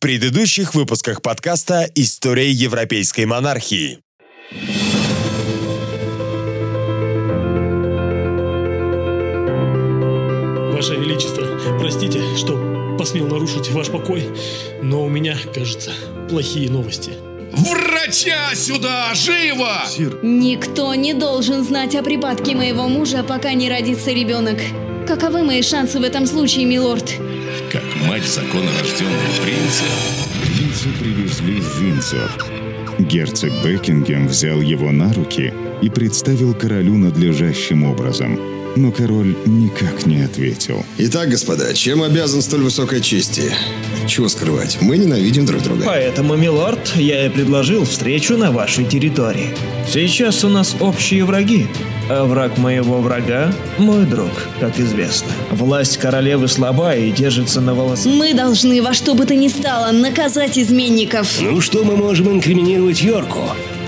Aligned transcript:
предыдущих 0.00 0.74
выпусках 0.74 1.20
подкаста 1.20 1.86
«История 1.94 2.50
европейской 2.50 3.26
монархии». 3.26 3.98
Ваше 10.72 10.94
Величество, 10.94 11.46
простите, 11.78 12.22
что 12.34 12.96
посмел 12.98 13.26
нарушить 13.26 13.70
ваш 13.72 13.88
покой, 13.88 14.26
но 14.82 15.04
у 15.04 15.10
меня, 15.10 15.36
кажется, 15.54 15.92
плохие 16.30 16.70
новости. 16.70 17.10
Врача 17.52 18.54
сюда! 18.54 19.12
Живо! 19.12 19.82
Сир, 19.86 20.18
Никто 20.22 20.94
не 20.94 21.12
должен 21.12 21.62
знать 21.62 21.94
о 21.94 22.02
припадке 22.02 22.54
моего 22.54 22.88
мужа, 22.88 23.22
пока 23.22 23.52
не 23.52 23.68
родится 23.68 24.12
ребенок. 24.12 24.56
Каковы 25.06 25.42
мои 25.42 25.60
шансы 25.60 25.98
в 25.98 26.04
этом 26.04 26.24
случае, 26.24 26.64
милорд? 26.64 27.20
Мать 28.20 28.28
законорожденного 28.28 29.42
принца. 29.42 29.84
принца 30.42 30.88
привезли 30.98 31.60
в 31.60 31.80
Винсор. 31.80 32.30
Герцог 32.98 33.50
Бекингем 33.64 34.28
взял 34.28 34.60
его 34.60 34.90
на 34.90 35.12
руки 35.12 35.54
и 35.80 35.88
представил 35.88 36.54
королю 36.54 36.96
надлежащим 36.98 37.84
образом. 37.84 38.38
Но 38.76 38.92
король 38.92 39.34
никак 39.46 40.06
не 40.06 40.22
ответил. 40.22 40.84
Итак, 40.98 41.30
господа, 41.30 41.72
чем 41.72 42.02
обязан 42.02 42.42
столь 42.42 42.62
высокой 42.62 43.00
чести? 43.00 43.54
Чего 44.06 44.28
скрывать, 44.28 44.78
мы 44.80 44.98
ненавидим 44.98 45.46
друг 45.46 45.62
друга. 45.62 45.84
Поэтому, 45.86 46.36
милорд, 46.36 46.96
я 46.96 47.26
и 47.26 47.28
предложил 47.28 47.84
встречу 47.84 48.36
на 48.36 48.50
вашей 48.50 48.84
территории. 48.84 49.54
Сейчас 49.88 50.44
у 50.44 50.48
нас 50.48 50.76
общие 50.80 51.24
враги, 51.24 51.66
а 52.08 52.24
враг 52.24 52.58
моего 52.58 53.00
врага– 53.00 53.52
мой 53.78 54.04
друг, 54.04 54.30
как 54.58 54.78
известно. 54.78 55.30
Власть 55.50 55.96
королевы 55.98 56.48
слаба 56.48 56.94
и 56.94 57.10
держится 57.10 57.60
на 57.60 57.74
волосах. 57.74 58.12
Мы 58.12 58.34
должны 58.34 58.82
во 58.82 58.92
что 58.94 59.14
бы 59.14 59.26
то 59.26 59.34
ни 59.34 59.48
стало 59.48 59.92
наказать 59.92 60.58
изменников. 60.58 61.40
Ну 61.40 61.60
что 61.60 61.84
мы 61.84 61.96
можем 61.96 62.30
инкриминировать 62.30 63.02
Йорку? 63.02 63.40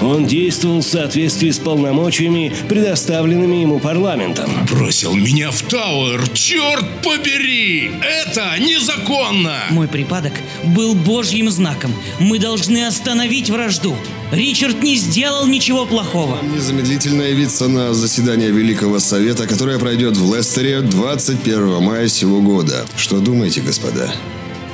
Он 0.03 0.27
действовал 0.27 0.81
в 0.81 0.87
соответствии 0.87 1.51
с 1.51 1.59
полномочиями, 1.59 2.53
предоставленными 2.69 3.57
ему 3.57 3.79
парламентом. 3.79 4.51
Бросил 4.71 5.15
меня 5.15 5.51
в 5.51 5.63
Тауэр! 5.63 6.29
Черт 6.35 6.85
побери! 7.05 7.93
Это 8.03 8.59
незаконно! 8.59 9.57
Мой 9.71 9.87
припадок 9.87 10.33
был 10.65 10.95
божьим 10.95 11.51
знаком. 11.51 11.95
Мы 12.19 12.41
должны 12.41 12.85
остановить 12.87 13.49
вражду. 13.49 13.97
Ричард 14.33 14.83
не 14.83 14.97
сделал 14.97 15.47
ничего 15.47 15.87
плохого. 15.87 16.39
Незамедлительно 16.43 17.23
явиться 17.23 17.69
на 17.69 17.95
заседание 17.95 18.51
Великого 18.51 18.99
Совета, 18.99 19.47
которое 19.47 19.79
пройдет 19.79 20.17
в 20.17 20.35
Лестере 20.35 20.81
21 20.81 21.83
мая 21.83 22.09
сего 22.09 22.41
года. 22.41 22.85
Что 22.97 23.21
думаете, 23.21 23.61
господа? 23.61 24.13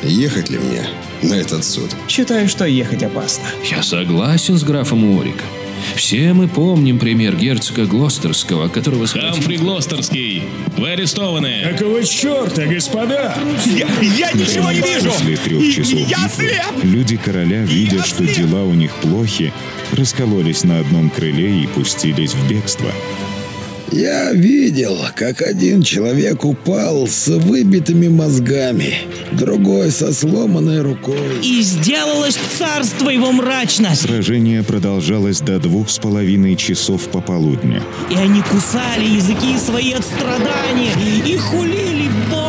Ехать 0.03 0.49
ли 0.49 0.59
мне 0.59 0.89
на 1.23 1.35
этот 1.35 1.65
суд? 1.65 1.91
Считаю, 2.09 2.49
что 2.49 2.65
ехать 2.67 3.03
опасно. 3.03 3.45
Я 3.71 3.83
согласен 3.83 4.59
с 4.59 4.63
графом 4.63 5.05
Уорика. 5.05 5.45
Все 5.95 6.33
мы 6.33 6.49
помним 6.49 6.99
пример 6.99 7.37
герцога 7.37 7.87
Глостерского, 7.87 8.69
которого. 8.69 9.07
Хамфри 9.07 9.59
Глостерский, 9.59 10.43
вы 10.77 10.91
арестованы. 10.91 11.75
Какого 11.77 12.05
черта, 12.05 12.67
господа? 12.67 13.37
Я 13.67 14.33
ничего 14.33 14.71
не 14.73 14.81
вижу! 14.81 15.11
После 15.11 15.37
трех 15.37 15.75
часов 15.75 16.01
битвы 16.01 16.53
люди 16.83 17.17
короля, 17.17 17.63
видя, 17.63 18.03
что 18.03 18.25
дела 18.27 18.65
у 18.65 18.75
них 18.75 18.95
плохи, 18.97 19.53
раскололись 19.93 20.65
на 20.65 20.81
одном 20.81 21.11
крыле 21.11 21.63
и 21.63 21.67
пустились 21.67 22.35
в 22.35 22.49
бегство. 22.49 22.91
Я 23.91 24.33
видел, 24.33 24.99
как 25.17 25.41
один 25.41 25.83
человек 25.83 26.45
упал 26.45 27.07
с 27.07 27.29
выбитыми 27.29 28.09
мозгами, 28.09 28.95
другой 29.33 29.91
со 29.91 30.13
сломанной 30.13 30.83
рукой. 30.83 31.41
И 31.43 31.63
сделалось 31.63 32.39
царство 32.59 33.09
его 33.09 33.33
мрачно. 33.33 33.95
Сражение 33.95 34.63
продолжалось 34.63 35.41
до 35.41 35.59
двух 35.59 35.89
с 35.89 35.99
половиной 35.99 36.55
часов 36.57 37.09
пополудня. 37.09 37.83
И 38.11 38.15
они 38.15 38.43
кусали 38.43 39.07
языки 39.07 39.57
свои 39.57 39.93
от 39.93 40.05
страдания 40.05 40.93
и 41.27 41.37
хулили 41.39 41.88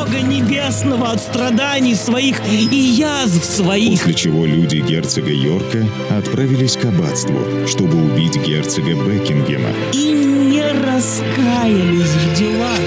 Бога 0.10 0.22
Небесного 0.22 1.12
от 1.12 1.22
страданий 1.22 1.96
своих 1.96 2.42
и 2.48 2.76
язв 2.76 3.46
своих. 3.46 4.00
После 4.00 4.14
чего 4.16 4.46
люди 4.46 4.78
герцога 4.78 5.32
Йорка 5.32 5.86
отправились 6.10 6.76
к 6.76 6.86
аббатству, 6.86 7.40
чтобы 7.68 8.04
убить 8.04 8.38
герцога 8.38 8.96
Бекингема. 8.96 9.70
И 9.94 10.12
не 10.12 10.64
раскаялись 10.64 12.10
в 12.10 12.34
делах. 12.36 12.80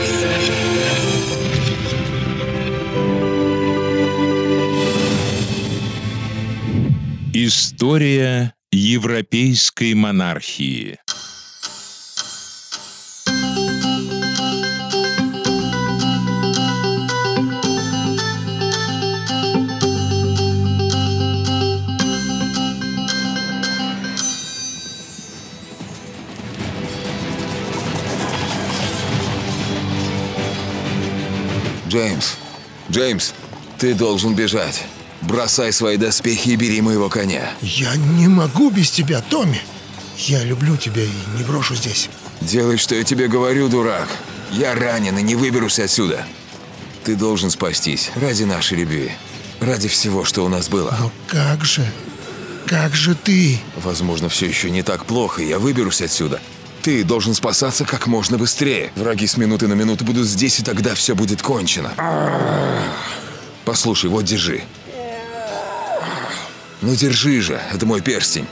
История 7.32 8.54
европейской 8.72 9.94
монархии. 9.94 10.98
Джеймс, 31.92 32.36
Джеймс, 32.90 33.32
ты 33.76 33.92
должен 33.92 34.34
бежать. 34.34 34.82
Бросай 35.20 35.74
свои 35.74 35.98
доспехи 35.98 36.48
и 36.48 36.56
бери 36.56 36.80
моего 36.80 37.10
коня. 37.10 37.50
Я 37.60 37.94
не 37.96 38.28
могу 38.28 38.70
без 38.70 38.90
тебя, 38.90 39.20
Томми. 39.20 39.60
Я 40.16 40.42
люблю 40.42 40.78
тебя 40.78 41.02
и 41.04 41.10
не 41.36 41.44
брошу 41.44 41.74
здесь. 41.74 42.08
Делай, 42.40 42.78
что 42.78 42.94
я 42.94 43.04
тебе 43.04 43.28
говорю, 43.28 43.68
дурак. 43.68 44.08
Я 44.50 44.74
ранен 44.74 45.18
и 45.18 45.22
не 45.22 45.34
выберусь 45.34 45.78
отсюда. 45.80 46.24
Ты 47.04 47.14
должен 47.14 47.50
спастись 47.50 48.10
ради 48.14 48.44
нашей 48.44 48.78
любви. 48.78 49.12
Ради 49.60 49.88
всего, 49.88 50.24
что 50.24 50.46
у 50.46 50.48
нас 50.48 50.70
было. 50.70 50.96
Но 50.98 51.12
как 51.26 51.62
же? 51.62 51.84
Как 52.66 52.94
же 52.94 53.14
ты? 53.14 53.60
Возможно, 53.76 54.30
все 54.30 54.46
еще 54.46 54.70
не 54.70 54.82
так 54.82 55.04
плохо, 55.04 55.42
и 55.42 55.48
я 55.48 55.58
выберусь 55.58 56.00
отсюда. 56.00 56.40
Ты 56.82 57.04
должен 57.04 57.32
спасаться 57.32 57.84
как 57.84 58.08
можно 58.08 58.38
быстрее. 58.38 58.90
Враги 58.96 59.28
с 59.28 59.36
минуты 59.36 59.68
на 59.68 59.74
минуту 59.74 60.04
будут 60.04 60.26
здесь, 60.26 60.58
и 60.58 60.64
тогда 60.64 60.96
все 60.96 61.14
будет 61.14 61.40
кончено. 61.40 61.92
Послушай, 63.64 64.10
вот 64.10 64.24
держи. 64.24 64.64
Ну 66.80 66.96
держи 66.96 67.40
же, 67.40 67.60
это 67.72 67.86
мой 67.86 68.00
перстень. 68.00 68.48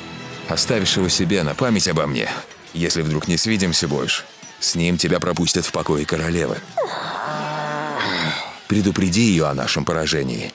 Оставишь 0.48 0.96
его 0.96 1.08
себе 1.08 1.42
на 1.42 1.54
память 1.54 1.88
обо 1.88 2.06
мне. 2.06 2.28
Если 2.72 3.02
вдруг 3.02 3.26
не 3.26 3.36
свидимся 3.36 3.88
больше, 3.88 4.22
с 4.60 4.76
ним 4.76 4.96
тебя 4.96 5.18
пропустят 5.18 5.66
в 5.66 5.72
покое 5.72 6.06
королевы. 6.06 6.58
Предупреди 8.68 9.22
ее 9.22 9.46
о 9.46 9.54
нашем 9.54 9.84
поражении. 9.84 10.52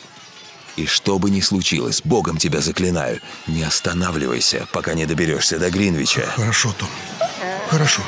И 0.77 0.85
что 0.85 1.19
бы 1.19 1.29
ни 1.29 1.41
случилось, 1.41 2.01
богом 2.03 2.37
тебя 2.37 2.61
заклинаю, 2.61 3.19
не 3.47 3.63
останавливайся, 3.63 4.67
пока 4.71 4.93
не 4.93 5.05
доберешься 5.05 5.59
до 5.59 5.69
Гринвича. 5.69 6.25
Хорошо, 6.35 6.73
Том. 6.77 6.89
Хорошо. 7.67 8.01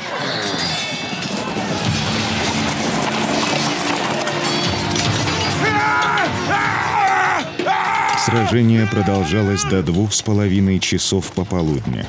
Сражение 8.24 8.86
продолжалось 8.86 9.64
до 9.64 9.82
двух 9.82 10.12
с 10.12 10.20
половиной 10.20 10.78
часов 10.80 11.32
пополудня, 11.32 12.06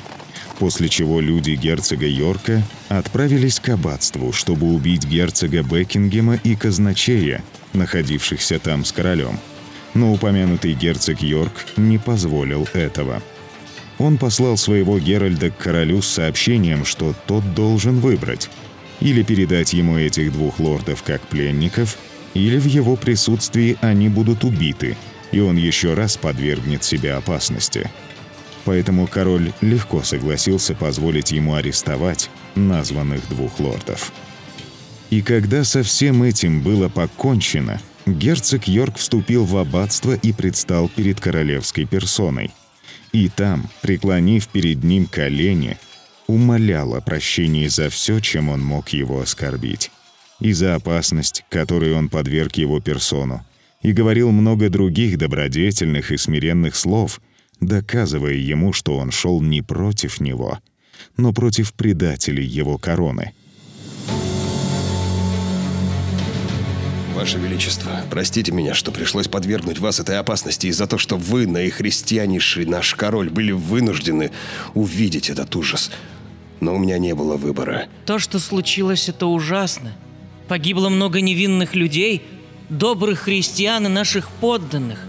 после 0.60 0.90
чего 0.90 1.22
люди 1.22 1.52
герцога 1.52 2.06
Йорка 2.06 2.62
отправились 2.90 3.62
к 3.62 3.70
аббатству, 3.70 4.34
чтобы 4.34 4.68
убить 4.68 5.06
герцога 5.06 5.64
Бекингема 5.64 6.36
и 6.36 6.56
казначея, 6.56 7.42
находившихся 7.72 8.60
там 8.60 8.84
с 8.84 8.92
королем. 8.92 9.40
Но 9.94 10.12
упомянутый 10.12 10.74
герцог 10.74 11.22
Йорк 11.22 11.54
не 11.78 11.98
позволил 11.98 12.68
этого. 12.74 13.22
Он 14.00 14.18
послал 14.18 14.58
своего 14.58 14.98
Геральда 14.98 15.52
к 15.52 15.58
королю 15.58 16.02
с 16.02 16.08
сообщением, 16.08 16.86
что 16.86 17.14
тот 17.28 17.54
должен 17.54 18.00
выбрать 18.00 18.50
или 19.02 19.24
передать 19.24 19.74
ему 19.74 19.98
этих 19.98 20.32
двух 20.32 20.60
лордов 20.60 21.04
как 21.04 21.22
пленников, 21.22 21.98
или 22.34 22.58
в 22.58 22.66
его 22.66 22.96
присутствии 22.96 23.78
они 23.82 24.10
будут 24.10 24.44
убиты, 24.44 24.98
и 25.32 25.40
он 25.40 25.58
еще 25.58 25.94
раз 25.94 26.18
подвергнет 26.18 26.84
себя 26.84 27.18
опасности. 27.18 27.90
Поэтому 28.66 29.08
король 29.08 29.52
легко 29.62 30.04
согласился 30.04 30.76
позволить 30.76 31.32
ему 31.32 31.56
арестовать 31.56 32.30
названных 32.56 33.28
двух 33.30 33.60
лордов. 33.60 34.12
И 35.10 35.22
когда 35.22 35.64
со 35.64 35.82
всем 35.82 36.22
этим 36.24 36.62
было 36.62 36.88
покончено, 36.88 37.82
герцог 38.06 38.68
Йорк 38.68 38.98
вступил 38.98 39.44
в 39.44 39.58
аббатство 39.58 40.14
и 40.14 40.34
предстал 40.34 40.88
перед 40.90 41.20
королевской 41.20 41.86
персоной. 41.86 42.52
И 43.12 43.30
там, 43.30 43.70
преклонив 43.82 44.48
перед 44.48 44.84
ним 44.84 45.08
колени, 45.08 45.78
умолял 46.28 46.94
о 46.94 47.02
прощении 47.02 47.68
за 47.68 47.90
все, 47.90 48.20
чем 48.20 48.50
он 48.50 48.64
мог 48.64 48.90
его 48.90 49.22
оскорбить, 49.22 49.92
и 50.40 50.54
за 50.54 50.76
опасность, 50.76 51.44
которой 51.50 51.94
он 51.94 52.10
подверг 52.10 52.56
его 52.56 52.80
персону, 52.80 53.44
и 53.82 53.94
говорил 53.94 54.32
много 54.32 54.70
других 54.70 55.18
добродетельных 55.18 56.12
и 56.12 56.18
смиренных 56.18 56.76
слов, 56.76 57.20
доказывая 57.60 58.34
ему, 58.34 58.74
что 58.74 58.98
он 58.98 59.12
шел 59.12 59.42
не 59.42 59.62
против 59.62 60.20
него, 60.20 60.60
но 61.18 61.34
против 61.34 61.74
предателей 61.74 62.46
его 62.46 62.78
короны. 62.78 63.34
Ваше 67.20 67.38
Величество, 67.38 67.92
простите 68.10 68.54
меня, 68.54 68.74
что 68.74 68.94
пришлось 68.94 69.28
подвергнуть 69.28 69.78
вас 69.78 70.00
этой 70.00 70.18
опасности 70.18 70.68
и 70.68 70.72
за 70.72 70.88
то, 70.88 70.98
что 70.98 71.18
вы, 71.18 71.48
наихристианнейший 71.48 72.64
наш 72.64 72.96
король, 72.96 73.30
были 73.30 73.52
вынуждены 73.52 74.32
увидеть 74.74 75.30
этот 75.30 75.54
ужас. 75.58 75.92
Но 76.62 76.74
у 76.74 76.78
меня 76.78 76.98
не 76.98 77.14
было 77.14 77.36
выбора. 77.36 77.88
То, 78.06 78.20
что 78.20 78.40
случилось, 78.40 79.10
это 79.10 79.26
ужасно. 79.26 79.92
Погибло 80.48 80.88
много 80.88 81.20
невинных 81.20 81.76
людей, 81.76 82.24
добрых 82.70 83.20
христиан 83.20 83.88
и 83.88 83.90
наших 83.90 84.32
подданных. 84.32 85.06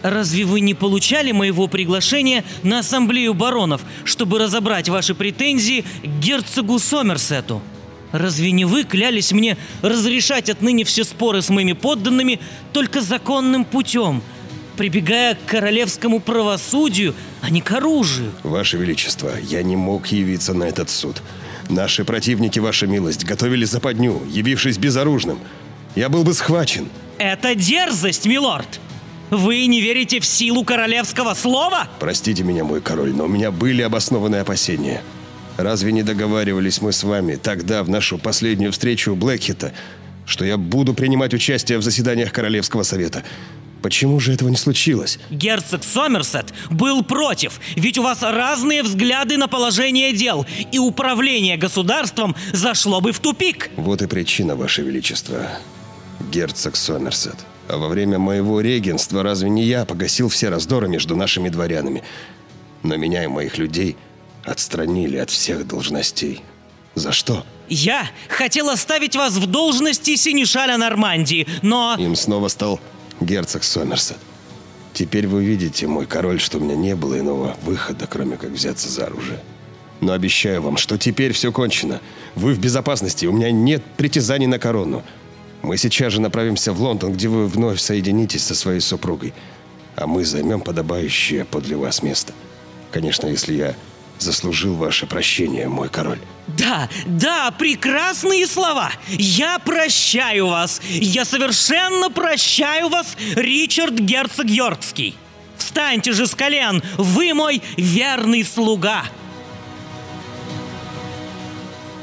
Разве 0.00 0.46
вы 0.46 0.60
не 0.60 0.72
получали 0.72 1.30
моего 1.32 1.68
приглашения 1.68 2.42
на 2.62 2.78
ассамблею 2.78 3.34
баронов, 3.34 3.82
чтобы 4.04 4.38
разобрать 4.38 4.88
ваши 4.88 5.14
претензии 5.14 5.84
к 6.02 6.06
герцогу 6.20 6.78
Сомерсету? 6.78 7.60
Разве 8.12 8.50
не 8.50 8.64
вы 8.64 8.84
клялись 8.84 9.32
мне 9.32 9.56
разрешать 9.82 10.50
отныне 10.50 10.84
все 10.84 11.04
споры 11.04 11.42
с 11.42 11.48
моими 11.48 11.72
подданными 11.72 12.40
только 12.72 13.00
законным 13.00 13.64
путем, 13.64 14.22
прибегая 14.76 15.34
к 15.34 15.44
королевскому 15.46 16.20
правосудию, 16.20 17.14
а 17.40 17.50
не 17.50 17.60
к 17.60 17.70
оружию? 17.72 18.32
Ваше 18.42 18.76
Величество, 18.76 19.32
я 19.42 19.62
не 19.62 19.76
мог 19.76 20.08
явиться 20.08 20.54
на 20.54 20.64
этот 20.64 20.90
суд. 20.90 21.22
Наши 21.68 22.04
противники, 22.04 22.58
Ваша 22.58 22.86
милость, 22.86 23.24
готовили 23.24 23.64
западню, 23.64 24.22
явившись 24.28 24.76
безоружным. 24.76 25.38
Я 25.94 26.08
был 26.08 26.24
бы 26.24 26.34
схвачен. 26.34 26.88
Это 27.18 27.54
дерзость, 27.54 28.26
милорд! 28.26 28.80
Вы 29.30 29.66
не 29.66 29.80
верите 29.80 30.18
в 30.18 30.26
силу 30.26 30.64
королевского 30.64 31.34
слова? 31.34 31.88
Простите 32.00 32.42
меня, 32.42 32.64
мой 32.64 32.80
король, 32.80 33.14
но 33.14 33.26
у 33.26 33.28
меня 33.28 33.52
были 33.52 33.82
обоснованные 33.82 34.40
опасения. 34.40 35.02
Разве 35.62 35.92
не 35.92 36.02
договаривались 36.02 36.80
мы 36.80 36.92
с 36.92 37.04
вами 37.04 37.36
тогда, 37.36 37.82
в 37.82 37.90
нашу 37.90 38.18
последнюю 38.18 38.72
встречу 38.72 39.12
у 39.12 39.16
Блэкхита, 39.16 39.72
что 40.24 40.44
я 40.44 40.56
буду 40.56 40.94
принимать 40.94 41.34
участие 41.34 41.78
в 41.78 41.82
заседаниях 41.82 42.32
Королевского 42.32 42.82
совета? 42.82 43.22
Почему 43.82 44.20
же 44.20 44.32
этого 44.32 44.48
не 44.48 44.56
случилось? 44.56 45.18
Герцог 45.30 45.82
Сомерсет 45.84 46.52
был 46.70 47.02
против, 47.02 47.60
ведь 47.76 47.98
у 47.98 48.02
вас 48.02 48.22
разные 48.22 48.82
взгляды 48.82 49.36
на 49.36 49.48
положение 49.48 50.12
дел, 50.12 50.46
и 50.70 50.78
управление 50.78 51.56
государством 51.56 52.36
зашло 52.52 53.00
бы 53.00 53.12
в 53.12 53.20
тупик. 53.20 53.70
Вот 53.76 54.02
и 54.02 54.06
причина, 54.06 54.56
Ваше 54.56 54.82
Величество. 54.82 55.50
Герцог 56.30 56.76
Сомерсет. 56.76 57.36
А 57.68 57.78
во 57.78 57.88
время 57.88 58.18
моего 58.18 58.60
регенства 58.60 59.22
разве 59.22 59.48
не 59.48 59.64
я 59.64 59.84
погасил 59.84 60.28
все 60.28 60.48
раздоры 60.48 60.88
между 60.88 61.16
нашими 61.16 61.48
дворянами? 61.48 62.02
Но 62.82 62.96
меня 62.96 63.24
и 63.24 63.28
моих 63.28 63.58
людей 63.58 63.96
отстранили 64.50 65.16
от 65.16 65.30
всех 65.30 65.66
должностей. 65.66 66.42
За 66.96 67.12
что? 67.12 67.46
Я 67.68 68.10
хотел 68.28 68.68
оставить 68.68 69.14
вас 69.14 69.36
в 69.36 69.46
должности 69.46 70.16
синешаля 70.16 70.76
Нормандии, 70.76 71.46
но... 71.62 71.94
Им 71.98 72.16
снова 72.16 72.48
стал 72.48 72.80
герцог 73.20 73.62
Сомерсет. 73.62 74.18
Теперь 74.92 75.28
вы 75.28 75.44
видите, 75.44 75.86
мой 75.86 76.06
король, 76.06 76.40
что 76.40 76.58
у 76.58 76.60
меня 76.60 76.74
не 76.74 76.96
было 76.96 77.20
иного 77.20 77.56
выхода, 77.62 78.08
кроме 78.08 78.36
как 78.36 78.50
взяться 78.50 78.88
за 78.88 79.06
оружие. 79.06 79.38
Но 80.00 80.12
обещаю 80.12 80.62
вам, 80.62 80.76
что 80.78 80.98
теперь 80.98 81.32
все 81.32 81.52
кончено. 81.52 82.00
Вы 82.34 82.54
в 82.54 82.58
безопасности, 82.58 83.26
у 83.26 83.32
меня 83.32 83.52
нет 83.52 83.84
притязаний 83.96 84.48
на 84.48 84.58
корону. 84.58 85.04
Мы 85.62 85.76
сейчас 85.76 86.12
же 86.14 86.20
направимся 86.20 86.72
в 86.72 86.80
Лондон, 86.80 87.12
где 87.12 87.28
вы 87.28 87.46
вновь 87.46 87.78
соединитесь 87.78 88.44
со 88.44 88.56
своей 88.56 88.80
супругой. 88.80 89.32
А 89.94 90.08
мы 90.08 90.24
займем 90.24 90.60
подобающее 90.60 91.44
подле 91.44 91.76
вас 91.76 92.02
место. 92.02 92.32
Конечно, 92.90 93.28
если 93.28 93.54
я 93.54 93.76
заслужил 94.22 94.74
ваше 94.74 95.06
прощение, 95.06 95.68
мой 95.68 95.88
король. 95.88 96.18
Да, 96.58 96.88
да, 97.06 97.50
прекрасные 97.52 98.46
слова. 98.46 98.90
Я 99.08 99.58
прощаю 99.58 100.48
вас. 100.48 100.80
Я 100.88 101.24
совершенно 101.24 102.10
прощаю 102.10 102.88
вас, 102.88 103.16
Ричард 103.34 103.94
Герцог 103.94 104.46
Йоркский. 104.46 105.16
Встаньте 105.56 106.12
же 106.12 106.26
с 106.26 106.34
колен, 106.34 106.82
вы 106.96 107.34
мой 107.34 107.62
верный 107.76 108.44
слуга. 108.44 109.04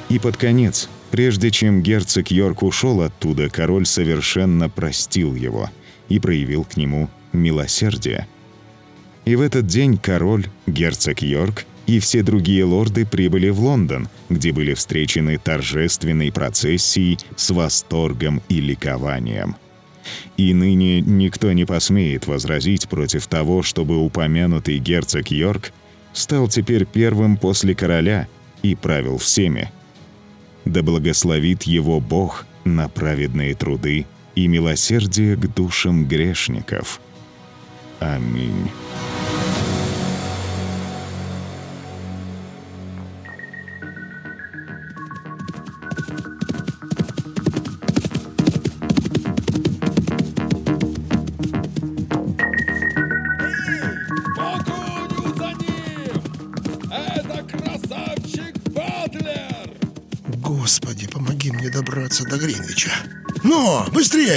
И 0.09 0.19
под 0.19 0.37
конец, 0.37 0.89
прежде 1.11 1.51
чем 1.51 1.81
герцог 1.81 2.31
Йорк 2.31 2.63
ушел 2.63 3.01
оттуда, 3.01 3.49
король 3.49 3.85
совершенно 3.85 4.69
простил 4.69 5.35
его 5.35 5.69
и 6.07 6.19
проявил 6.19 6.63
к 6.63 6.77
нему 6.77 7.09
милосердие. 7.33 8.27
И 9.25 9.35
в 9.35 9.41
этот 9.41 9.67
день 9.67 9.97
король, 9.97 10.47
герцог 10.65 11.21
Йорк 11.21 11.65
и 11.87 11.99
все 11.99 12.21
другие 12.21 12.65
лорды 12.65 13.05
прибыли 13.05 13.49
в 13.49 13.61
Лондон, 13.61 14.09
где 14.29 14.51
были 14.51 14.73
встречены 14.73 15.37
торжественной 15.37 16.31
процессией 16.31 17.17
с 17.35 17.49
восторгом 17.49 18.43
и 18.49 18.59
ликованием. 18.59 19.55
И 20.35 20.53
ныне 20.53 21.01
никто 21.01 21.51
не 21.53 21.65
посмеет 21.65 22.27
возразить 22.27 22.87
против 22.87 23.27
того, 23.27 23.63
чтобы 23.63 23.97
упомянутый 23.97 24.77
герцог 24.79 25.31
Йорк 25.31 25.71
стал 26.13 26.47
теперь 26.47 26.85
первым 26.85 27.37
после 27.37 27.73
короля 27.73 28.27
и 28.61 28.75
правил 28.75 29.17
всеми. 29.17 29.71
Да 30.65 30.83
благословит 30.83 31.63
его 31.63 31.99
Бог 31.99 32.45
на 32.65 32.89
праведные 32.89 33.55
труды 33.55 34.05
и 34.35 34.47
милосердие 34.47 35.35
к 35.35 35.53
душам 35.53 36.05
грешников. 36.05 36.99
Аминь. 37.99 38.69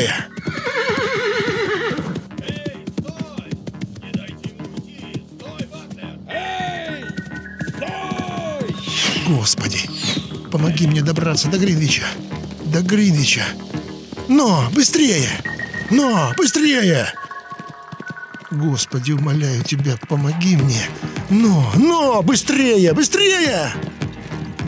Быстрее! 0.00 0.14
Господи, 9.28 9.78
помоги 10.50 10.86
мне 10.86 11.02
добраться 11.02 11.48
до 11.48 11.58
Гринвича. 11.58 12.04
До 12.66 12.82
Гринвича. 12.82 13.44
Но, 14.28 14.68
быстрее! 14.72 15.28
Но, 15.90 16.32
быстрее! 16.36 17.12
Господи, 18.50 19.12
умоляю 19.12 19.62
тебя, 19.62 19.96
помоги 20.08 20.56
мне. 20.56 20.82
Но, 21.30 21.72
но, 21.76 22.22
быстрее, 22.22 22.92
быстрее! 22.92 23.72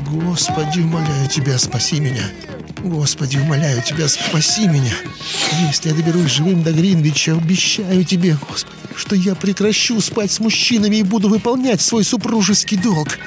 Господи, 0.08 0.80
умоляю 0.80 1.28
тебя, 1.28 1.58
спаси 1.58 1.98
меня. 1.98 2.24
Господи, 2.84 3.36
умоляю 3.36 3.80
тебя, 3.82 4.08
спаси 4.08 4.66
меня. 4.66 4.94
Если 5.68 5.90
я 5.90 5.94
доберусь 5.94 6.32
живым 6.32 6.62
до 6.62 6.72
Гринвича, 6.72 7.32
обещаю 7.32 8.04
тебе, 8.04 8.36
Господи, 8.48 8.76
что 8.96 9.14
я 9.14 9.36
прекращу 9.36 10.00
спать 10.00 10.32
с 10.32 10.40
мужчинами 10.40 10.96
и 10.96 11.02
буду 11.02 11.28
выполнять 11.28 11.80
свой 11.80 12.02
супружеский 12.02 12.76
долг. 12.76 13.18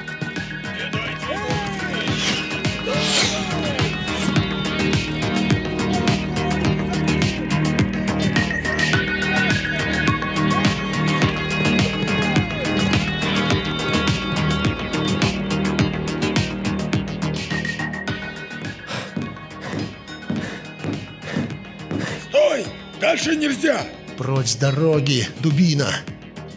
Дальше 23.00 23.36
нельзя! 23.36 23.86
Прочь 24.18 24.52
с 24.52 24.56
дороги, 24.56 25.28
дубина. 25.40 25.88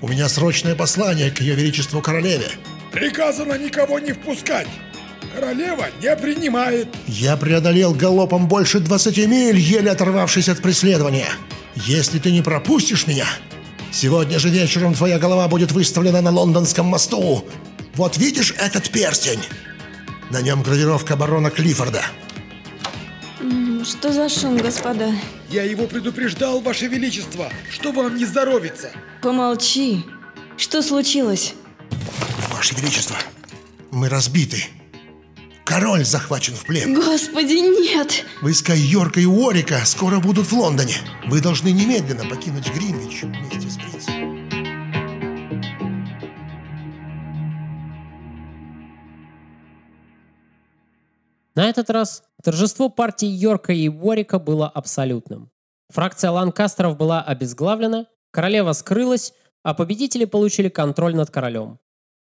У 0.00 0.08
меня 0.08 0.28
срочное 0.28 0.76
послание 0.76 1.30
к 1.30 1.40
ее 1.40 1.54
величеству 1.54 2.00
королеве. 2.00 2.48
Приказано 2.92 3.58
никого 3.58 3.98
не 3.98 4.12
впускать. 4.12 4.68
Королева 5.34 5.86
не 6.00 6.16
принимает. 6.16 6.88
Я 7.06 7.36
преодолел 7.36 7.92
галопом 7.92 8.46
больше 8.46 8.78
20 8.80 9.18
миль, 9.26 9.58
еле 9.58 9.90
оторвавшись 9.90 10.48
от 10.48 10.62
преследования. 10.62 11.28
Если 11.74 12.18
ты 12.18 12.30
не 12.30 12.42
пропустишь 12.42 13.06
меня, 13.06 13.26
сегодня 13.92 14.38
же 14.38 14.48
вечером 14.48 14.94
твоя 14.94 15.18
голова 15.18 15.48
будет 15.48 15.72
выставлена 15.72 16.20
на 16.22 16.30
лондонском 16.30 16.86
мосту. 16.86 17.44
Вот 17.94 18.16
видишь 18.16 18.54
этот 18.58 18.88
перстень? 18.90 19.40
На 20.30 20.40
нем 20.40 20.62
гравировка 20.62 21.16
барона 21.16 21.50
Клиффорда. 21.50 22.04
Что 23.84 24.12
за 24.12 24.28
шум, 24.28 24.56
господа? 24.56 25.12
Я 25.50 25.62
его 25.62 25.86
предупреждал, 25.86 26.60
Ваше 26.60 26.86
Величество, 26.86 27.50
что 27.70 27.92
вам 27.92 28.16
не 28.16 28.24
здоровится. 28.24 28.90
Помолчи. 29.22 30.04
Что 30.56 30.82
случилось? 30.82 31.54
Ваше 32.50 32.74
Величество, 32.74 33.16
мы 33.90 34.08
разбиты. 34.08 34.64
Король 35.64 36.04
захвачен 36.04 36.54
в 36.54 36.64
плен. 36.64 36.94
Господи, 36.94 37.52
нет! 37.52 38.24
Войска 38.40 38.72
Йорка 38.74 39.20
и 39.20 39.26
Уорика 39.26 39.82
скоро 39.84 40.18
будут 40.18 40.46
в 40.46 40.52
Лондоне. 40.54 40.96
Вы 41.26 41.40
должны 41.40 41.68
немедленно 41.68 42.24
покинуть 42.24 42.72
Гринвич 42.74 43.22
вместе 43.22 43.68
с 43.68 43.76
принцем. 43.76 44.17
На 51.58 51.68
этот 51.68 51.90
раз 51.90 52.22
торжество 52.40 52.88
партии 52.88 53.26
Йорка 53.26 53.72
и 53.72 53.88
Уорика 53.88 54.38
было 54.38 54.68
абсолютным. 54.68 55.50
Фракция 55.88 56.30
Ланкастеров 56.30 56.96
была 56.96 57.20
обезглавлена, 57.20 58.06
королева 58.30 58.70
скрылась, 58.74 59.34
а 59.64 59.74
победители 59.74 60.24
получили 60.24 60.68
контроль 60.68 61.16
над 61.16 61.30
королем. 61.32 61.80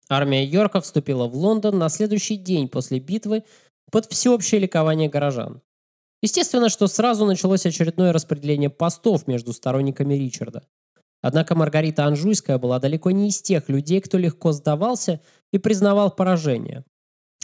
Армия 0.10 0.44
Йорка 0.44 0.82
вступила 0.82 1.27
в 1.27 1.36
Лондон 1.36 1.77
на 1.77 1.89
следующий 1.89 2.36
день 2.36 2.67
после 2.67 2.98
битвы 2.98 3.44
под 3.91 4.12
всеобщее 4.12 4.60
ликование 4.60 5.08
горожан. 5.08 5.62
Естественно, 6.24 6.70
что 6.70 6.88
сразу 6.88 7.27
началось 7.27 7.67
очередное 7.67 8.13
распределение 8.13 8.72
постов 8.72 9.27
между 9.27 9.53
сторонниками 9.53 10.15
Ричарда. 10.15 10.63
Однако 11.22 11.53
Маргарита 11.53 12.06
Анжуйская 12.06 12.58
была 12.58 12.79
далеко 12.79 13.12
не 13.12 13.27
из 13.27 13.39
тех 13.44 13.70
людей, 13.70 14.01
кто 14.01 14.17
легко 14.17 14.51
сдавался 14.51 15.22
и 15.51 15.60
признавал 15.60 16.10
поражение. 16.10 16.86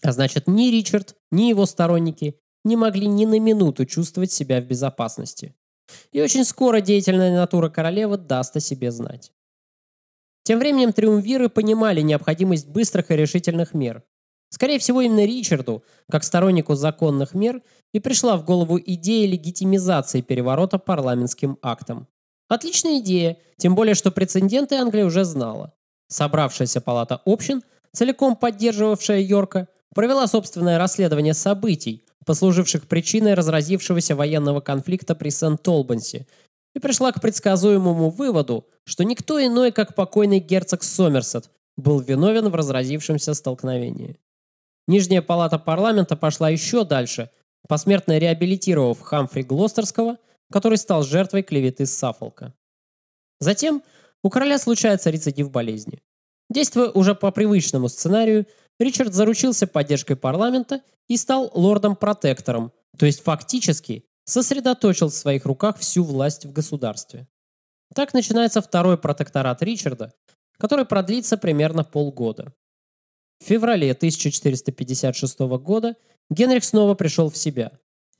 А 0.04 0.12
значит, 0.12 0.48
ни 0.48 0.70
Ричард, 0.70 1.16
ни 1.32 1.44
его 1.44 1.66
сторонники 1.66 2.38
не 2.66 2.76
могли 2.76 3.08
ни 3.08 3.26
на 3.26 3.40
минуту 3.40 3.86
чувствовать 3.86 4.32
себя 4.32 4.62
в 4.62 4.66
безопасности. 4.66 5.56
И 6.12 6.22
очень 6.22 6.46
скоро 6.46 6.82
деятельная 6.82 7.36
натура 7.36 7.70
королевы 7.70 8.18
даст 8.18 8.56
о 8.56 8.60
себе 8.60 8.92
знать. 8.92 9.32
Тем 10.44 10.60
временем 10.60 10.92
триумвиры 10.92 11.50
понимали 11.50 12.02
необходимость 12.02 12.68
быстрых 12.68 13.12
и 13.12 13.16
решительных 13.16 13.74
мер. 13.74 14.04
Скорее 14.50 14.78
всего, 14.78 15.02
именно 15.02 15.26
Ричарду, 15.26 15.84
как 16.12 16.24
стороннику 16.24 16.76
законных 16.76 17.34
мер, 17.34 17.62
и 17.94 18.00
пришла 18.00 18.38
в 18.38 18.46
голову 18.46 18.80
идея 18.80 19.28
легитимизации 19.28 20.22
переворота 20.22 20.80
парламентским 20.80 21.58
актом. 21.62 22.08
Отличная 22.50 23.00
идея, 23.00 23.38
тем 23.58 23.74
более, 23.74 23.96
что 23.96 24.12
прецеденты 24.12 24.76
Англия 24.76 25.06
уже 25.06 25.24
знала. 25.24 25.74
Собравшаяся 26.08 26.82
палата 26.82 27.22
общин, 27.26 27.64
целиком 27.94 28.36
поддерживавшая 28.36 29.22
Йорка, 29.22 29.70
провела 29.94 30.28
собственное 30.28 30.78
расследование 30.78 31.34
событий, 31.34 32.04
послуживших 32.26 32.88
причиной 32.88 33.34
разразившегося 33.34 34.16
военного 34.16 34.62
конфликта 34.62 35.16
при 35.16 35.30
Сент-Толбансе, 35.30 36.28
и 36.76 36.80
пришла 36.80 37.12
к 37.12 37.22
предсказуемому 37.22 38.10
выводу, 38.10 38.68
что 38.84 39.04
никто 39.04 39.44
иной, 39.44 39.72
как 39.72 39.96
покойный 39.96 40.40
герцог 40.40 40.84
Сомерсет, 40.84 41.50
был 41.78 42.00
виновен 42.00 42.50
в 42.50 42.56
разразившемся 42.56 43.34
столкновении. 43.34 44.18
Нижняя 44.88 45.22
палата 45.22 45.60
парламента 45.60 46.16
пошла 46.16 46.50
еще 46.50 46.84
дальше, 46.84 47.30
посмертно 47.68 48.18
реабилитировав 48.18 49.00
Хамфри 49.02 49.44
Глостерского, 49.44 50.18
который 50.52 50.78
стал 50.78 51.04
жертвой 51.04 51.44
клеветы 51.44 51.86
Саффолка. 51.86 52.54
Затем 53.40 53.84
у 54.24 54.30
короля 54.30 54.58
случается 54.58 55.10
рецидив 55.10 55.52
болезни. 55.52 56.02
Действуя 56.50 56.90
уже 56.90 57.16
по 57.16 57.32
привычному 57.32 57.90
сценарию, 57.90 58.46
Ричард 58.80 59.14
заручился 59.14 59.68
поддержкой 59.68 60.16
парламента 60.16 60.82
и 61.08 61.18
стал 61.18 61.52
лордом-протектором, 61.54 62.72
то 62.98 63.06
есть 63.06 63.22
фактически 63.22 64.06
сосредоточил 64.26 65.10
в 65.10 65.14
своих 65.14 65.46
руках 65.46 65.78
всю 65.78 66.04
власть 66.04 66.46
в 66.46 66.52
государстве. 66.52 67.28
Так 67.94 68.14
начинается 68.14 68.62
второй 68.62 68.98
протекторат 68.98 69.62
Ричарда, 69.62 70.14
который 70.58 70.86
продлится 70.86 71.38
примерно 71.38 71.84
полгода. 71.84 72.54
В 73.40 73.46
феврале 73.46 73.92
1456 73.92 75.40
года 75.40 75.96
Генрих 76.30 76.64
снова 76.64 76.96
пришел 76.96 77.30
в 77.30 77.38
себя. 77.38 77.72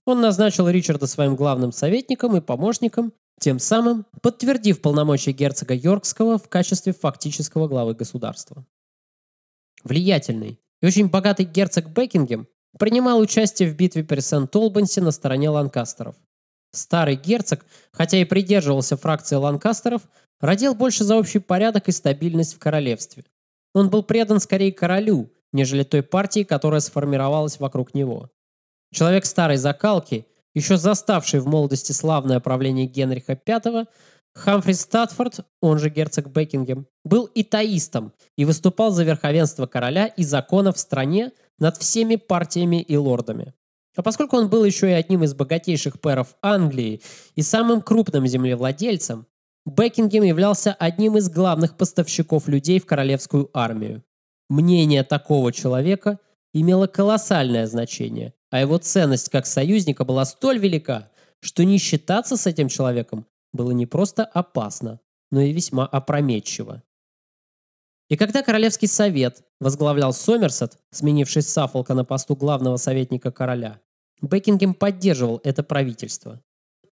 Он 0.06 0.20
назначил 0.20 0.68
Ричарда 0.68 1.08
своим 1.08 1.36
главным 1.36 1.72
советником 1.72 2.36
и 2.36 2.42
помощником, 2.42 3.14
тем 3.40 3.60
самым 3.60 4.06
подтвердив 4.22 4.82
полномочия 4.82 5.32
герцога 5.32 5.74
Йоркского 5.74 6.38
в 6.38 6.50
качестве 6.50 6.94
фактического 6.94 7.68
главы 7.68 7.94
государства. 7.94 8.66
Влиятельный 9.84 10.60
и 10.82 10.86
очень 10.86 11.10
богатый 11.10 11.46
герцог 11.46 11.88
Бекингем 11.90 12.48
принимал 12.78 13.20
участие 13.20 13.70
в 13.70 13.76
битве 13.76 14.04
при 14.04 14.20
Сент-Олбансе 14.20 15.02
на 15.02 15.12
стороне 15.12 15.50
ланкастеров. 15.50 16.16
Старый 16.72 17.16
герцог, 17.16 17.66
хотя 17.92 18.18
и 18.18 18.26
придерживался 18.26 18.98
фракции 18.98 19.36
ланкастеров, 19.36 20.02
родил 20.40 20.74
больше 20.74 21.04
за 21.04 21.16
общий 21.16 21.40
порядок 21.40 21.88
и 21.88 21.92
стабильность 21.92 22.56
в 22.56 22.60
королевстве. 22.60 23.26
Он 23.74 23.90
был 23.90 24.04
предан 24.04 24.40
скорее 24.40 24.72
королю, 24.72 25.32
нежели 25.52 25.84
той 25.84 26.02
партии, 26.02 26.44
которая 26.44 26.80
сформировалась 26.80 27.60
вокруг 27.60 27.94
него. 27.94 28.30
Человек 28.92 29.26
старой 29.26 29.58
закалки, 29.58 30.26
еще 30.54 30.78
заставший 30.78 31.40
в 31.40 31.48
молодости 31.48 31.92
славное 31.92 32.40
правление 32.40 32.86
Генриха 32.86 33.40
V, 33.46 33.88
Хамфри 34.36 34.74
Статфорд, 34.74 35.46
он 35.62 35.78
же 35.78 35.90
герцог 35.90 36.28
Бекингем, 36.28 36.88
был 37.06 37.30
итаистом 37.36 38.14
и 38.36 38.46
выступал 38.46 38.92
за 38.92 39.04
верховенство 39.04 39.68
короля 39.68 40.08
и 40.08 40.24
закона 40.24 40.74
в 40.74 40.80
стране 40.80 41.32
над 41.60 41.78
всеми 41.78 42.16
партиями 42.16 42.82
и 42.82 42.98
лордами. 42.98 43.54
А 43.96 44.02
поскольку 44.02 44.38
он 44.38 44.50
был 44.50 44.64
еще 44.64 44.90
и 44.90 44.94
одним 44.94 45.24
из 45.24 45.36
богатейших 45.36 46.02
пэров 46.02 46.36
Англии 46.42 47.02
и 47.36 47.44
самым 47.44 47.82
крупным 47.82 48.26
землевладельцем, 48.26 49.28
Бекингем 49.66 50.24
являлся 50.24 50.74
одним 50.74 51.18
из 51.18 51.30
главных 51.30 51.78
поставщиков 51.78 52.48
людей 52.48 52.80
в 52.80 52.86
королевскую 52.88 53.50
армию. 53.54 54.04
Мнение 54.50 55.04
такого 55.04 55.54
человека 55.54 56.20
имело 56.54 56.88
колоссальное 56.88 57.68
значение, 57.68 58.34
а 58.50 58.60
его 58.60 58.78
ценность 58.78 59.30
как 59.30 59.46
союзника 59.46 60.06
была 60.06 60.26
столь 60.26 60.58
велика, 60.58 61.12
что 61.40 61.64
не 61.64 61.78
считаться 61.78 62.36
с 62.36 62.48
этим 62.48 62.68
человеком 62.68 63.26
было 63.54 63.72
не 63.72 63.86
просто 63.86 64.26
опасно, 64.26 65.00
но 65.32 65.42
и 65.42 65.54
весьма 65.54 65.86
опрометчиво. 65.86 66.84
И 68.10 68.18
когда 68.18 68.44
Королевский 68.44 68.88
совет 68.88 69.44
возглавлял 69.60 70.14
Сомерсет, 70.14 70.78
сменивший 70.92 71.42
Саффолка 71.42 71.94
на 71.94 72.04
посту 72.04 72.36
главного 72.36 72.78
советника 72.78 73.32
короля, 73.32 73.80
Бекингем 74.22 74.74
поддерживал 74.74 75.42
это 75.44 75.64
правительство. 75.64 76.42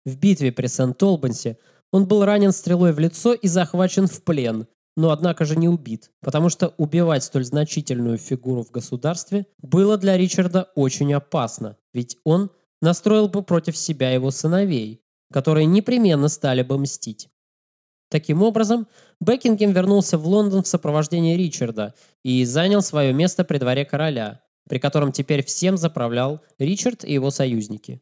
В 0.04 0.16
битве 0.16 0.52
при 0.52 0.66
Сент-Олбансе 0.66 1.58
он 1.92 2.06
был 2.06 2.24
ранен 2.24 2.52
стрелой 2.52 2.92
в 2.92 2.98
лицо 2.98 3.32
и 3.34 3.48
захвачен 3.48 4.06
в 4.06 4.22
плен, 4.22 4.66
но 4.96 5.10
однако 5.10 5.44
же 5.44 5.56
не 5.56 5.68
убит, 5.68 6.10
потому 6.20 6.48
что 6.48 6.74
убивать 6.76 7.24
столь 7.24 7.44
значительную 7.44 8.18
фигуру 8.18 8.62
в 8.62 8.70
государстве 8.70 9.46
было 9.58 9.96
для 9.96 10.16
Ричарда 10.16 10.70
очень 10.74 11.12
опасно, 11.14 11.76
ведь 11.92 12.18
он 12.24 12.50
настроил 12.80 13.28
бы 13.28 13.42
против 13.42 13.76
себя 13.76 14.10
его 14.10 14.30
сыновей, 14.30 15.02
которые 15.32 15.66
непременно 15.66 16.28
стали 16.28 16.62
бы 16.62 16.78
мстить. 16.78 17.28
Таким 18.10 18.42
образом, 18.42 18.86
Бекингем 19.20 19.72
вернулся 19.72 20.16
в 20.16 20.26
Лондон 20.26 20.62
в 20.62 20.68
сопровождении 20.68 21.36
Ричарда 21.36 21.94
и 22.24 22.44
занял 22.44 22.80
свое 22.80 23.12
место 23.12 23.44
при 23.44 23.58
дворе 23.58 23.84
короля, 23.84 24.40
при 24.68 24.78
котором 24.78 25.12
теперь 25.12 25.44
всем 25.44 25.76
заправлял 25.76 26.40
Ричард 26.58 27.04
и 27.04 27.12
его 27.12 27.30
союзники. 27.30 28.00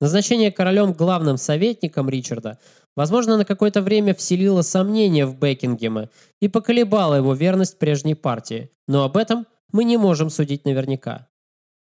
Назначение 0.00 0.52
королем 0.52 0.92
главным 0.92 1.38
советником 1.38 2.08
Ричарда, 2.10 2.58
возможно, 2.96 3.38
на 3.38 3.44
какое-то 3.44 3.80
время 3.80 4.14
вселило 4.14 4.62
сомнения 4.62 5.24
в 5.24 5.38
Бекингема 5.38 6.10
и 6.40 6.48
поколебало 6.48 7.14
его 7.14 7.32
верность 7.32 7.78
прежней 7.78 8.14
партии, 8.14 8.70
но 8.86 9.04
об 9.04 9.16
этом 9.16 9.46
мы 9.72 9.84
не 9.84 9.96
можем 9.96 10.28
судить 10.28 10.64
наверняка. 10.64 11.28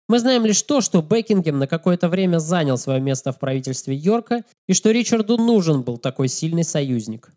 Мы 0.09 0.21
знаем 0.21 0.47
лишь 0.47 0.63
то, 0.63 0.81
что 0.81 1.03
Бекингем 1.03 1.59
на 1.59 1.67
какое-то 1.67 2.09
время 2.09 2.39
занял 2.39 2.79
свое 2.79 2.99
место 2.99 3.31
в 3.33 3.39
правительстве 3.39 3.95
Йорка 3.95 4.43
и 4.67 4.73
что 4.73 4.91
Ричарду 4.91 5.37
нужен 5.37 5.83
был 5.83 5.99
такой 5.99 6.29
сильный 6.29 6.65
союзник. 6.65 7.31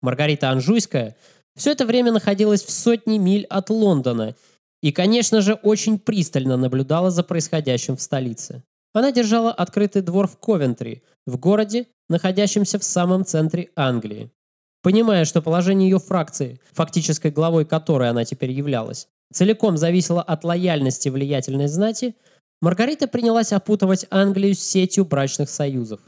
Маргарита 0.00 0.50
Анжуйская 0.50 1.16
все 1.54 1.70
это 1.70 1.86
время 1.86 2.10
находилась 2.10 2.64
в 2.64 2.70
сотне 2.70 3.18
миль 3.18 3.44
от 3.44 3.70
Лондона 3.70 4.34
и, 4.82 4.90
конечно 4.90 5.40
же, 5.42 5.54
очень 5.54 6.00
пристально 6.00 6.56
наблюдала 6.56 7.12
за 7.12 7.22
происходящим 7.22 7.96
в 7.96 8.02
столице. 8.02 8.64
Она 8.92 9.12
держала 9.12 9.52
открытый 9.52 10.02
двор 10.02 10.26
в 10.26 10.36
Ковентри, 10.38 11.02
в 11.24 11.38
городе, 11.38 11.86
находящемся 12.08 12.80
в 12.80 12.84
самом 12.84 13.24
центре 13.24 13.70
Англии. 13.76 14.32
Понимая, 14.82 15.24
что 15.24 15.40
положение 15.40 15.88
ее 15.88 16.00
фракции, 16.00 16.60
фактической 16.72 17.30
главой 17.30 17.64
которой 17.64 18.10
она 18.10 18.24
теперь 18.24 18.50
являлась, 18.50 19.08
целиком 19.32 19.76
зависело 19.76 20.22
от 20.22 20.44
лояльности 20.44 21.08
влиятельной 21.08 21.68
знати, 21.68 22.14
Маргарита 22.60 23.08
принялась 23.08 23.52
опутывать 23.52 24.06
Англию 24.10 24.54
сетью 24.54 25.04
брачных 25.04 25.50
союзов. 25.50 26.00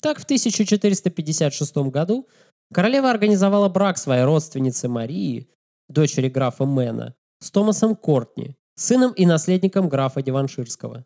Так 0.00 0.20
в 0.20 0.24
1456 0.24 1.76
году 1.90 2.28
королева 2.72 3.10
организовала 3.10 3.68
брак 3.68 3.98
своей 3.98 4.22
родственницы 4.22 4.88
Марии, 4.88 5.50
дочери 5.88 6.28
графа 6.28 6.64
Мэна, 6.64 7.14
с 7.40 7.50
Томасом 7.50 7.96
Кортни, 7.96 8.54
сыном 8.76 9.12
и 9.12 9.26
наследником 9.26 9.88
графа 9.88 10.22
Диванширского. 10.22 11.04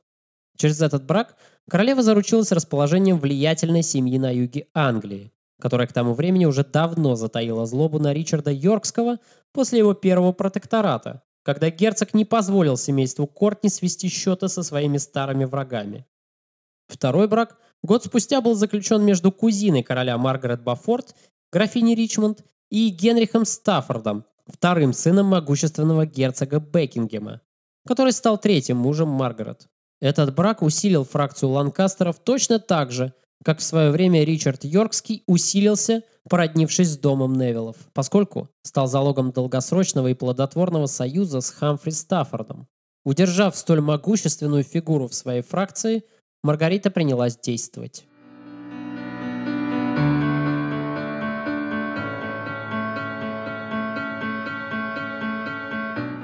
Через 0.59 0.83
этот 0.83 1.07
брак 1.07 1.37
королева 1.71 2.02
заручилась 2.02 2.52
расположением 2.52 3.19
влиятельной 3.19 3.83
семьи 3.83 4.19
на 4.19 4.31
юге 4.31 4.69
Англии, 4.75 5.33
которая 5.59 5.87
к 5.87 5.92
тому 5.92 6.12
времени 6.12 6.45
уже 6.45 6.64
давно 6.64 7.14
затаила 7.14 7.64
злобу 7.64 7.99
на 7.99 8.12
Ричарда 8.12 8.50
Йоркского 8.50 9.19
после 9.52 9.78
его 9.78 9.95
первого 9.95 10.33
протектората, 10.33 11.23
когда 11.43 11.71
герцог 11.71 12.15
не 12.15 12.25
позволил 12.25 12.77
семейству 12.77 13.27
Кортни 13.27 13.69
свести 13.69 14.09
счеты 14.09 14.49
со 14.49 14.63
своими 14.63 14.99
старыми 14.99 15.45
врагами. 15.45 16.07
Второй 16.89 17.29
брак 17.29 17.59
год 17.83 18.05
спустя 18.05 18.41
был 18.41 18.55
заключен 18.55 19.03
между 19.03 19.33
кузиной 19.33 19.83
короля 19.83 20.19
Маргарет 20.19 20.63
Бафорд, 20.63 21.15
графиней 21.51 21.95
Ричмонд, 21.95 22.45
и 22.73 22.89
Генрихом 22.89 23.45
Стаффордом, 23.45 24.25
вторым 24.47 24.95
сыном 24.95 25.27
могущественного 25.27 26.07
герцога 26.07 26.59
Бекингема, 26.59 27.43
который 27.87 28.13
стал 28.13 28.39
третьим 28.39 28.79
мужем 28.79 29.09
Маргарет. 29.09 29.69
Этот 30.01 30.35
брак 30.35 30.63
усилил 30.63 31.05
фракцию 31.05 31.51
Ланкастеров 31.51 32.19
точно 32.19 32.59
так 32.59 32.91
же, 32.91 33.13
как 33.45 33.59
в 33.59 33.63
свое 33.63 33.91
время 33.91 34.25
Ричард 34.25 34.65
Йоркский 34.65 35.23
усилился, 35.27 36.03
породнившись 36.29 36.91
с 36.91 36.99
домом 36.99 37.35
Невиллов, 37.35 37.76
поскольку 37.93 38.49
стал 38.62 38.87
залогом 38.87 39.33
долгосрочного 39.33 40.09
и 40.09 40.14
плодотворного 40.14 40.87
союза 40.87 41.41
с 41.41 41.50
Хамфри 41.50 41.93
Стаффордом. 41.93 42.69
Удержав 43.05 43.57
столь 43.57 43.81
могущественную 43.81 44.62
фигуру 44.62 45.09
в 45.09 45.14
своей 45.14 45.43
фракции, 45.43 46.05
Маргарита 46.43 46.91
принялась 46.91 47.37
действовать. 47.37 48.07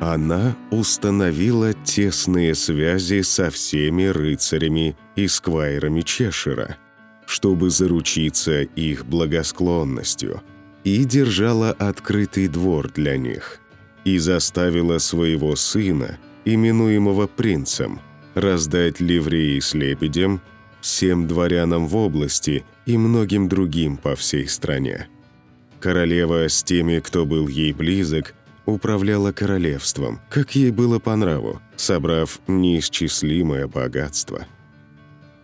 Она 0.00 0.56
установила 0.70 1.74
тесные 1.74 2.54
связи 2.54 3.20
со 3.20 3.50
всеми 3.50 4.04
рыцарями 4.04 4.96
и 5.16 5.28
сквайрами 5.28 6.00
Чешира, 6.00 6.78
чтобы 7.28 7.68
заручиться 7.68 8.62
их 8.62 9.04
благосклонностью, 9.04 10.42
и 10.82 11.04
держала 11.04 11.72
открытый 11.72 12.48
двор 12.48 12.90
для 12.90 13.18
них, 13.18 13.60
и 14.04 14.16
заставила 14.16 14.96
своего 14.96 15.54
сына, 15.54 16.18
именуемого 16.46 17.26
принцем, 17.26 18.00
раздать 18.34 19.00
ливреи 19.00 19.60
с 19.60 19.74
лебедем 19.74 20.40
всем 20.80 21.26
дворянам 21.28 21.86
в 21.86 21.96
области 21.96 22.64
и 22.86 22.96
многим 22.96 23.46
другим 23.46 23.98
по 23.98 24.16
всей 24.16 24.48
стране. 24.48 25.08
Королева 25.80 26.48
с 26.48 26.62
теми, 26.62 26.98
кто 26.98 27.26
был 27.26 27.46
ей 27.46 27.74
близок, 27.74 28.34
управляла 28.64 29.32
королевством, 29.32 30.18
как 30.30 30.54
ей 30.56 30.70
было 30.70 30.98
по 30.98 31.14
нраву, 31.14 31.60
собрав 31.76 32.40
неисчислимое 32.46 33.66
богатство. 33.66 34.46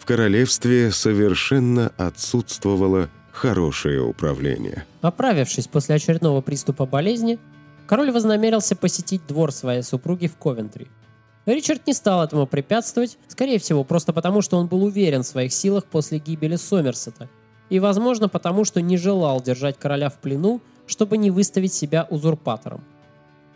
В 0.04 0.06
королевстве 0.06 0.92
совершенно 0.92 1.90
отсутствовало 1.96 3.08
хорошее 3.32 4.02
управление. 4.02 4.84
Оправившись 5.00 5.66
после 5.66 5.94
очередного 5.94 6.42
приступа 6.42 6.84
болезни, 6.84 7.38
король 7.87 8.11
вознамерился 8.11 8.76
посетить 8.76 9.26
двор 9.26 9.50
своей 9.50 9.82
супруги 9.82 10.26
в 10.26 10.37
Ковентри. 10.37 10.88
Ричард 11.46 11.87
не 11.87 11.94
стал 11.94 12.23
этому 12.23 12.46
препятствовать, 12.46 13.16
скорее 13.28 13.58
всего, 13.58 13.82
просто 13.82 14.12
потому, 14.12 14.42
что 14.42 14.58
он 14.58 14.66
был 14.66 14.84
уверен 14.84 15.23
в 15.23 15.26
своих 15.26 15.54
силах 15.54 15.87
после 15.87 16.18
гибели 16.18 16.56
Сомерсета, 16.56 17.30
и, 17.70 17.78
возможно, 17.78 18.28
потому, 18.28 18.66
что 18.66 18.82
не 18.82 18.99
желал 18.99 19.40
держать 19.40 19.78
короля 19.78 20.11
в 20.11 20.18
плену, 20.18 20.61
чтобы 20.87 21.16
не 21.16 21.30
выставить 21.30 21.73
себя 21.73 22.06
узурпатором. 22.11 22.84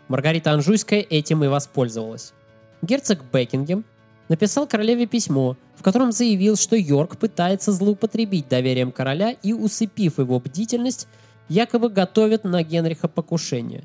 Маргарита 0.07 0.53
Анжуйская 0.53 1.01
этим 1.01 1.43
и 1.43 1.47
воспользовалась. 1.47 2.33
Герцог 2.81 3.19
Бекингем 3.31 3.85
написал 4.29 4.67
королеве 4.67 5.05
письмо, 5.05 5.57
в 5.75 5.83
котором 5.83 6.11
заявил, 6.11 6.55
что 6.55 6.75
Йорк 6.75 7.17
пытается 7.17 7.71
злоупотребить 7.71 8.47
доверием 8.47 8.91
короля 8.91 9.31
и, 9.43 9.53
усыпив 9.53 10.19
его 10.19 10.39
бдительность, 10.39 11.07
якобы 11.49 11.89
готовит 11.89 12.43
на 12.43 12.63
Генриха 12.63 13.07
покушение. 13.07 13.83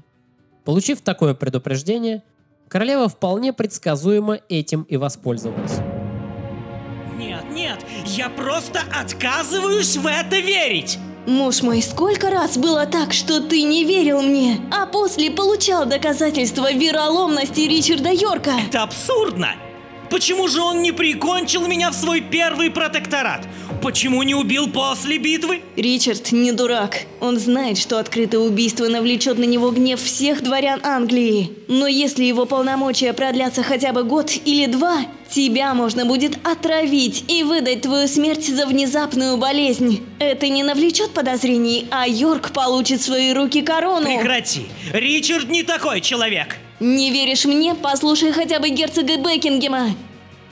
Получив 0.65 1.01
такое 1.01 1.35
предупреждение, 1.35 2.23
королева 2.69 3.09
вполне 3.09 3.53
предсказуемо 3.53 4.41
этим 4.49 4.83
и 4.83 4.97
воспользовалась. 4.97 5.79
Нет, 7.19 7.45
нет, 7.53 7.79
я 8.07 8.29
просто 8.29 8.81
отказываюсь 8.93 9.97
в 9.97 10.07
это 10.07 10.39
верить! 10.39 10.99
Муж 11.27 11.63
мой, 11.63 11.81
сколько 11.81 12.29
раз 12.29 12.59
было 12.59 12.85
так, 12.85 13.15
что 13.15 13.41
ты 13.41 13.63
не 13.63 13.85
верил 13.85 14.21
мне, 14.21 14.61
а 14.71 14.85
после 14.85 15.31
получал 15.31 15.87
доказательства 15.87 16.71
вероломности 16.71 17.61
Ричарда 17.61 18.11
Йорка? 18.11 18.53
Это 18.69 18.83
абсурдно! 18.83 19.55
Почему 20.15 20.47
же 20.47 20.61
он 20.61 20.81
не 20.81 20.93
прикончил 20.93 21.67
меня 21.67 21.91
в 21.91 21.95
свой 21.95 22.21
первый 22.21 22.71
протекторат? 22.71 23.49
Почему 23.83 24.23
не 24.23 24.37
убил 24.37 24.71
после 24.71 25.19
битвы? 25.19 25.61
Ричард 25.75 26.31
не 26.31 26.53
дурак. 26.53 27.01
Он 27.21 27.37
знает, 27.37 27.79
что 27.79 27.99
открытое 27.99 28.39
убийство 28.39 28.87
навлечет 28.87 29.39
на 29.39 29.43
него 29.43 29.73
гнев 29.73 30.01
всех 30.01 30.41
дворян 30.45 30.79
Англии. 30.85 31.51
Но 31.67 31.89
если 31.89 32.23
его 32.23 32.47
полномочия 32.47 33.13
продлятся 33.13 33.65
хотя 33.65 33.93
бы 33.93 34.05
год 34.05 34.31
или 34.45 34.67
два, 34.67 34.99
тебя 35.29 35.75
можно 35.75 36.07
будет 36.07 36.39
отравить 36.47 37.25
и 37.27 37.43
выдать 37.43 37.83
твою 37.83 38.07
смерть 38.07 38.47
за 38.47 38.67
внезапную 38.67 39.37
болезнь. 39.37 40.07
Это 40.21 40.49
не 40.49 40.63
навлечет 40.63 41.11
подозрений, 41.11 41.89
а 41.91 42.07
Йорк 42.07 42.53
получит 42.53 43.01
в 43.01 43.05
свои 43.05 43.33
руки 43.33 43.63
корону. 43.63 44.07
Прекрати! 44.07 44.67
Ричард 44.93 45.49
не 45.49 45.65
такой 45.65 46.01
человек! 46.01 46.59
Не 46.85 47.11
веришь 47.11 47.47
мне? 47.47 47.75
Послушай 47.75 48.31
хотя 48.33 48.61
бы 48.61 48.69
герцога 48.69 49.17
Бекингема. 49.17 49.97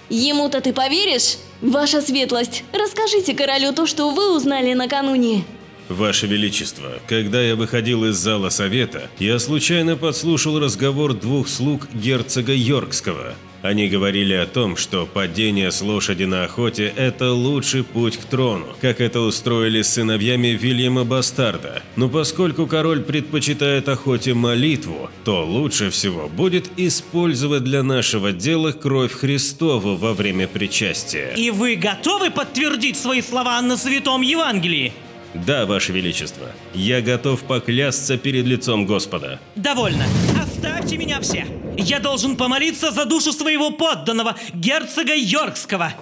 Ему-то 0.08 0.62
ты 0.62 0.72
поверишь? 0.72 1.36
Ваша 1.60 2.00
светлость, 2.00 2.64
расскажите 2.72 3.34
королю 3.34 3.74
то, 3.74 3.84
что 3.84 4.10
вы 4.10 4.34
узнали 4.34 4.72
накануне. 4.72 5.44
Ваше 5.90 6.26
Величество, 6.26 7.00
когда 7.06 7.42
я 7.42 7.54
выходил 7.54 8.06
из 8.06 8.14
зала 8.16 8.48
совета, 8.48 9.10
я 9.18 9.38
случайно 9.38 9.98
подслушал 9.98 10.58
разговор 10.58 11.12
двух 11.12 11.48
слуг 11.48 11.86
герцога 11.92 12.54
Йоркского. 12.54 13.34
Они 13.62 13.88
говорили 13.88 14.35
о 14.35 14.46
том, 14.46 14.77
что 14.77 15.07
падение 15.07 15.70
с 15.70 15.83
лошади 15.83 16.25
на 16.25 16.44
охоте– 16.44 16.92
это 16.96 17.33
лучший 17.33 17.85
путь 17.85 18.16
к 18.16 18.25
трону, 18.25 18.66
как 18.81 19.01
это 19.01 19.20
устроили 19.20 19.83
с 19.83 19.90
сыновьями 19.90 20.48
Вильяма 20.48 21.05
Бастарда. 21.05 21.83
Но 21.94 22.09
поскольку 22.09 22.66
король 22.66 23.03
предпочитает 23.03 23.88
охоте 23.88 24.35
молитву, 24.35 25.11
то 25.25 25.46
лучше 25.46 25.90
всего 25.90 26.29
будет 26.29 26.70
использовать 26.77 27.62
для 27.62 27.85
нашего 27.85 28.33
дела 28.33 28.72
кровь 28.72 29.12
Христову 29.12 29.94
во 29.94 30.12
время 30.12 30.48
причастия. 30.48 31.33
И 31.37 31.51
вы 31.51 31.77
готовы 31.77 32.31
подтвердить 32.31 32.96
свои 32.96 33.22
слова 33.22 33.62
на 33.62 33.77
Святом 33.77 34.22
Евангелии? 34.22 34.92
Да, 35.34 35.64
Ваше 35.64 35.92
Величество, 35.92 36.52
я 36.74 37.00
готов 37.00 37.42
поклясться 37.42 38.18
перед 38.18 38.44
лицом 38.44 38.84
Господа. 38.84 39.40
Довольно. 39.56 40.04
Оставьте 40.40 40.98
меня 40.98 41.20
все. 41.20 41.46
Я 41.76 42.00
должен 42.00 42.36
помолиться 42.36 42.90
за 42.90 43.06
душу 43.06 43.32
своего 43.32 43.70
подданного, 43.70 44.36
герцога 44.52 45.14
Йоркского. 45.14 45.94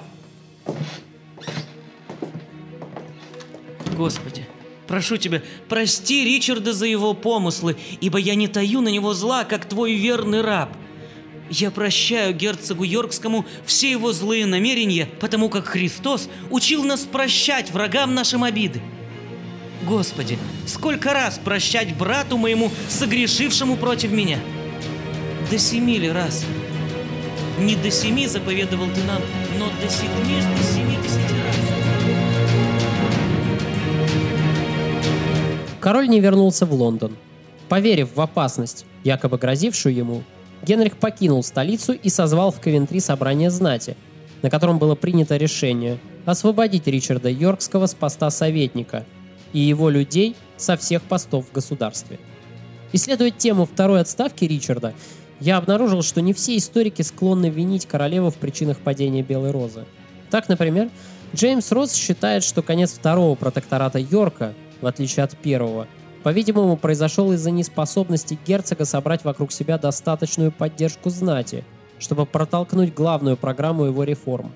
Господи, 3.96 4.46
прошу 4.88 5.16
тебя, 5.16 5.42
прости 5.68 6.24
Ричарда 6.24 6.72
за 6.72 6.86
его 6.86 7.14
помыслы, 7.14 7.76
ибо 8.00 8.18
я 8.18 8.34
не 8.34 8.48
таю 8.48 8.80
на 8.80 8.88
него 8.88 9.14
зла, 9.14 9.44
как 9.44 9.68
твой 9.68 9.94
верный 9.94 10.40
раб. 10.40 10.70
Я 11.50 11.70
прощаю 11.70 12.34
герцогу 12.34 12.82
Йоркскому 12.82 13.44
все 13.64 13.90
его 13.90 14.12
злые 14.12 14.46
намерения, 14.46 15.06
потому 15.20 15.48
как 15.48 15.66
Христос 15.66 16.28
учил 16.50 16.84
нас 16.84 17.00
прощать 17.00 17.70
врагам 17.70 18.14
нашим 18.14 18.42
обиды. 18.42 18.80
Господи, 19.90 20.38
сколько 20.66 21.12
раз 21.12 21.40
прощать 21.44 21.96
брату 21.96 22.38
моему, 22.38 22.70
согрешившему 22.88 23.76
против 23.76 24.12
меня? 24.12 24.38
До 25.50 25.58
семи 25.58 25.98
ли 25.98 26.08
раз? 26.08 26.44
Не 27.58 27.74
до 27.74 27.90
семи 27.90 28.28
заповедовал 28.28 28.86
ты 28.94 29.02
нам, 29.02 29.20
но 29.58 29.66
до 29.82 29.90
седьми 29.90 30.36
до 30.56 30.62
семидесяти 30.62 31.34
раз. 31.44 31.56
Король 35.80 36.08
не 36.08 36.20
вернулся 36.20 36.66
в 36.66 36.72
Лондон. 36.72 37.16
Поверив 37.68 38.14
в 38.14 38.20
опасность, 38.20 38.86
якобы 39.02 39.38
грозившую 39.38 39.92
ему, 39.92 40.22
Генрих 40.62 40.98
покинул 40.98 41.42
столицу 41.42 41.94
и 41.94 42.10
созвал 42.10 42.52
в 42.52 42.60
Ковентри 42.60 43.00
собрание 43.00 43.50
знати, 43.50 43.96
на 44.42 44.50
котором 44.50 44.78
было 44.78 44.94
принято 44.94 45.36
решение 45.36 45.98
освободить 46.26 46.86
Ричарда 46.86 47.28
Йоркского 47.28 47.86
с 47.86 47.94
поста 47.94 48.30
советника 48.30 49.04
и 49.52 49.58
его 49.58 49.90
людей 49.90 50.36
со 50.56 50.76
всех 50.76 51.02
постов 51.02 51.46
в 51.48 51.52
государстве. 51.52 52.18
Исследуя 52.92 53.30
тему 53.30 53.66
второй 53.66 54.00
отставки 54.00 54.44
Ричарда, 54.44 54.94
я 55.38 55.56
обнаружил, 55.56 56.02
что 56.02 56.20
не 56.20 56.32
все 56.34 56.56
историки 56.56 57.02
склонны 57.02 57.48
винить 57.48 57.86
королеву 57.86 58.30
в 58.30 58.36
причинах 58.36 58.78
падения 58.78 59.22
Белой 59.22 59.52
Розы. 59.52 59.86
Так, 60.30 60.48
например, 60.48 60.90
Джеймс 61.34 61.70
Росс 61.72 61.94
считает, 61.94 62.42
что 62.42 62.62
конец 62.62 62.92
второго 62.92 63.34
протектората 63.36 63.98
Йорка, 63.98 64.54
в 64.80 64.86
отличие 64.86 65.24
от 65.24 65.36
первого, 65.36 65.86
по-видимому, 66.22 66.76
произошел 66.76 67.32
из-за 67.32 67.50
неспособности 67.50 68.38
герцога 68.46 68.84
собрать 68.84 69.24
вокруг 69.24 69.52
себя 69.52 69.78
достаточную 69.78 70.52
поддержку 70.52 71.08
знати, 71.08 71.64
чтобы 71.98 72.26
протолкнуть 72.26 72.92
главную 72.92 73.36
программу 73.36 73.84
его 73.84 74.04
реформ. 74.04 74.52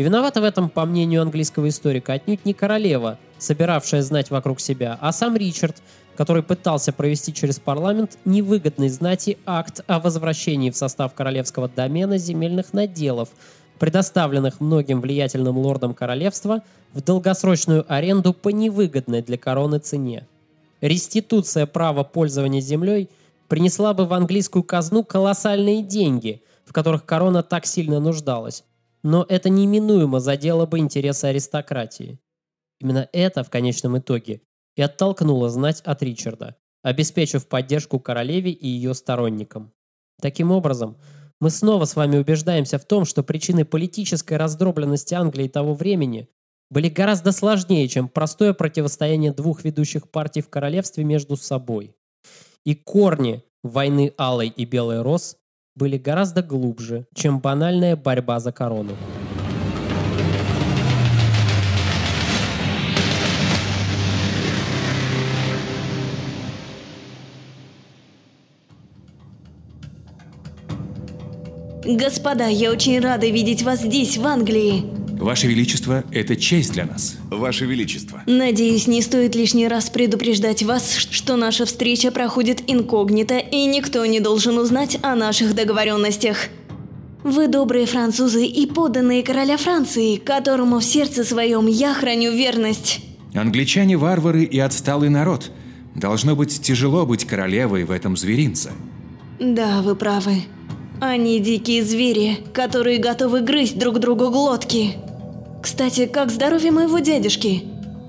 И 0.00 0.02
виновата 0.02 0.40
в 0.40 0.44
этом, 0.44 0.70
по 0.70 0.86
мнению 0.86 1.20
английского 1.20 1.68
историка, 1.68 2.14
отнюдь 2.14 2.46
не 2.46 2.54
королева, 2.54 3.18
собиравшая 3.36 4.00
знать 4.00 4.30
вокруг 4.30 4.58
себя, 4.58 4.96
а 4.98 5.12
сам 5.12 5.36
Ричард, 5.36 5.76
который 6.16 6.42
пытался 6.42 6.90
провести 6.94 7.34
через 7.34 7.58
парламент 7.58 8.16
невыгодный 8.24 8.88
знати 8.88 9.36
акт 9.44 9.82
о 9.86 10.00
возвращении 10.00 10.70
в 10.70 10.76
состав 10.78 11.12
королевского 11.12 11.68
домена 11.68 12.16
земельных 12.16 12.72
наделов, 12.72 13.28
предоставленных 13.78 14.60
многим 14.60 15.02
влиятельным 15.02 15.58
лордам 15.58 15.92
королевства 15.92 16.62
в 16.94 17.02
долгосрочную 17.02 17.84
аренду 17.86 18.32
по 18.32 18.48
невыгодной 18.48 19.20
для 19.20 19.36
короны 19.36 19.80
цене. 19.80 20.26
Реституция 20.80 21.66
права 21.66 22.04
пользования 22.04 22.62
землей 22.62 23.10
принесла 23.48 23.92
бы 23.92 24.06
в 24.06 24.14
английскую 24.14 24.62
казну 24.62 25.04
колоссальные 25.04 25.82
деньги, 25.82 26.40
в 26.64 26.72
которых 26.72 27.04
корона 27.04 27.42
так 27.42 27.66
сильно 27.66 28.00
нуждалась, 28.00 28.64
но 29.02 29.24
это 29.28 29.48
неминуемо 29.48 30.20
задело 30.20 30.66
бы 30.66 30.78
интересы 30.78 31.26
аристократии. 31.26 32.20
Именно 32.80 33.08
это, 33.12 33.44
в 33.44 33.50
конечном 33.50 33.98
итоге, 33.98 34.42
и 34.76 34.82
оттолкнуло 34.82 35.48
знать 35.50 35.80
от 35.82 36.02
Ричарда, 36.02 36.56
обеспечив 36.82 37.46
поддержку 37.46 37.98
королеве 37.98 38.52
и 38.52 38.66
ее 38.66 38.94
сторонникам. 38.94 39.72
Таким 40.20 40.50
образом, 40.50 40.96
мы 41.40 41.50
снова 41.50 41.86
с 41.86 41.96
вами 41.96 42.18
убеждаемся 42.18 42.78
в 42.78 42.84
том, 42.84 43.04
что 43.04 43.22
причины 43.22 43.64
политической 43.64 44.34
раздробленности 44.34 45.14
Англии 45.14 45.48
того 45.48 45.74
времени 45.74 46.28
были 46.70 46.88
гораздо 46.88 47.32
сложнее, 47.32 47.88
чем 47.88 48.08
простое 48.08 48.52
противостояние 48.52 49.32
двух 49.32 49.64
ведущих 49.64 50.10
партий 50.10 50.42
в 50.42 50.48
королевстве 50.48 51.04
между 51.04 51.36
собой. 51.36 51.96
И 52.64 52.74
корни 52.74 53.42
войны 53.62 54.12
Алой 54.16 54.48
и 54.48 54.64
Белой 54.64 55.02
Рос 55.02 55.36
были 55.80 55.96
гораздо 55.96 56.42
глубже, 56.42 57.06
чем 57.14 57.40
банальная 57.40 57.96
борьба 57.96 58.38
за 58.38 58.52
корону. 58.52 58.92
Господа, 71.82 72.46
я 72.46 72.70
очень 72.70 73.00
рада 73.00 73.26
видеть 73.26 73.62
вас 73.62 73.80
здесь, 73.80 74.18
в 74.18 74.26
Англии. 74.26 74.99
Ваше 75.20 75.48
Величество, 75.48 76.02
это 76.12 76.34
честь 76.34 76.72
для 76.72 76.86
нас. 76.86 77.18
Ваше 77.30 77.66
Величество. 77.66 78.22
Надеюсь, 78.26 78.86
не 78.86 79.02
стоит 79.02 79.34
лишний 79.34 79.68
раз 79.68 79.90
предупреждать 79.90 80.62
вас, 80.62 80.96
что 80.96 81.36
наша 81.36 81.66
встреча 81.66 82.10
проходит 82.10 82.62
инкогнито, 82.66 83.36
и 83.36 83.66
никто 83.66 84.06
не 84.06 84.20
должен 84.20 84.56
узнать 84.56 84.98
о 85.02 85.14
наших 85.14 85.54
договоренностях. 85.54 86.48
Вы 87.22 87.48
добрые 87.48 87.84
французы 87.84 88.46
и 88.46 88.66
подданные 88.66 89.22
короля 89.22 89.58
Франции, 89.58 90.16
которому 90.16 90.78
в 90.78 90.84
сердце 90.84 91.22
своем 91.22 91.66
я 91.66 91.92
храню 91.92 92.32
верность. 92.32 93.00
Англичане– 93.34 93.96
варвары 93.98 94.44
и 94.44 94.58
отсталый 94.58 95.10
народ. 95.10 95.50
Должно 95.94 96.34
быть 96.34 96.62
тяжело 96.62 97.04
быть 97.04 97.26
королевой 97.26 97.84
в 97.84 97.90
этом 97.90 98.16
зверинце. 98.16 98.70
Да, 99.38 99.82
вы 99.82 99.96
правы. 99.96 100.44
Они 100.98 101.40
дикие 101.40 101.84
звери, 101.84 102.38
которые 102.54 102.98
готовы 102.98 103.40
грызть 103.40 103.78
друг 103.78 103.98
другу 103.98 104.30
глотки. 104.30 104.94
Кстати, 105.62 106.06
как 106.06 106.30
здоровье 106.30 106.70
моего 106.70 106.98
дядюшки? 106.98 107.64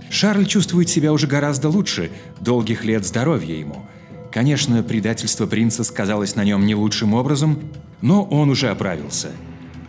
Шарль 0.10 0.46
чувствует 0.46 0.90
себя 0.90 1.14
уже 1.14 1.28
гораздо 1.28 1.70
лучше, 1.70 2.12
долгих 2.40 2.84
лет 2.84 3.06
здоровья 3.06 3.56
ему. 3.56 3.86
Конечно, 4.32 4.84
предательство 4.84 5.46
принца 5.46 5.84
сказалось 5.84 6.36
на 6.36 6.44
нем 6.44 6.66
не 6.66 6.76
лучшим 6.76 7.14
образом, 7.14 7.60
но 8.02 8.24
он 8.24 8.50
уже 8.50 8.70
оправился. 8.70 9.32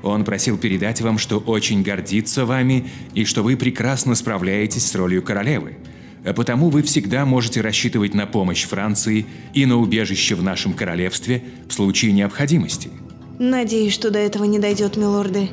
Он 0.03 0.25
просил 0.25 0.59
передать 0.59 1.01
вам, 1.01 1.19
что 1.19 1.39
очень 1.39 1.83
гордится 1.83 2.45
вами 2.45 2.91
и 3.15 3.25
что 3.25 3.43
вы 3.43 3.57
прекрасно 3.57 4.17
справляетесь 4.17 4.87
с 4.87 4.95
ролью 4.97 5.23
королевы. 5.23 5.77
А 6.25 6.33
потому 6.33 6.71
вы 6.71 6.83
всегда 6.83 7.25
можете 7.25 7.61
рассчитывать 7.61 8.15
на 8.15 8.27
помощь 8.27 8.65
Франции 8.65 9.27
и 9.55 9.67
на 9.67 9.77
убежище 9.77 10.35
в 10.35 10.43
нашем 10.43 10.73
королевстве 10.73 11.43
в 11.69 11.73
случае 11.73 12.13
необходимости. 12.13 12.91
Надеюсь, 13.39 13.93
что 13.93 14.11
до 14.11 14.19
этого 14.19 14.45
не 14.45 14.59
дойдет, 14.59 14.97
милорды. 14.97 15.51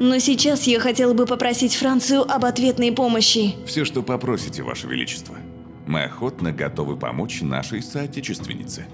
Но 0.00 0.18
сейчас 0.18 0.66
я 0.66 0.80
хотела 0.80 1.12
бы 1.12 1.26
попросить 1.26 1.74
Францию 1.74 2.22
об 2.22 2.46
ответной 2.46 2.90
помощи. 2.90 3.54
Все, 3.66 3.84
что 3.84 4.02
попросите, 4.02 4.62
Ваше 4.62 4.86
Величество. 4.86 5.36
Мы 5.86 6.04
охотно 6.04 6.52
готовы 6.52 6.96
помочь 6.96 7.42
нашей 7.42 7.82
соотечественнице. 7.82 8.86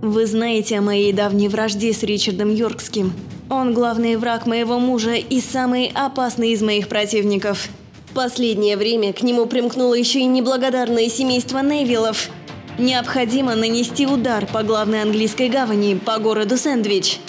Вы 0.00 0.24
знаете 0.24 0.78
о 0.78 0.82
моей 0.82 1.12
давней 1.12 1.48
вражде 1.48 1.92
с 1.92 2.02
Ричардом 2.02 2.52
Йоркским. 2.52 3.12
Он 3.50 3.74
главный 3.74 4.16
враг 4.16 4.46
моего 4.46 4.78
мужа 4.78 5.16
и 5.16 5.38
самый 5.38 5.92
опасный 5.94 6.52
из 6.52 6.62
моих 6.62 6.88
противников. 6.88 7.68
В 8.06 8.14
последнее 8.14 8.78
время 8.78 9.12
к 9.12 9.22
нему 9.22 9.44
примкнуло 9.44 9.92
еще 9.92 10.20
и 10.20 10.24
неблагодарное 10.24 11.10
семейство 11.10 11.58
Невиллов. 11.58 12.30
Необходимо 12.78 13.54
нанести 13.54 14.06
удар 14.06 14.46
по 14.46 14.62
главной 14.62 15.02
английской 15.02 15.50
гавани, 15.50 15.96
по 15.96 16.18
городу 16.18 16.56
Сэндвич. 16.56 17.20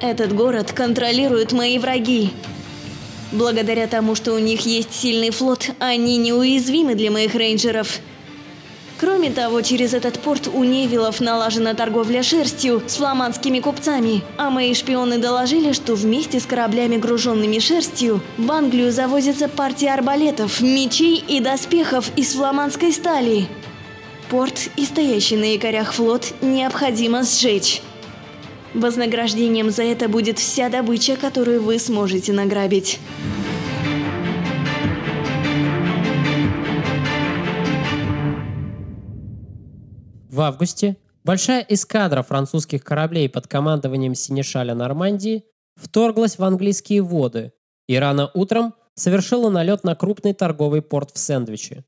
Этот 0.00 0.34
город 0.34 0.72
контролируют 0.72 1.52
мои 1.52 1.78
враги. 1.78 2.30
Благодаря 3.32 3.86
тому, 3.86 4.14
что 4.14 4.32
у 4.32 4.38
них 4.38 4.62
есть 4.62 4.94
сильный 4.94 5.30
флот, 5.30 5.70
они 5.78 6.16
неуязвимы 6.16 6.94
для 6.94 7.10
моих 7.10 7.34
рейнджеров. 7.34 8.00
Кроме 8.98 9.30
того, 9.30 9.60
через 9.60 9.92
этот 9.92 10.18
порт 10.18 10.48
у 10.52 10.64
Невилов 10.64 11.20
налажена 11.20 11.74
торговля 11.74 12.22
шерстью 12.22 12.82
с 12.86 12.96
фламандскими 12.96 13.60
купцами, 13.60 14.22
а 14.38 14.50
мои 14.50 14.74
шпионы 14.74 15.18
доложили, 15.18 15.72
что 15.72 15.94
вместе 15.94 16.40
с 16.40 16.46
кораблями, 16.46 16.96
груженными 16.96 17.58
шерстью, 17.58 18.22
в 18.38 18.50
Англию 18.50 18.92
завозятся 18.92 19.48
партии 19.48 19.88
арбалетов, 19.88 20.60
мечей 20.60 21.22
и 21.28 21.40
доспехов 21.40 22.10
из 22.16 22.32
фламандской 22.32 22.92
стали. 22.92 23.46
Порт 24.30 24.68
и 24.76 24.84
стоящий 24.84 25.36
на 25.36 25.52
якорях 25.52 25.92
флот 25.92 26.32
необходимо 26.40 27.22
сжечь. 27.22 27.82
Вознаграждением 28.74 29.70
за 29.70 29.82
это 29.82 30.08
будет 30.08 30.38
вся 30.38 30.68
добыча, 30.68 31.16
которую 31.16 31.62
вы 31.62 31.78
сможете 31.78 32.32
награбить. 32.32 33.00
В 40.28 40.40
августе 40.40 40.96
большая 41.24 41.66
эскадра 41.68 42.22
французских 42.22 42.84
кораблей 42.84 43.28
под 43.28 43.48
командованием 43.48 44.14
Синешаля 44.14 44.74
Нормандии 44.74 45.44
вторглась 45.74 46.38
в 46.38 46.44
английские 46.44 47.02
воды 47.02 47.52
и 47.88 47.96
рано 47.96 48.30
утром 48.34 48.74
совершила 48.94 49.50
налет 49.50 49.82
на 49.82 49.96
крупный 49.96 50.32
торговый 50.32 50.82
порт 50.82 51.10
в 51.10 51.18
Сэндвиче. 51.18 51.84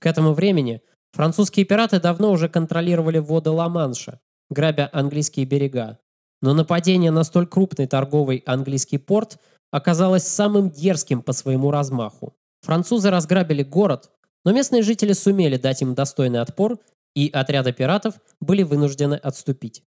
К 0.00 0.06
этому 0.06 0.32
времени 0.32 0.82
французские 1.12 1.64
пираты 1.64 2.00
давно 2.00 2.32
уже 2.32 2.48
контролировали 2.48 3.18
воды 3.18 3.50
Ла-Манша, 3.50 4.20
грабя 4.50 4.90
английские 4.92 5.46
берега. 5.46 6.00
Но 6.42 6.54
нападение 6.54 7.10
на 7.10 7.24
столь 7.24 7.46
крупный 7.46 7.86
торговый 7.86 8.42
английский 8.46 8.98
порт 8.98 9.38
оказалось 9.70 10.26
самым 10.26 10.70
дерзким 10.70 11.22
по 11.22 11.32
своему 11.32 11.70
размаху. 11.70 12.34
Французы 12.62 13.10
разграбили 13.10 13.62
город, 13.62 14.10
но 14.44 14.52
местные 14.52 14.82
жители 14.82 15.12
сумели 15.12 15.56
дать 15.56 15.82
им 15.82 15.94
достойный 15.94 16.40
отпор 16.40 16.78
и 17.14 17.30
отряды 17.32 17.72
пиратов 17.72 18.14
были 18.40 18.62
вынуждены 18.62 19.14
отступить. 19.14 19.82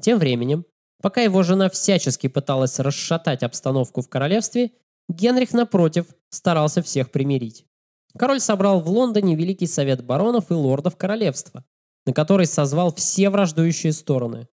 Тем 0.00 0.18
временем, 0.18 0.64
пока 1.02 1.20
его 1.20 1.42
жена 1.42 1.68
всячески 1.68 2.28
пыталась 2.28 2.78
расшатать 2.78 3.42
обстановку 3.42 4.02
в 4.02 4.08
королевстве, 4.08 4.70
Генрих, 5.08 5.52
напротив, 5.52 6.06
старался 6.28 6.82
всех 6.82 7.10
примирить. 7.10 7.64
Король 8.16 8.40
собрал 8.40 8.80
в 8.80 8.88
Лондоне 8.88 9.36
Великий 9.36 9.66
Совет 9.66 10.04
баронов 10.04 10.50
и 10.50 10.54
лордов 10.54 10.96
королевства, 10.96 11.64
на 12.06 12.12
который 12.12 12.46
созвал 12.46 12.94
все 12.94 13.30
враждующие 13.30 13.92
стороны. 13.92 14.48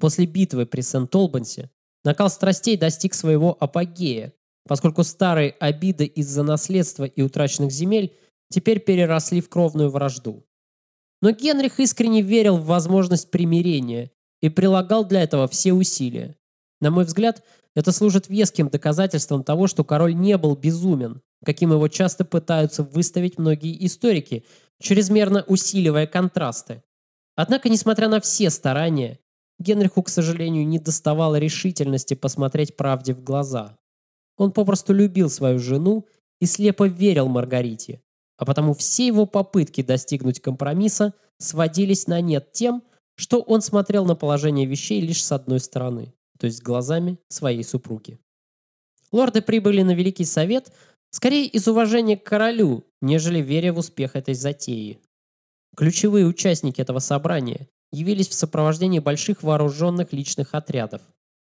После 0.00 0.24
битвы 0.24 0.64
при 0.64 0.80
Сент-Олбансе 0.80 1.70
накал 2.04 2.30
страстей 2.30 2.76
достиг 2.76 3.12
своего 3.14 3.56
апогея, 3.60 4.32
поскольку 4.66 5.04
старые 5.04 5.50
обиды 5.60 6.06
из-за 6.06 6.42
наследства 6.42 7.04
и 7.04 7.22
утраченных 7.22 7.70
земель 7.70 8.16
теперь 8.48 8.80
переросли 8.80 9.40
в 9.40 9.48
кровную 9.50 9.90
вражду. 9.90 10.46
Но 11.20 11.32
Генрих 11.32 11.78
искренне 11.80 12.22
верил 12.22 12.56
в 12.56 12.64
возможность 12.64 13.30
примирения 13.30 14.10
и 14.40 14.48
прилагал 14.48 15.04
для 15.04 15.22
этого 15.22 15.46
все 15.48 15.74
усилия. 15.74 16.36
На 16.80 16.90
мой 16.90 17.04
взгляд, 17.04 17.44
это 17.76 17.92
служит 17.92 18.28
веским 18.28 18.68
доказательством 18.68 19.44
того, 19.44 19.66
что 19.66 19.84
король 19.84 20.14
не 20.14 20.38
был 20.38 20.56
безумен, 20.56 21.20
каким 21.44 21.72
его 21.72 21.88
часто 21.88 22.24
пытаются 22.24 22.82
выставить 22.82 23.38
многие 23.38 23.84
историки, 23.84 24.44
чрезмерно 24.80 25.44
усиливая 25.46 26.06
контрасты. 26.06 26.82
Однако, 27.36 27.68
несмотря 27.68 28.08
на 28.08 28.20
все 28.20 28.48
старания, 28.48 29.20
Генриху, 29.60 30.02
к 30.02 30.08
сожалению, 30.08 30.66
не 30.66 30.78
доставало 30.78 31.38
решительности 31.38 32.14
посмотреть 32.14 32.76
правде 32.76 33.12
в 33.12 33.22
глаза. 33.22 33.78
Он 34.36 34.52
попросту 34.52 34.94
любил 34.94 35.28
свою 35.28 35.58
жену 35.58 36.06
и 36.40 36.46
слепо 36.46 36.88
верил 36.88 37.28
Маргарите, 37.28 38.02
а 38.38 38.46
потому 38.46 38.72
все 38.72 39.06
его 39.06 39.26
попытки 39.26 39.82
достигнуть 39.82 40.40
компромисса 40.40 41.12
сводились 41.38 42.06
на 42.06 42.22
нет 42.22 42.52
тем, 42.52 42.82
что 43.16 43.42
он 43.42 43.60
смотрел 43.60 44.06
на 44.06 44.16
положение 44.16 44.64
вещей 44.64 45.00
лишь 45.02 45.22
с 45.22 45.30
одной 45.30 45.60
стороны, 45.60 46.14
то 46.38 46.46
есть 46.46 46.62
глазами 46.62 47.18
своей 47.28 47.62
супруги. 47.62 48.18
Лорды 49.12 49.42
прибыли 49.42 49.82
на 49.82 49.94
Великий 49.94 50.24
Совет 50.24 50.72
скорее 51.10 51.46
из 51.46 51.68
уважения 51.68 52.16
к 52.16 52.24
королю, 52.24 52.86
нежели 53.02 53.40
веря 53.42 53.74
в 53.74 53.78
успех 53.78 54.16
этой 54.16 54.32
затеи. 54.32 55.00
Ключевые 55.76 56.26
участники 56.26 56.80
этого 56.80 56.98
собрания 56.98 57.68
явились 57.92 58.28
в 58.28 58.34
сопровождении 58.34 58.98
больших 58.98 59.42
вооруженных 59.42 60.12
личных 60.12 60.54
отрядов. 60.54 61.02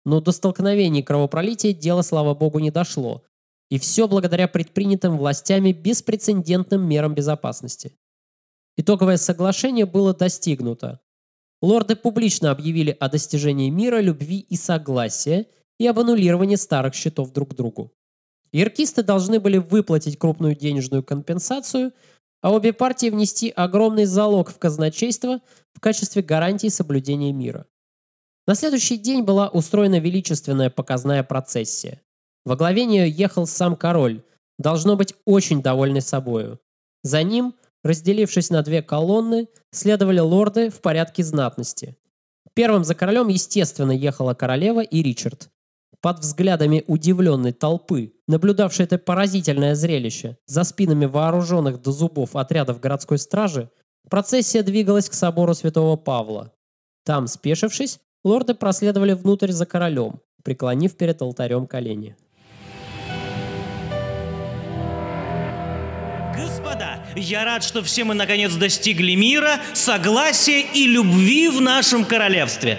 Но 0.05 0.21
до 0.21 0.33
столкновений 0.33 1.01
и 1.01 1.03
кровопролития 1.03 1.73
дело, 1.73 2.03
слава 2.03 2.35
богу, 2.35 2.59
не 2.59 2.71
дошло. 2.71 3.25
И 3.71 3.79
все 3.79 4.07
благодаря 4.07 4.47
предпринятым 4.47 5.19
властями 5.19 5.73
беспрецедентным 5.73 6.87
мерам 6.89 7.15
безопасности. 7.15 7.97
Итоговое 8.77 9.17
соглашение 9.17 9.87
было 9.87 10.15
достигнуто. 10.15 11.01
Лорды 11.63 11.97
публично 11.97 12.51
объявили 12.51 12.97
о 13.01 13.09
достижении 13.09 13.71
мира, 13.71 14.01
любви 14.01 14.39
и 14.39 14.57
согласия 14.57 15.47
и 15.79 15.87
об 15.87 15.99
аннулировании 15.99 16.57
старых 16.57 16.95
счетов 16.95 17.33
друг 17.33 17.55
другу. 17.55 17.93
Иркисты 18.53 19.03
должны 19.03 19.41
были 19.41 19.57
выплатить 19.57 20.19
крупную 20.19 20.55
денежную 20.55 21.03
компенсацию, 21.03 21.93
а 22.47 22.53
обе 22.53 22.73
партии 22.73 23.11
внести 23.11 23.51
огромный 23.51 24.05
залог 24.05 24.51
в 24.51 24.59
казначейство 24.59 25.41
в 25.75 25.81
качестве 25.81 26.23
гарантии 26.23 26.69
соблюдения 26.69 27.33
мира. 27.33 27.67
На 28.47 28.55
следующий 28.55 28.99
день 28.99 29.25
была 29.25 29.49
устроена 29.49 29.99
величественная 29.99 30.71
показная 30.71 31.25
процессия. 31.25 32.03
Во 32.45 32.55
главе 32.55 32.85
нее 32.85 33.11
ехал 33.11 33.49
сам 33.49 33.75
король, 33.75 34.23
должно 34.61 34.95
быть 34.95 35.15
очень 35.25 35.61
довольный 35.61 36.03
собою. 36.03 36.61
За 37.03 37.25
ним– 37.25 37.57
Разделившись 37.87 38.51
на 38.51 38.63
две 38.63 38.83
колонны, 38.83 39.49
следовали 39.71 40.19
лорды 40.19 40.71
в 40.71 40.81
порядке 40.81 41.23
знатности. 41.23 41.97
Первым 42.53 42.85
за 42.85 42.95
королем, 42.95 43.29
естественно, 43.29 43.93
ехала 43.93 44.35
королева 44.35 44.81
и 44.81 45.03
Ричард. 45.03 45.51
Под 46.01 46.21
взглядами 46.21 46.85
удивленной 46.87 47.53
толпы, 47.53 48.13
наблюдавшей 48.29 48.85
это 48.85 48.99
поразительное 48.99 49.75
зрелище, 49.75 50.37
за 50.47 50.65
спинами 50.65 51.07
вооруженных 51.07 51.81
до 51.81 51.93
зубов 51.93 52.37
отрядов 52.37 52.81
городской 52.81 53.19
стражи, 53.19 53.71
процессия 54.09 54.63
двигалась 54.63 55.09
к 55.09 55.15
собору 55.15 55.55
Святого 55.55 55.97
Павла. 55.97 56.53
Там, 57.05 57.27
спешившись, 57.27 58.01
лорды 58.25 58.55
проследовали 58.55 59.15
внутрь 59.15 59.53
за 59.53 59.67
королем, 59.67 60.21
преклонив 60.43 60.97
перед 60.97 61.23
алтарем 61.23 61.67
колени. 61.67 62.17
Я 67.17 67.47
рад, 67.47 67.65
что 67.65 67.83
все 67.83 68.05
мы 68.05 68.13
наконец 68.13 68.53
достигли 68.55 69.15
мира, 69.15 69.59
согласия 69.73 70.61
и 70.61 70.87
любви 70.87 71.49
в 71.49 71.63
нашем 71.63 72.05
королевстве. 72.05 72.79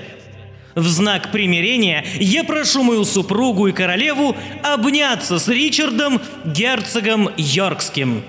В 0.77 0.87
знак 0.89 1.31
примирения 1.31 2.05
я 2.19 2.43
прошу 2.43 2.83
мою 2.83 3.03
супругу 3.03 3.65
и 3.65 3.71
королеву 3.71 4.35
обняться 4.61 5.39
с 5.39 5.47
Ричардом, 5.47 6.21
герцогом 6.45 7.31
Йоркским. 7.35 8.23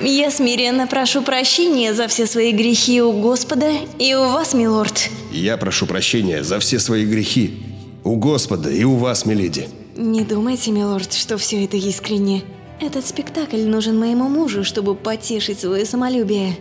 Я 0.00 0.30
смиренно 0.30 0.86
прошу 0.86 1.22
прощения 1.22 1.92
за 1.92 2.08
все 2.08 2.26
свои 2.26 2.52
грехи 2.52 3.02
у 3.02 3.12
Господа 3.12 3.72
и 3.98 4.14
у 4.14 4.30
вас, 4.30 4.54
милорд. 4.54 5.10
Я 5.30 5.58
прошу 5.58 5.84
прощения 5.84 6.42
за 6.42 6.58
все 6.58 6.78
свои 6.78 7.04
грехи 7.04 7.62
у 8.02 8.16
Господа 8.16 8.70
и 8.70 8.82
у 8.82 8.96
вас, 8.96 9.26
миледи. 9.26 9.68
Не 9.94 10.22
думайте, 10.22 10.70
милорд, 10.70 11.12
что 11.12 11.36
все 11.36 11.64
это 11.64 11.76
искренне. 11.76 12.44
Этот 12.80 13.06
спектакль 13.06 13.62
нужен 13.62 13.98
моему 13.98 14.28
мужу, 14.28 14.62
чтобы 14.62 14.94
потешить 14.94 15.60
свое 15.60 15.86
самолюбие. 15.86 16.56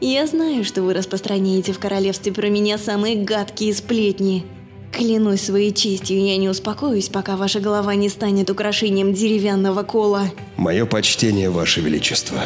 Я 0.00 0.26
знаю, 0.26 0.64
что 0.64 0.82
вы 0.82 0.94
распространяете 0.94 1.72
в 1.72 1.80
королевстве 1.80 2.32
про 2.32 2.48
меня 2.48 2.78
самые 2.78 3.16
гадкие 3.16 3.74
сплетни. 3.74 4.44
Клянусь 4.92 5.42
своей 5.42 5.72
честью, 5.72 6.24
я 6.24 6.36
не 6.36 6.48
успокоюсь, 6.48 7.08
пока 7.08 7.36
ваша 7.36 7.60
голова 7.60 7.94
не 7.96 8.08
станет 8.08 8.48
украшением 8.48 9.12
деревянного 9.12 9.82
кола. 9.82 10.30
Мое 10.56 10.86
почтение, 10.86 11.50
ваше 11.50 11.80
величество. 11.80 12.40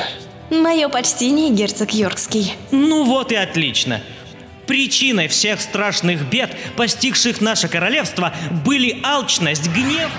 Мое 0.50 0.88
почтение, 0.88 1.50
герцог 1.50 1.92
Йоркский. 1.92 2.54
Ну 2.70 3.04
вот 3.04 3.32
и 3.32 3.36
отлично. 3.36 4.02
Причиной 4.66 5.28
всех 5.28 5.60
страшных 5.60 6.28
бед, 6.30 6.56
постигших 6.76 7.42
наше 7.42 7.68
королевство, 7.68 8.34
были 8.64 8.98
алчность, 9.04 9.68
гнев 9.68 10.10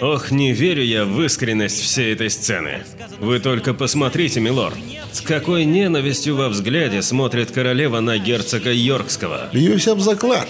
Ох, 0.00 0.30
не 0.30 0.52
верю 0.52 0.84
я 0.84 1.04
в 1.04 1.20
искренность 1.22 1.80
всей 1.80 2.12
этой 2.12 2.30
сцены. 2.30 2.84
Вы 3.18 3.40
только 3.40 3.74
посмотрите, 3.74 4.40
милорд. 4.40 4.76
С 5.12 5.20
какой 5.20 5.64
ненавистью 5.64 6.36
во 6.36 6.48
взгляде 6.48 7.02
смотрит 7.02 7.50
королева 7.50 8.00
на 8.00 8.18
герцога 8.18 8.72
Йоркского. 8.72 9.48
Бьюсь 9.52 9.88
об 9.88 10.00
заклад, 10.00 10.48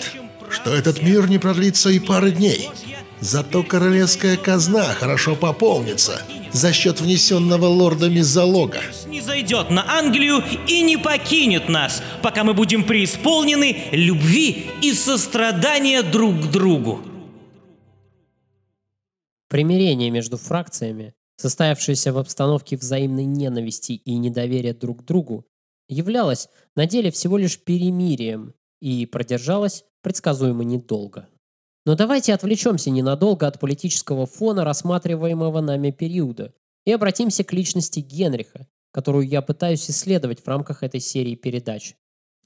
что 0.51 0.75
этот 0.75 1.03
мир 1.03 1.29
не 1.29 1.39
продлится 1.39 1.89
и 1.89 1.99
пары 1.99 2.31
дней. 2.31 2.69
Зато 3.21 3.63
королевская 3.63 4.37
казна 4.37 4.85
хорошо 4.85 5.35
пополнится 5.35 6.23
за 6.53 6.73
счет 6.73 7.01
внесенного 7.01 7.67
лордами 7.67 8.21
залога. 8.21 8.81
Не 9.07 9.21
зайдет 9.21 9.71
на 9.71 9.99
Англию 9.99 10.43
и 10.67 10.83
не 10.83 10.97
покинет 10.97 11.69
нас, 11.69 12.03
пока 12.23 12.45
мы 12.45 12.55
будем 12.55 12.85
преисполнены 12.85 13.85
любви 13.93 14.67
и 14.83 14.93
сострадания 14.93 16.03
друг 16.03 16.41
к 16.43 16.51
другу. 16.51 17.03
Примирение 19.49 20.11
между 20.11 20.37
фракциями, 20.37 21.15
состоявшееся 21.37 22.13
в 22.13 22.19
обстановке 22.19 22.77
взаимной 22.77 23.25
ненависти 23.25 23.93
и 23.93 24.17
недоверия 24.17 24.75
друг 24.75 25.03
к 25.03 25.05
другу, 25.05 25.47
являлось 25.89 26.49
на 26.77 26.87
деле 26.87 27.11
всего 27.11 27.39
лишь 27.39 27.63
перемирием 27.63 28.55
и 28.81 29.07
продержалось 29.07 29.85
предсказуемо 30.03 30.65
недолго. 30.65 31.29
Но 31.87 31.95
давайте 31.95 32.35
отвлечемся 32.35 32.91
ненадолго 32.91 33.47
от 33.47 33.59
политического 33.59 34.27
фона 34.27 34.65
рассматриваемого 34.65 35.61
нами 35.61 35.91
периода 35.91 36.53
и 36.85 36.93
обратимся 36.93 37.45
к 37.45 37.53
личности 37.55 38.01
Генриха, 38.01 38.67
которую 38.93 39.27
я 39.27 39.41
пытаюсь 39.41 39.89
исследовать 39.91 40.41
в 40.41 40.49
рамках 40.49 40.83
этой 40.83 41.01
серии 41.01 41.35
передач. 41.35 41.95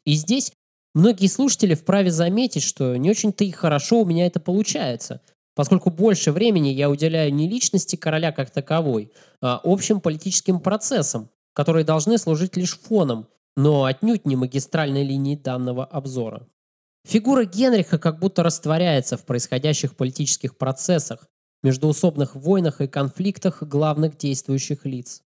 И 0.05 0.15
здесь 0.15 0.53
многие 0.95 1.27
слушатели 1.27 1.75
вправе 1.75 2.13
заметить, 2.13 2.63
что 2.63 2.97
не 2.97 3.11
очень-то 3.11 3.43
и 3.43 3.51
хорошо 3.51 4.03
у 4.03 4.05
меня 4.05 4.27
это 4.27 4.39
получается, 4.39 5.21
поскольку 5.55 5.91
больше 5.91 6.33
времени 6.33 6.69
я 6.69 6.91
уделяю 6.91 7.33
не 7.33 7.49
личности 7.49 7.97
короля 7.97 8.33
как 8.33 8.51
таковой, 8.51 9.13
а 9.41 9.61
общим 9.63 10.01
политическим 10.01 10.61
процессам, 10.61 11.29
которые 11.53 11.85
должны 11.85 12.19
служить 12.19 12.57
лишь 12.57 12.79
фоном, 12.79 13.29
но 13.57 13.85
отнюдь 13.85 14.27
не 14.27 14.37
магистральной 14.37 15.05
линией 15.05 15.37
данного 15.37 15.85
обзора. 15.85 16.49
Фигура 17.05 17.45
Генриха 17.45 17.99
как 17.99 18.19
будто 18.21 18.43
растворяется 18.43 19.17
в 19.17 19.25
происходящих 19.25 19.97
политических 19.97 20.57
процессах, 20.57 21.27
междуусобных 21.63 22.35
войнах 22.35 22.81
и 22.81 22.87
конфликтах 22.87 23.63
главных 23.63 24.17
действующих 24.17 24.87
лиц. 24.87 25.23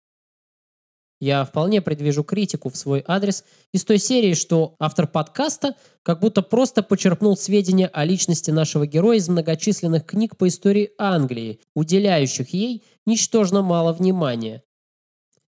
Я 1.20 1.44
вполне 1.44 1.82
предвижу 1.82 2.24
критику 2.24 2.70
в 2.70 2.76
свой 2.76 3.04
адрес 3.06 3.44
из 3.72 3.84
той 3.84 3.98
серии, 3.98 4.34
что 4.34 4.74
автор 4.78 5.06
подкаста 5.06 5.76
как 6.02 6.20
будто 6.20 6.42
просто 6.42 6.82
почерпнул 6.82 7.36
сведения 7.36 7.88
о 7.88 8.04
личности 8.04 8.50
нашего 8.50 8.86
героя 8.86 9.18
из 9.18 9.28
многочисленных 9.28 10.06
книг 10.06 10.36
по 10.36 10.48
истории 10.48 10.92
Англии, 10.98 11.60
уделяющих 11.74 12.48
ей 12.54 12.84
ничтожно 13.04 13.60
мало 13.62 13.92
внимания. 13.92 14.62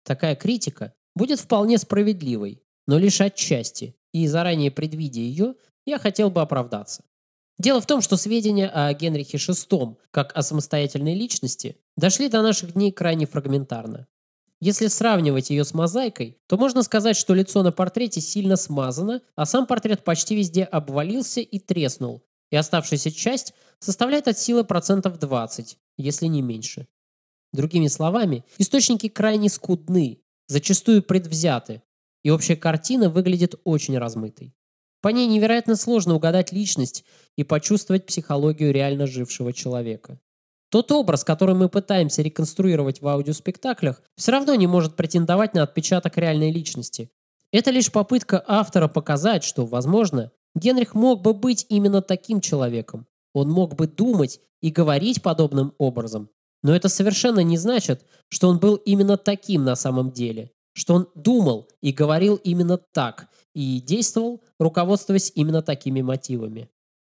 Такая 0.03 0.35
критика 0.35 0.93
будет 1.15 1.39
вполне 1.39 1.77
справедливой, 1.77 2.63
но 2.87 2.97
лишь 2.97 3.21
отчасти, 3.21 3.95
и 4.11 4.27
заранее 4.27 4.71
предвидя 4.71 5.21
ее– 5.21 5.53
я 5.89 5.97
хотел 5.97 6.29
бы 6.29 6.41
оправдаться. 6.41 7.03
Дело 7.57 7.81
в 7.81 7.85
том, 7.85 8.01
что 8.01 8.15
сведения 8.15 8.69
о 8.69 8.93
Генрихе 8.93 9.37
VI, 9.37 9.97
как 10.11 10.35
о 10.37 10.41
самостоятельной 10.41 11.15
личности, 11.15 11.77
дошли 11.97 12.29
до 12.29 12.41
наших 12.41 12.73
дней 12.73 12.91
крайне 12.91 13.25
фрагментарно. 13.25 14.07
Если 14.61 14.87
сравнивать 14.87 15.51
ее 15.51 15.63
с 15.63 15.73
мозаикой, 15.73 16.37
то 16.47 16.57
можно 16.57 16.83
сказать, 16.83 17.15
что 17.15 17.33
лицо 17.33 17.63
на 17.63 17.71
портрете 17.71 18.19
сильно 18.19 18.57
смазано, 18.57 19.21
а 19.35 19.45
сам 19.45 19.65
портрет 19.65 20.03
почти 20.03 20.35
везде 20.35 20.63
обвалился 20.63 21.39
и 21.39 21.59
треснул, 21.59 22.23
и 22.51 22.57
оставшаяся 22.57 23.11
часть 23.11 23.53
составляет 23.79 24.27
от 24.27 24.37
силы 24.37 24.65
процентов 24.65 25.17
20, 25.17 25.77
если 25.97 26.25
не 26.25 26.41
меньше. 26.41 26.87
Другими 27.53 27.87
словами, 27.87 28.43
источники 28.57 29.07
крайне 29.07 29.47
скудны, 29.49 30.19
зачастую 30.47 31.03
предвзяты, 31.03 31.81
и 32.23 32.29
общая 32.29 32.57
картина 32.57 33.09
выглядит 33.09 33.55
очень 33.63 33.97
размытой. 33.97 34.53
По 35.01 35.07
ней 35.07 35.27
невероятно 35.27 35.77
сложно 35.77 36.15
угадать 36.15 36.51
личность 36.51 37.05
и 37.37 37.45
почувствовать 37.45 38.05
психологию 38.05 38.73
реально 38.73 39.07
жившего 39.07 39.53
человека. 39.53 40.19
Тот 40.69 40.91
образ, 40.91 41.23
который 41.23 41.55
мы 41.55 41.67
пытаемся 41.67 42.21
реконструировать 42.21 43.01
в 43.01 43.07
аудиоспектаклях, 43.07 44.01
все 44.15 44.31
равно 44.31 44.53
не 44.55 44.67
может 44.67 44.95
претендовать 44.95 45.53
на 45.53 45.63
отпечаток 45.63 46.17
реальной 46.17 46.51
личности. 46.51 47.09
Это 47.51 47.71
лишь 47.71 47.91
попытка 47.91 48.43
автора 48.47 48.87
показать, 48.87 49.43
что, 49.43 49.65
возможно, 49.65 50.31
Генрих 50.55 50.93
мог 50.93 51.21
бы 51.23 51.33
быть 51.33 51.65
именно 51.69 52.01
таким 52.03 52.41
человеком. 52.41 53.07
Он 53.33 53.49
мог 53.49 53.75
бы 53.75 53.87
думать 53.87 54.39
и 54.61 54.69
говорить 54.69 55.23
подобным 55.23 55.73
образом. 55.79 56.29
Но 56.61 56.75
это 56.75 56.89
совершенно 56.89 57.39
не 57.39 57.57
значит, 57.57 58.05
что 58.27 58.49
он 58.49 58.59
был 58.59 58.75
именно 58.75 59.17
таким 59.17 59.63
на 59.63 59.75
самом 59.75 60.11
деле. 60.11 60.51
что 60.79 60.93
он 60.93 61.09
думал 61.13 61.67
и 61.81 61.91
говорил 61.91 62.35
именно 62.35 62.77
так, 62.77 63.27
и 63.53 63.81
действовал, 63.81 64.41
руководствуясь 64.59 65.31
именно 65.35 65.61
такими 65.61 66.01
мотивами. 66.01 66.69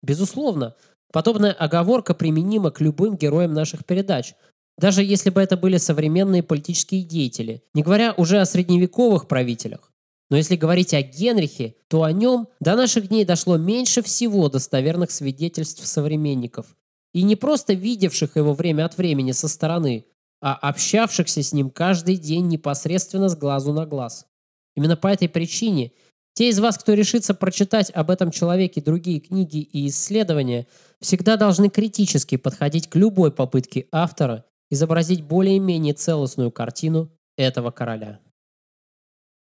Безусловно, 0.03 0.75
подобная 1.13 1.53
оговорка 1.53 2.15
применима 2.15 2.71
к 2.71 2.81
любым 2.81 3.17
героям 3.17 3.53
наших 3.53 3.85
передач, 3.85 4.35
даже 4.79 5.05
если 5.05 5.31
бы 5.31 5.41
это 5.41 5.57
были 5.57 5.77
современные 5.77 6.43
политические 6.43 7.05
деятели, 7.05 7.63
не 7.75 7.83
говоря 7.83 8.15
уже 8.17 8.41
о 8.41 8.47
средневековых 8.47 9.29
правителях. 9.29 9.93
Но 10.31 10.39
если 10.39 10.57
говорить 10.57 10.95
о 10.95 11.03
Генрихе, 11.03 11.77
то 11.89 12.05
о 12.05 12.13
нем 12.13 12.49
до 12.59 12.75
наших 12.75 13.09
дней 13.09 13.27
дошло 13.27 13.59
меньше 13.59 14.03
всего 14.03 14.49
достоверных 14.49 15.11
свидетельств 15.11 15.87
современников. 15.87 16.75
И 17.13 17.23
не 17.23 17.37
просто 17.37 17.75
видевших 17.75 18.37
его 18.37 18.55
время 18.55 18.87
от 18.87 18.97
времени 18.97 19.33
со 19.33 19.47
стороны, 19.47 20.07
а 20.41 20.55
общавшихся 20.55 21.43
с 21.43 21.53
ним 21.53 21.69
каждый 21.69 22.17
день 22.17 22.49
непосредственно 22.49 23.29
с 23.29 23.37
глазу 23.37 23.75
на 23.75 23.85
глаз. 23.85 24.27
Именно 24.75 24.97
по 24.97 25.09
этой 25.09 25.29
причине 25.29 25.93
те 26.35 26.49
из 26.49 26.59
вас, 26.61 26.79
кто 26.79 26.95
решится 26.95 27.35
прочитать 27.35 27.91
об 27.91 28.11
этом 28.11 28.31
человеке 28.31 28.81
другие 28.81 29.21
книги 29.21 29.59
и 29.59 29.89
исследования, 29.89 30.67
всегда 31.01 31.37
должны 31.37 31.69
критически 31.69 32.37
подходить 32.37 32.89
к 32.89 32.97
любой 32.97 33.33
попытке 33.33 33.87
автора 33.93 34.45
изобразить 34.71 35.23
более-менее 35.23 35.93
целостную 35.93 36.51
картину 36.51 37.11
этого 37.37 37.71
короля. 37.71 38.21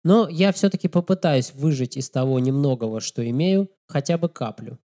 Но 0.04 0.28
я 0.28 0.52
все-таки 0.52 0.90
попытаюсь 0.90 1.54
выжить 1.54 1.96
из 1.96 2.10
того 2.10 2.40
немногого, 2.40 3.00
что 3.00 3.28
имею, 3.30 3.70
хотя 3.88 4.18
бы 4.18 4.28
каплю. 4.28 4.78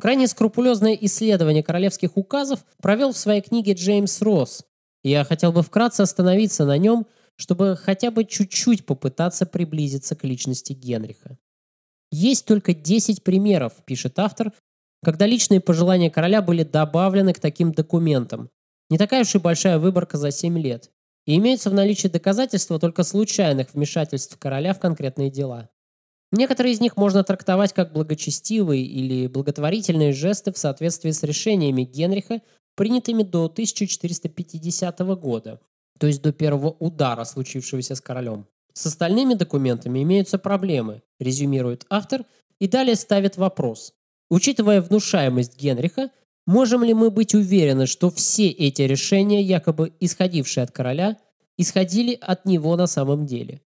Крайне 0.00 0.26
скрупулезное 0.26 0.94
исследование 0.94 1.62
королевских 1.62 2.16
указов 2.16 2.64
провел 2.80 3.12
в 3.12 3.16
своей 3.16 3.40
книге 3.40 3.74
Джеймс 3.74 4.20
Росс, 4.22 4.64
и 5.04 5.10
я 5.10 5.24
хотел 5.24 5.52
бы 5.52 5.62
вкратце 5.62 6.00
остановиться 6.00 6.64
на 6.64 6.78
нем, 6.78 7.06
чтобы 7.38 7.76
хотя 7.76 8.10
бы 8.10 8.24
чуть-чуть 8.24 8.84
попытаться 8.84 9.46
приблизиться 9.46 10.16
к 10.16 10.24
личности 10.24 10.72
Генриха. 10.72 11.38
Есть 12.10 12.46
только 12.46 12.74
10 12.74 13.22
примеров, 13.22 13.74
пишет 13.84 14.18
автор, 14.18 14.52
когда 15.04 15.26
личные 15.26 15.60
пожелания 15.60 16.10
короля 16.10 16.42
были 16.42 16.64
добавлены 16.64 17.32
к 17.32 17.38
таким 17.38 17.72
документам. 17.72 18.50
Не 18.90 18.98
такая 18.98 19.22
уж 19.22 19.34
и 19.34 19.38
большая 19.38 19.78
выборка 19.78 20.16
за 20.16 20.30
7 20.30 20.58
лет. 20.58 20.90
И 21.26 21.36
имеются 21.36 21.70
в 21.70 21.74
наличии 21.74 22.08
доказательства 22.08 22.78
только 22.78 23.04
случайных 23.04 23.74
вмешательств 23.74 24.36
короля 24.38 24.72
в 24.72 24.80
конкретные 24.80 25.30
дела. 25.30 25.68
Некоторые 26.32 26.74
из 26.74 26.80
них 26.80 26.96
можно 26.96 27.22
трактовать 27.22 27.72
как 27.72 27.92
благочестивые 27.92 28.84
или 28.84 29.28
благотворительные 29.28 30.12
жесты 30.12 30.52
в 30.52 30.58
соответствии 30.58 31.10
с 31.10 31.22
решениями 31.22 31.82
Генриха, 31.82 32.40
принятыми 32.74 33.22
до 33.22 33.44
1450 33.44 34.98
года, 35.20 35.60
то 35.98 36.06
есть 36.06 36.22
до 36.22 36.32
первого 36.32 36.70
удара, 36.70 37.24
случившегося 37.24 37.94
с 37.94 38.00
королем. 38.00 38.46
С 38.72 38.86
остальными 38.86 39.34
документами 39.34 40.02
имеются 40.02 40.38
проблемы, 40.38 41.02
резюмирует 41.18 41.84
автор 41.90 42.24
и 42.60 42.68
далее 42.68 42.96
ставит 42.96 43.36
вопрос. 43.36 43.92
Учитывая 44.30 44.80
внушаемость 44.80 45.58
Генриха, 45.60 46.10
можем 46.46 46.84
ли 46.84 46.94
мы 46.94 47.10
быть 47.10 47.34
уверены, 47.34 47.86
что 47.86 48.10
все 48.10 48.48
эти 48.48 48.82
решения, 48.82 49.42
якобы 49.42 49.92
исходившие 50.00 50.64
от 50.64 50.70
короля, 50.70 51.16
исходили 51.56 52.16
от 52.20 52.44
него 52.44 52.76
на 52.76 52.86
самом 52.86 53.26
деле? 53.26 53.62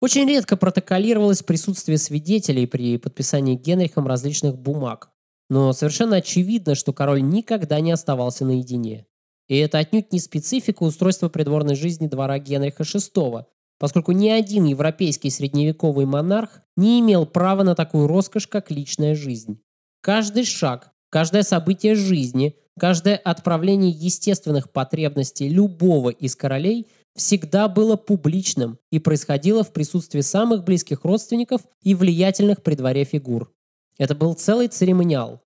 Очень 0.00 0.28
редко 0.28 0.56
протоколировалось 0.56 1.42
присутствие 1.42 1.98
свидетелей 1.98 2.66
при 2.66 2.98
подписании 2.98 3.56
Генрихом 3.56 4.06
различных 4.06 4.56
бумаг, 4.56 5.10
но 5.50 5.72
совершенно 5.72 6.16
очевидно, 6.16 6.74
что 6.74 6.92
король 6.92 7.22
никогда 7.22 7.80
не 7.80 7.90
оставался 7.90 8.44
наедине. 8.44 9.06
И 9.48 9.56
это 9.56 9.78
отнюдь 9.78 10.12
не 10.12 10.20
специфика 10.20 10.82
устройства 10.82 11.28
придворной 11.28 11.74
жизни 11.74 12.06
двора 12.06 12.38
Генриха 12.38 12.82
VI, 12.82 13.44
поскольку 13.78 14.12
ни 14.12 14.28
один 14.28 14.64
европейский 14.64 15.30
средневековый 15.30 16.04
монарх 16.04 16.60
не 16.76 17.00
имел 17.00 17.26
права 17.26 17.62
на 17.62 17.74
такую 17.74 18.06
роскошь, 18.06 18.46
как 18.46 18.70
личная 18.70 19.14
жизнь. 19.14 19.60
Каждый 20.02 20.44
шаг, 20.44 20.92
каждое 21.10 21.42
событие 21.42 21.94
жизни, 21.94 22.56
каждое 22.78 23.16
отправление 23.16 23.90
естественных 23.90 24.70
потребностей 24.70 25.48
любого 25.48 26.10
из 26.10 26.36
королей 26.36 26.88
всегда 27.14 27.68
было 27.68 27.96
публичным 27.96 28.78
и 28.90 28.98
происходило 28.98 29.64
в 29.64 29.72
присутствии 29.72 30.20
самых 30.20 30.64
близких 30.64 31.04
родственников 31.04 31.62
и 31.82 31.94
влиятельных 31.94 32.62
при 32.62 32.74
дворе 32.74 33.04
фигур. 33.04 33.52
Это 33.96 34.14
был 34.14 34.34
целый 34.34 34.68
церемониал. 34.68 35.42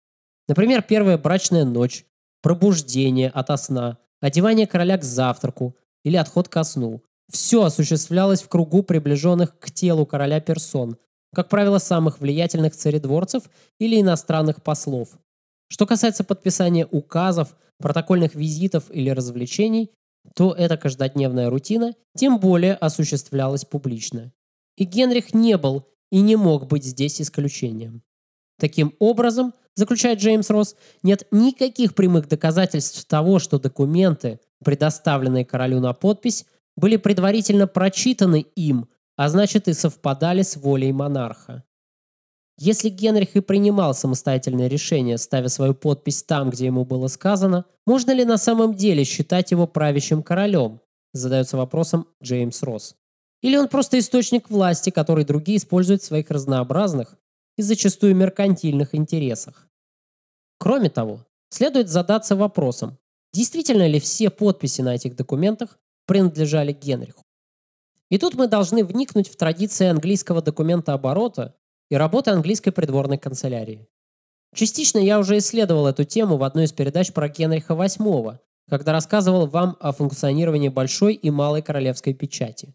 Например, 0.48 0.82
первая 0.82 1.16
брачная 1.16 1.64
ночь, 1.64 2.04
пробуждение 2.42 3.30
ото 3.30 3.56
сна, 3.56 3.98
одевание 4.20 4.66
короля 4.66 4.98
к 4.98 5.04
завтраку 5.04 5.76
или 6.04 6.16
отход 6.16 6.48
ко 6.48 6.64
сну. 6.64 7.02
Все 7.30 7.62
осуществлялось 7.62 8.42
в 8.42 8.48
кругу 8.48 8.82
приближенных 8.82 9.58
к 9.58 9.70
телу 9.70 10.04
короля 10.04 10.40
персон, 10.40 10.98
как 11.34 11.48
правило, 11.48 11.78
самых 11.78 12.20
влиятельных 12.20 12.76
царедворцев 12.76 13.44
или 13.78 14.00
иностранных 14.00 14.62
послов. 14.62 15.18
Что 15.68 15.86
касается 15.86 16.24
подписания 16.24 16.86
указов, 16.90 17.56
протокольных 17.78 18.34
визитов 18.34 18.90
или 18.90 19.08
развлечений, 19.08 19.90
то 20.34 20.52
эта 20.52 20.76
каждодневная 20.76 21.48
рутина 21.48 21.94
тем 22.16 22.38
более 22.38 22.74
осуществлялась 22.74 23.64
публично. 23.64 24.32
И 24.76 24.84
Генрих 24.84 25.32
не 25.34 25.56
был 25.56 25.88
и 26.10 26.20
не 26.20 26.36
мог 26.36 26.66
быть 26.66 26.84
здесь 26.84 27.20
исключением. 27.20 28.02
Таким 28.58 28.94
образом, 28.98 29.54
заключает 29.74 30.20
Джеймс 30.20 30.50
Росс, 30.50 30.76
нет 31.02 31.26
никаких 31.30 31.94
прямых 31.94 32.28
доказательств 32.28 33.04
того, 33.06 33.38
что 33.38 33.58
документы, 33.58 34.40
предоставленные 34.64 35.44
королю 35.44 35.80
на 35.80 35.92
подпись, 35.92 36.46
были 36.76 36.96
предварительно 36.96 37.66
прочитаны 37.66 38.46
им, 38.56 38.88
а 39.16 39.28
значит 39.28 39.68
и 39.68 39.72
совпадали 39.72 40.42
с 40.42 40.56
волей 40.56 40.92
монарха. 40.92 41.64
Если 42.58 42.90
Генрих 42.90 43.34
и 43.34 43.40
принимал 43.40 43.94
самостоятельное 43.94 44.68
решение, 44.68 45.18
ставя 45.18 45.48
свою 45.48 45.74
подпись 45.74 46.22
там, 46.22 46.50
где 46.50 46.66
ему 46.66 46.84
было 46.84 47.08
сказано, 47.08 47.64
можно 47.86 48.12
ли 48.12 48.24
на 48.24 48.38
самом 48.38 48.74
деле 48.74 49.04
считать 49.04 49.50
его 49.50 49.66
правящим 49.66 50.22
королем? 50.22 50.80
Задается 51.12 51.56
вопросом 51.56 52.06
Джеймс 52.22 52.62
Росс. 52.62 52.94
Или 53.42 53.56
он 53.56 53.68
просто 53.68 53.98
источник 53.98 54.48
власти, 54.48 54.90
который 54.90 55.24
другие 55.24 55.58
используют 55.58 56.02
в 56.02 56.06
своих 56.06 56.30
разнообразных, 56.30 57.16
и 57.56 57.62
зачастую 57.62 58.14
меркантильных 58.16 58.94
интересах. 58.94 59.68
Кроме 60.58 60.90
того, 60.90 61.26
следует 61.50 61.88
задаться 61.88 62.36
вопросом, 62.36 62.98
действительно 63.32 63.86
ли 63.86 64.00
все 64.00 64.30
подписи 64.30 64.80
на 64.80 64.94
этих 64.94 65.16
документах 65.16 65.78
принадлежали 66.06 66.72
Генриху. 66.72 67.24
И 68.10 68.18
тут 68.18 68.34
мы 68.34 68.46
должны 68.46 68.84
вникнуть 68.84 69.28
в 69.28 69.36
традиции 69.36 69.86
английского 69.86 70.42
документа 70.42 70.92
оборота 70.92 71.56
и 71.90 71.96
работы 71.96 72.30
английской 72.30 72.70
придворной 72.70 73.18
канцелярии. 73.18 73.88
Частично 74.54 74.98
я 74.98 75.18
уже 75.18 75.38
исследовал 75.38 75.86
эту 75.86 76.04
тему 76.04 76.36
в 76.36 76.42
одной 76.42 76.64
из 76.64 76.72
передач 76.72 77.12
про 77.12 77.28
Генриха 77.28 77.72
VIII, 77.72 78.38
когда 78.68 78.92
рассказывал 78.92 79.46
вам 79.46 79.76
о 79.80 79.92
функционировании 79.92 80.68
большой 80.68 81.14
и 81.14 81.30
малой 81.30 81.62
королевской 81.62 82.12
печати. 82.12 82.74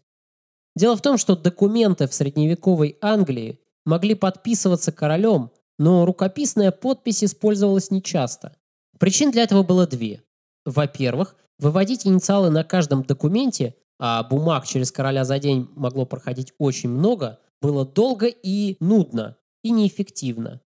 Дело 0.74 0.96
в 0.96 1.02
том, 1.02 1.18
что 1.18 1.36
документы 1.36 2.06
в 2.06 2.14
средневековой 2.14 2.98
Англии 3.00 3.60
могли 3.88 4.14
подписываться 4.14 4.92
королем, 4.92 5.50
но 5.78 6.04
рукописная 6.04 6.70
подпись 6.72 7.24
использовалась 7.24 7.90
нечасто. 7.90 8.54
Причин 8.98 9.30
для 9.30 9.44
этого 9.44 9.62
было 9.62 9.86
две. 9.86 10.22
Во-первых, 10.66 11.36
выводить 11.58 12.06
инициалы 12.06 12.50
на 12.50 12.64
каждом 12.64 13.02
документе, 13.02 13.76
а 13.98 14.22
бумаг 14.24 14.66
через 14.66 14.92
короля 14.92 15.24
за 15.24 15.38
день 15.38 15.70
могло 15.74 16.04
проходить 16.04 16.52
очень 16.58 16.90
много, 16.90 17.38
было 17.62 17.86
долго 17.86 18.26
и 18.26 18.76
нудно, 18.78 19.38
и 19.64 19.70
неэффективно. 19.70 20.60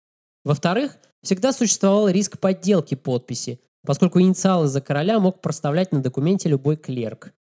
Во-вторых, 0.43 0.97
всегда 1.23 1.53
существовал 1.53 2.09
риск 2.09 2.39
подделки 2.39 2.95
подписи, 2.95 3.61
поскольку 3.85 4.19
инициалы 4.23 4.67
за 4.67 4.81
короля 4.81 5.21
мог 5.21 5.43
проставлять 5.43 5.93
на 5.93 6.03
документе 6.03 6.49
любой 6.49 6.79
клерк. 6.79 7.35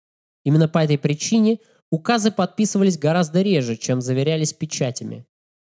Именно 0.42 0.68
по 0.68 0.82
этой 0.82 0.96
причине 0.96 1.58
указы 1.90 2.30
подписывались 2.30 2.98
гораздо 2.98 3.42
реже, 3.42 3.76
чем 3.76 4.00
заверялись 4.00 4.54
печатями. 4.54 5.26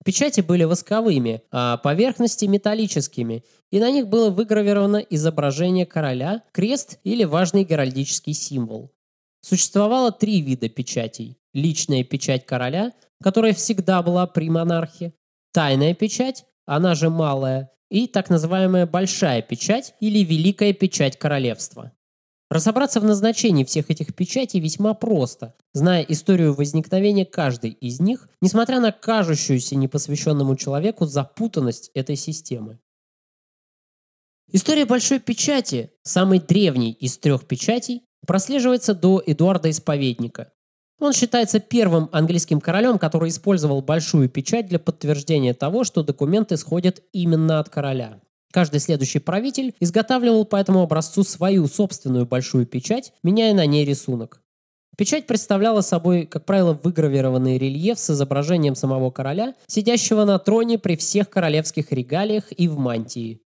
Печати 0.05 0.41
были 0.41 0.65
восковыми, 0.65 1.43
а 1.51 1.77
поверхности 1.77 2.47
металлическими, 2.47 3.45
и 3.71 3.79
на 3.81 3.91
них 3.91 4.09
было 4.09 4.31
выгравировано 4.31 4.97
изображение 4.97 5.85
короля, 5.85 6.43
крест 6.53 6.99
или 7.05 7.25
важный 7.25 7.65
геральдический 7.65 8.33
символ. 8.33 8.93
Существовало 9.43 10.11
три 10.11 10.41
вида 10.41 10.69
печатей. 10.69 11.39
Личная 11.53 12.05
печать 12.05 12.47
короля, 12.47 12.93
которая 13.23 13.53
всегда 13.53 14.03
была 14.03 14.27
при 14.27 14.49
монархе, 14.49 15.13
тайная 15.53 15.95
печать, 15.95 16.45
она 16.65 16.95
же 16.95 17.11
малая, 17.11 17.71
и 17.91 18.07
так 18.07 18.31
называемая 18.31 18.87
большая 18.87 19.43
печать 19.43 19.95
или 20.01 20.21
великая 20.25 20.73
печать 20.73 21.19
королевства. 21.19 21.93
Разобраться 22.51 22.99
в 23.01 23.05
назначении 23.05 23.63
всех 23.63 23.91
этих 23.91 24.13
печатей 24.13 24.59
весьма 24.59 24.93
просто, 24.95 25.55
зная 25.73 26.03
историю 26.03 26.53
возникновения 26.53 27.25
каждой 27.25 27.71
из 27.71 28.01
них, 28.01 28.29
несмотря 28.41 28.81
на 28.81 28.91
кажущуюся 28.91 29.77
непосвященному 29.77 30.57
человеку 30.57 31.07
запутанность 31.07 31.93
этой 31.95 32.17
системы. 32.17 32.81
История 34.51 34.85
Большой 34.85 35.21
Печати, 35.21 35.93
самой 36.03 36.41
древней 36.41 36.91
из 36.91 37.19
трех 37.19 37.47
печатей, 37.47 38.03
прослеживается 38.27 38.95
до 38.95 39.23
Эдуарда 39.25 39.71
Исповедника. 39.71 40.53
Он 40.99 41.13
считается 41.13 41.61
первым 41.61 42.09
английским 42.11 42.61
королем, 42.61 42.99
который 42.99 43.29
использовал 43.29 43.81
большую 43.81 44.29
печать 44.29 44.67
для 44.67 44.81
подтверждения 44.81 45.55
того, 45.55 45.85
что 45.85 46.03
документ 46.03 46.51
исходит 46.51 47.05
именно 47.13 47.61
от 47.61 47.69
короля. 47.69 48.21
Каждый 48.53 48.81
следующий 48.81 49.21
правитель 49.21 49.75
изготавливал 49.79 50.45
по 50.45 50.57
этому 50.57 50.83
образцу 50.83 51.23
свою 51.23 51.69
собственную 51.69 52.27
большую 52.27 52.67
печать, 52.67 53.13
меняя 53.23 53.55
на 53.55 53.65
ней 53.67 53.85
рисунок. 53.85 54.43
Печать 54.97 55.27
представляла 55.27 55.81
собой, 55.81 56.27
как 56.27 56.45
правило, 56.45 56.75
выгравированный 56.75 57.59
рельеф 57.59 57.99
с 57.99 58.11
изображением 58.11 58.75
самого 58.75 59.11
короля, 59.11 59.55
сидящего 59.67 60.25
на 60.25 60.39
троне 60.39 60.79
при 60.79 60.97
всех 60.97 61.31
королевских 61.31 61.93
регалиях 61.93 62.53
и 62.53 62.69
в 62.69 62.77
мантии. 62.77 63.41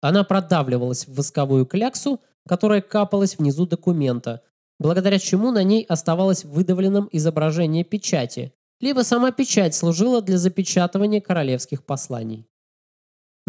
Она 0.00 0.24
продавливалась 0.24 1.06
в 1.06 1.14
восковую 1.14 1.64
кляксу, 1.64 2.20
которая 2.46 2.82
капалась 2.82 3.38
внизу 3.38 3.66
документа, 3.66 4.42
благодаря 4.78 5.18
чему 5.18 5.50
на 5.50 5.62
ней 5.62 5.84
оставалось 5.84 6.44
выдавленным 6.44 7.08
изображение 7.12 7.84
печати, 7.84 8.52
либо 8.80 9.00
сама 9.00 9.30
печать 9.32 9.74
служила 9.74 10.20
для 10.20 10.36
запечатывания 10.36 11.20
королевских 11.20 11.84
посланий. 11.84 12.46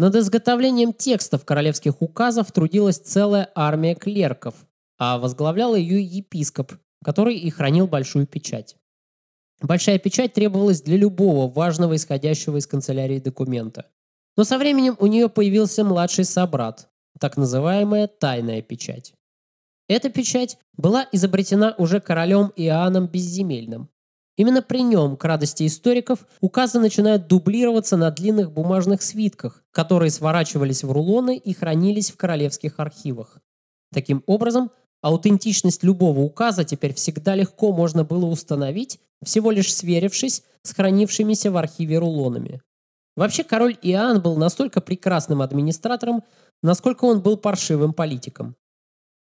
Над 0.00 0.16
изготовлением 0.16 0.94
текстов 0.94 1.44
королевских 1.44 2.00
указов 2.00 2.50
трудилась 2.52 2.96
целая 2.96 3.50
армия 3.54 3.94
клерков, 3.94 4.54
а 4.98 5.18
возглавлял 5.18 5.74
ее 5.74 6.02
епископ, 6.02 6.72
который 7.04 7.36
и 7.36 7.50
хранил 7.50 7.86
большую 7.86 8.26
печать. 8.26 8.76
Большая 9.60 9.98
печать 9.98 10.32
требовалась 10.32 10.80
для 10.80 10.96
любого 10.96 11.52
важного 11.52 11.96
исходящего 11.96 12.56
из 12.56 12.66
канцелярии 12.66 13.18
документа. 13.18 13.90
Но 14.38 14.44
со 14.44 14.56
временем 14.56 14.96
у 15.00 15.06
нее 15.06 15.28
появился 15.28 15.84
младший 15.84 16.24
собрат, 16.24 16.88
так 17.18 17.36
называемая 17.36 18.06
тайная 18.06 18.62
печать. 18.62 19.12
Эта 19.86 20.08
печать 20.08 20.56
была 20.78 21.06
изобретена 21.12 21.74
уже 21.76 22.00
королем 22.00 22.54
Иоанном 22.56 23.06
Безземельным. 23.06 23.90
Именно 24.40 24.62
при 24.62 24.80
нем, 24.80 25.18
к 25.18 25.24
радости 25.26 25.66
историков, 25.66 26.26
указы 26.40 26.80
начинают 26.80 27.26
дублироваться 27.26 27.98
на 27.98 28.10
длинных 28.10 28.50
бумажных 28.52 29.02
свитках, 29.02 29.62
которые 29.70 30.10
сворачивались 30.10 30.82
в 30.82 30.90
рулоны 30.90 31.36
и 31.36 31.52
хранились 31.52 32.10
в 32.10 32.16
королевских 32.16 32.80
архивах. 32.80 33.36
Таким 33.92 34.22
образом, 34.24 34.70
аутентичность 35.02 35.84
любого 35.84 36.20
указа 36.20 36.64
теперь 36.64 36.94
всегда 36.94 37.34
легко 37.34 37.70
можно 37.74 38.02
было 38.02 38.24
установить, 38.24 38.98
всего 39.22 39.50
лишь 39.50 39.74
сверившись 39.74 40.42
с 40.62 40.72
хранившимися 40.72 41.50
в 41.50 41.58
архиве 41.58 41.98
рулонами. 41.98 42.62
Вообще 43.16 43.44
король 43.44 43.76
Иоанн 43.82 44.22
был 44.22 44.38
настолько 44.38 44.80
прекрасным 44.80 45.42
администратором, 45.42 46.24
насколько 46.62 47.04
он 47.04 47.20
был 47.20 47.36
паршивым 47.36 47.92
политиком. 47.92 48.56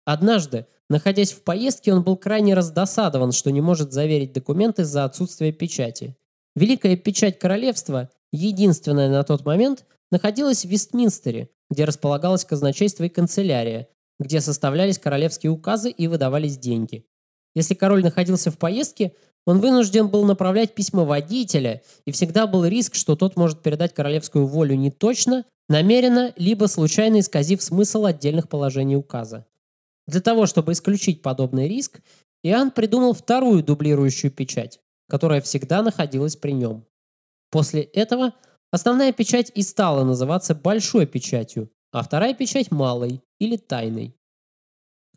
Однажды, 0.08 0.68
находясь 0.90 1.34
в 1.34 1.44
поездке, 1.44 1.94
он 1.94 2.02
был 2.02 2.16
крайне 2.16 2.54
раздосадован, 2.54 3.34
что 3.34 3.52
не 3.52 3.60
может 3.60 3.92
заверить 3.92 4.32
документы 4.32 4.84
из-за 4.84 5.04
отсутствия 5.04 5.52
печати. 5.52 6.16
Великая 6.56 6.96
печать 6.96 7.40
королевства, 7.40 8.10
единственная 8.32 9.10
на 9.10 9.26
тот 9.26 9.44
момент, 9.44 9.84
находилась 10.10 10.64
в 10.64 10.70
Вестминстере, 10.70 11.50
где 11.70 11.84
располагалось 11.84 12.46
казначейство 12.46 13.04
и 13.04 13.10
канцелярия, 13.10 13.90
где 14.18 14.40
составлялись 14.40 14.98
королевские 14.98 15.52
указы 15.52 15.90
и 15.90 16.08
выдавались 16.08 16.58
деньги. 16.58 17.06
Если 17.54 17.74
король 17.74 18.02
находился 18.02 18.50
в 18.50 18.58
поездке, 18.58 19.12
он 19.46 19.60
вынужден 19.60 20.08
был 20.08 20.24
направлять 20.24 20.74
письма 20.74 21.04
водителя, 21.04 21.82
и 22.06 22.14
всегда 22.14 22.48
был 22.48 22.64
риск, 22.64 22.96
что 22.96 23.18
тот 23.18 23.36
может 23.36 23.62
передать 23.62 23.94
королевскую 23.94 24.48
волю 24.48 24.76
не 24.76 24.90
точно, 24.90 25.44
намеренно, 25.68 26.32
либо 26.38 26.68
случайно 26.68 27.20
исказив 27.20 27.62
смысл 27.62 28.06
отдельных 28.06 28.48
положений 28.48 28.96
указа. 28.96 29.46
Для 30.08 30.22
того, 30.22 30.46
чтобы 30.46 30.72
исключить 30.72 31.22
подобный 31.22 31.68
риск, 31.68 32.02
Иоанн 32.44 32.72
придумал 32.72 33.14
вторую 33.14 33.64
дублирующую 33.64 34.32
печать, 34.32 34.80
которая 35.10 35.42
всегда 35.42 35.82
находилась 35.82 36.36
при 36.36 36.52
нем. 36.52 36.86
После 37.52 37.82
этого 37.82 38.34
основная 38.72 39.12
печать 39.12 39.52
и 39.54 39.62
стала 39.62 40.04
называться 40.04 40.56
большой 40.56 41.06
печатью, 41.06 41.72
а 41.92 42.04
вторая 42.04 42.34
печать– 42.34 42.70
малой 42.72 43.22
или 43.40 43.58
тайной. 43.58 44.16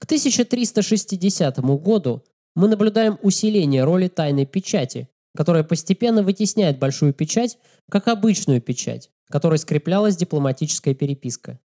К 0.01 0.05
1360 0.05 1.59
году 1.81 2.25
мы 2.55 2.69
наблюдаем 2.69 3.19
усиление 3.23 3.85
роли 3.85 4.09
тайной 4.09 4.47
печати, 4.47 5.09
которая 5.37 5.63
постепенно 5.63 6.23
вытесняет 6.23 6.79
большую 6.79 7.13
печать 7.13 7.59
как 7.91 8.09
обычную 8.09 8.61
печать, 8.61 9.11
которой 9.29 9.59
скреплялась 9.59 10.17
дипломатическая 10.17 10.95
переписка. 10.95 11.61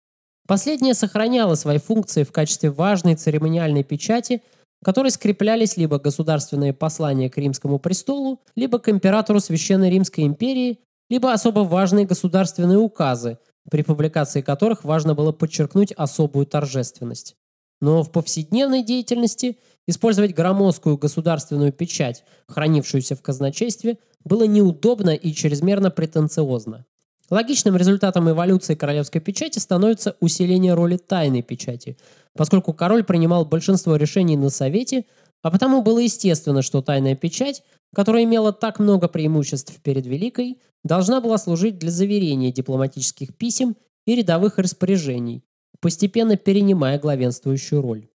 Последняя 0.47 0.93
сохраняла 0.93 1.55
свои 1.55 1.77
функции 1.77 2.23
в 2.23 2.31
качестве 2.31 2.71
важной 2.71 3.15
церемониальной 3.15 3.83
печати, 3.83 4.41
которой 4.83 5.11
скреплялись 5.11 5.77
либо 5.77 5.99
государственные 5.99 6.73
послания 6.73 7.29
к 7.29 7.37
римскому 7.37 7.79
престолу, 7.79 8.41
либо 8.55 8.79
к 8.79 8.89
императору 8.89 9.39
Священной 9.39 9.89
Римской 9.89 10.25
империи, 10.25 10.79
либо 11.09 11.31
особо 11.31 11.59
важные 11.59 12.05
государственные 12.05 12.79
указы, 12.79 13.37
при 13.69 13.83
публикации 13.83 14.41
которых 14.41 14.83
важно 14.83 15.13
было 15.13 15.31
подчеркнуть 15.31 15.91
особую 15.91 16.45
торжественность. 16.47 17.35
Но 17.79 18.03
в 18.03 18.11
повседневной 18.11 18.83
деятельности 18.83 19.57
использовать 19.87 20.35
громоздкую 20.35 20.97
государственную 20.97 21.73
печать, 21.73 22.23
хранившуюся 22.47 23.15
в 23.15 23.21
казначействе, 23.21 23.97
было 24.23 24.43
неудобно 24.43 25.11
и 25.11 25.33
чрезмерно 25.33 25.91
претенциозно. 25.91 26.85
Логичным 27.32 27.77
результатом 27.77 28.29
эволюции 28.29 28.75
королевской 28.75 29.21
печати 29.21 29.57
становится 29.57 30.17
усиление 30.19 30.73
роли 30.73 30.97
тайной 30.97 31.41
печати, 31.41 31.97
поскольку 32.34 32.73
король 32.73 33.05
принимал 33.05 33.45
большинство 33.45 33.95
решений 33.95 34.36
на 34.36 34.49
совете, 34.49 35.05
а 35.41 35.49
потому 35.49 35.82
было 35.82 35.99
естественно, 35.99 36.61
что 36.61 36.82
тайная 36.82 37.15
печать, 37.15 37.63
которая 37.95 38.25
имела 38.25 38.51
так 38.51 38.79
много 38.79 39.07
преимуществ 39.07 39.79
перед 39.82 40.05
Великой, 40.05 40.59
должна 40.84 41.21
была 41.21 41.38
служить 41.38 41.79
для 41.79 41.89
заверения 41.89 42.51
дипломатических 42.51 43.34
писем 43.38 43.77
и 44.05 44.15
рядовых 44.15 44.57
распоряжений, 44.57 45.45
постепенно 45.79 46.36
перенимая 46.36 46.99
главенствующую 46.99 47.82
роль. 47.82 48.09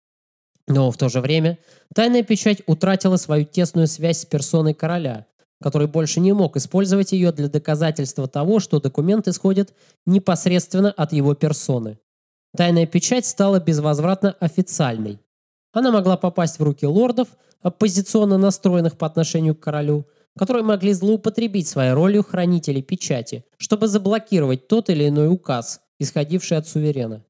Но 0.67 0.89
в 0.89 0.97
то 0.97 1.09
же 1.09 1.21
время 1.21 1.59
тайная 1.93 2.23
печать 2.23 2.63
утратила 2.65 3.17
свою 3.17 3.45
тесную 3.45 3.85
связь 3.85 4.21
с 4.21 4.25
персоной 4.25 4.73
короля, 4.73 5.27
который 5.63 5.87
больше 5.87 6.19
не 6.19 6.33
мог 6.33 6.57
использовать 6.57 7.13
ее 7.13 7.31
для 7.31 7.47
доказательства 7.47 8.27
того, 8.27 8.59
что 8.59 8.81
документ 8.81 9.29
исходит 9.29 9.73
непосредственно 10.05 10.91
от 10.91 11.13
его 11.13 11.35
персоны. 11.35 11.99
Тайная 12.55 12.85
печать 12.85 13.25
стала 13.25 13.61
безвозвратно 13.61 14.35
официальной. 14.41 15.21
Она 15.71 15.91
могла 15.91 16.17
попасть 16.17 16.59
в 16.59 16.63
руки 16.63 16.85
лордов, 16.85 17.29
оппозиционно 17.61 18.37
настроенных 18.37 18.97
по 18.97 19.07
отношению 19.07 19.55
к 19.55 19.61
королю, 19.61 20.05
которые 20.37 20.63
могли 20.63 20.91
злоупотребить 20.91 21.69
своей 21.69 21.93
ролью 21.93 22.23
хранителей 22.25 22.81
печати, 22.81 23.45
чтобы 23.57 23.87
заблокировать 23.87 24.67
тот 24.67 24.89
или 24.89 25.07
иной 25.07 25.29
указ, 25.29 25.79
исходивший 25.97 26.57
от 26.57 26.67
суверена. 26.67 27.23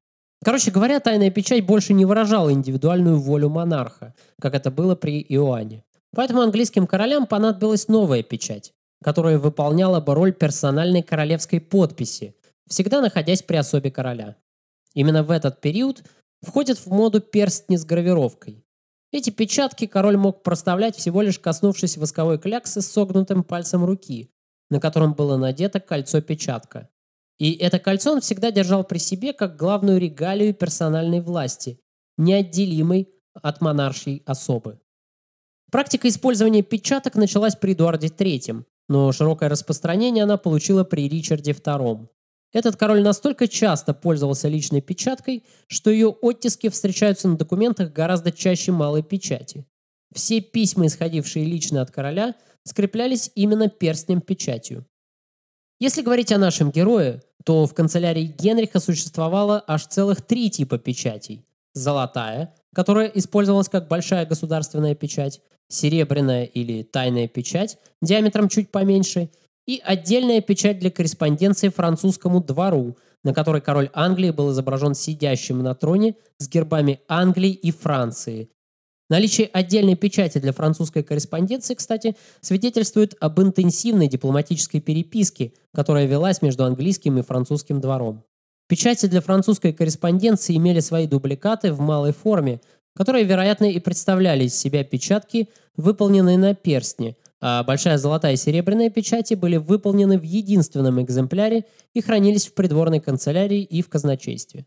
Короче 0.44 0.72
говоря, 0.72 0.98
тайная 0.98 1.30
печать 1.30 1.64
больше 1.64 1.92
не 1.92 2.04
выражала 2.04 2.52
индивидуальную 2.52 3.20
волю 3.20 3.48
монарха, 3.48 4.12
как 4.40 4.54
это 4.54 4.72
было 4.72 4.96
при 4.96 5.24
Иоанне. 5.28 5.84
Поэтому 6.14 6.42
английским 6.42 6.86
королям 6.86 7.26
понадобилась 7.26 7.88
новая 7.88 8.22
печать, 8.22 8.72
которая 9.02 9.38
выполняла 9.38 10.00
бы 10.00 10.14
роль 10.14 10.32
персональной 10.32 11.02
королевской 11.02 11.60
подписи, 11.60 12.36
всегда 12.68 13.00
находясь 13.00 13.42
при 13.42 13.56
особе 13.56 13.90
короля. 13.90 14.36
Именно 14.94 15.22
в 15.22 15.30
этот 15.30 15.60
период 15.60 16.02
входят 16.42 16.78
в 16.78 16.86
моду 16.86 17.20
перстни 17.20 17.76
с 17.76 17.84
гравировкой. 17.84 18.64
Эти 19.12 19.30
печатки 19.30 19.86
король 19.86 20.16
мог 20.16 20.42
проставлять 20.42 20.96
всего 20.96 21.22
лишь 21.22 21.38
коснувшись 21.38 21.96
восковой 21.96 22.38
кляксы 22.38 22.80
с 22.80 22.90
согнутым 22.90 23.44
пальцем 23.44 23.84
руки, 23.84 24.30
на 24.70 24.80
котором 24.80 25.14
было 25.14 25.36
надето 25.36 25.80
кольцо-печатка. 25.80 26.88
И 27.38 27.52
это 27.52 27.78
кольцо 27.78 28.12
он 28.12 28.20
всегда 28.20 28.50
держал 28.50 28.84
при 28.84 28.98
себе 28.98 29.32
как 29.32 29.56
главную 29.56 29.98
регалию 29.98 30.54
персональной 30.54 31.20
власти, 31.20 31.80
неотделимой 32.16 33.08
от 33.34 33.60
монаршей 33.60 34.22
особы. 34.26 34.80
Практика 35.74 36.06
использования 36.06 36.62
печаток 36.62 37.16
началась 37.16 37.56
при 37.56 37.72
Эдуарде 37.72 38.06
III, 38.06 38.62
но 38.88 39.10
широкое 39.10 39.48
распространение 39.48 40.22
она 40.22 40.36
получила 40.36 40.84
при 40.84 41.08
Ричарде 41.08 41.50
II. 41.50 42.06
Этот 42.52 42.76
король 42.76 43.02
настолько 43.02 43.48
часто 43.48 43.92
пользовался 43.92 44.46
личной 44.46 44.80
печаткой, 44.82 45.42
что 45.66 45.90
ее 45.90 46.10
оттиски 46.10 46.68
встречаются 46.68 47.26
на 47.26 47.36
документах 47.36 47.92
гораздо 47.92 48.30
чаще 48.30 48.70
малой 48.70 49.02
печати. 49.02 49.66
Все 50.14 50.40
письма, 50.40 50.86
исходившие 50.86 51.44
лично 51.44 51.82
от 51.82 51.90
короля, 51.90 52.36
скреплялись 52.62 53.32
именно 53.34 53.68
перстнем-печатью. 53.68 54.86
Если 55.80 56.02
говорить 56.02 56.30
о 56.30 56.38
нашем 56.38 56.70
герое, 56.70 57.20
то 57.44 57.66
в 57.66 57.74
канцелярии 57.74 58.32
Генриха 58.38 58.78
существовало 58.78 59.64
аж 59.66 59.88
целых 59.88 60.22
три 60.22 60.50
типа 60.50 60.78
печатей. 60.78 61.44
Золотая, 61.72 62.54
которая 62.72 63.08
использовалась 63.08 63.68
как 63.68 63.88
большая 63.88 64.24
государственная 64.24 64.94
печать, 64.94 65.40
серебряная 65.68 66.44
или 66.44 66.82
тайная 66.82 67.28
печать 67.28 67.78
диаметром 68.02 68.48
чуть 68.48 68.70
поменьше 68.70 69.30
и 69.66 69.80
отдельная 69.84 70.40
печать 70.40 70.78
для 70.78 70.90
корреспонденции 70.90 71.68
французскому 71.68 72.42
двору, 72.42 72.96
на 73.22 73.32
которой 73.32 73.62
король 73.62 73.90
Англии 73.94 74.30
был 74.30 74.52
изображен 74.52 74.94
сидящим 74.94 75.62
на 75.62 75.74
троне 75.74 76.16
с 76.38 76.48
гербами 76.48 77.00
Англии 77.08 77.52
и 77.52 77.70
Франции. 77.70 78.50
Наличие 79.10 79.48
отдельной 79.52 79.96
печати 79.96 80.38
для 80.38 80.52
французской 80.52 81.02
корреспонденции, 81.02 81.74
кстати, 81.74 82.16
свидетельствует 82.40 83.14
об 83.20 83.40
интенсивной 83.40 84.08
дипломатической 84.08 84.80
переписке, 84.80 85.52
которая 85.74 86.06
велась 86.06 86.40
между 86.40 86.64
английским 86.64 87.18
и 87.18 87.22
французским 87.22 87.80
двором. 87.80 88.24
Печати 88.66 89.06
для 89.06 89.20
французской 89.20 89.74
корреспонденции 89.74 90.56
имели 90.56 90.80
свои 90.80 91.06
дубликаты 91.06 91.72
в 91.72 91.80
малой 91.80 92.12
форме, 92.12 92.62
которые, 92.96 93.24
вероятно, 93.24 93.70
и 93.70 93.80
представляли 93.80 94.44
из 94.44 94.56
себя 94.56 94.84
печатки, 94.84 95.48
выполненные 95.76 96.38
на 96.38 96.54
перстне, 96.54 97.16
а 97.40 97.62
большая 97.62 97.98
золотая 97.98 98.34
и 98.34 98.36
серебряная 98.36 98.90
печати 98.90 99.34
были 99.34 99.58
выполнены 99.58 100.18
в 100.18 100.22
единственном 100.22 101.02
экземпляре 101.02 101.64
и 101.92 102.00
хранились 102.00 102.46
в 102.46 102.54
придворной 102.54 103.00
канцелярии 103.00 103.62
и 103.62 103.82
в 103.82 103.88
казначействе. 103.88 104.66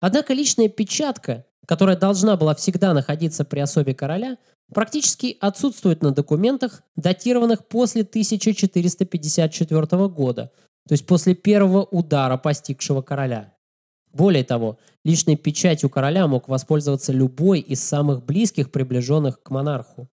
Однако 0.00 0.32
личная 0.34 0.68
печатка, 0.68 1.46
которая 1.66 1.96
должна 1.96 2.36
была 2.36 2.54
всегда 2.54 2.92
находиться 2.94 3.44
при 3.44 3.60
особе 3.60 3.94
короля, 3.94 4.38
практически 4.74 5.36
отсутствует 5.40 6.02
на 6.02 6.10
документах, 6.10 6.82
датированных 6.96 7.68
после 7.68 8.02
1454 8.02 10.08
года, 10.08 10.50
то 10.88 10.92
есть 10.92 11.06
после 11.06 11.34
первого 11.34 11.84
удара 11.84 12.36
постигшего 12.36 13.02
короля. 13.02 13.55
Более 14.16 14.44
того, 14.44 14.78
личной 15.04 15.36
печатью 15.36 15.90
короля 15.90 16.26
мог 16.26 16.48
воспользоваться 16.48 17.12
любой 17.12 17.60
из 17.60 17.82
самых 17.82 18.24
близких 18.24 18.70
приближенных 18.70 19.42
к 19.42 19.50
монарху. 19.50 20.08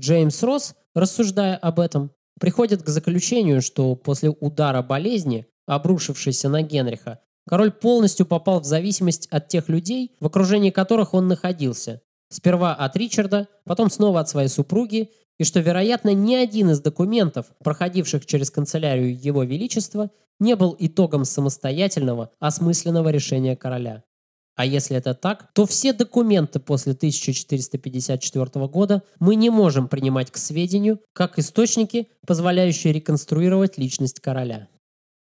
Джеймс 0.00 0.42
Росс, 0.42 0.74
рассуждая 0.94 1.56
об 1.56 1.80
этом, 1.80 2.12
приходит 2.38 2.82
к 2.82 2.88
заключению, 2.88 3.60
что 3.60 3.96
после 3.96 4.30
удара 4.30 4.82
болезни, 4.82 5.46
обрушившейся 5.66 6.48
на 6.48 6.62
Генриха, 6.62 7.18
Король 7.48 7.72
полностью 7.72 8.24
попал 8.24 8.60
в 8.60 8.64
зависимость 8.64 9.26
от 9.26 9.48
тех 9.48 9.68
людей, 9.68 10.12
в 10.20 10.26
окружении 10.26 10.70
которых 10.70 11.12
он 11.12 11.26
находился. 11.26 12.00
Сперва 12.28 12.72
от 12.74 12.96
Ричарда, 12.96 13.48
потом 13.64 13.90
снова 13.90 14.20
от 14.20 14.28
своей 14.28 14.48
супруги, 14.48 15.10
и 15.38 15.44
что, 15.44 15.58
вероятно, 15.58 16.14
ни 16.14 16.34
один 16.34 16.70
из 16.70 16.80
документов, 16.80 17.46
проходивших 17.64 18.26
через 18.26 18.50
канцелярию 18.50 19.18
Его 19.18 19.42
Величества, 19.42 20.10
не 20.42 20.56
был 20.56 20.76
итогом 20.78 21.24
самостоятельного, 21.24 22.30
осмысленного 22.38 23.08
решения 23.08 23.56
короля. 23.56 24.04
А 24.54 24.66
если 24.66 24.96
это 24.96 25.14
так, 25.14 25.50
то 25.54 25.64
все 25.64 25.94
документы 25.94 26.60
после 26.60 26.92
1454 26.92 28.66
года 28.66 29.02
мы 29.18 29.34
не 29.34 29.48
можем 29.48 29.88
принимать 29.88 30.30
к 30.30 30.36
сведению 30.36 31.00
как 31.14 31.38
источники, 31.38 32.08
позволяющие 32.26 32.92
реконструировать 32.92 33.78
личность 33.78 34.20
короля. 34.20 34.68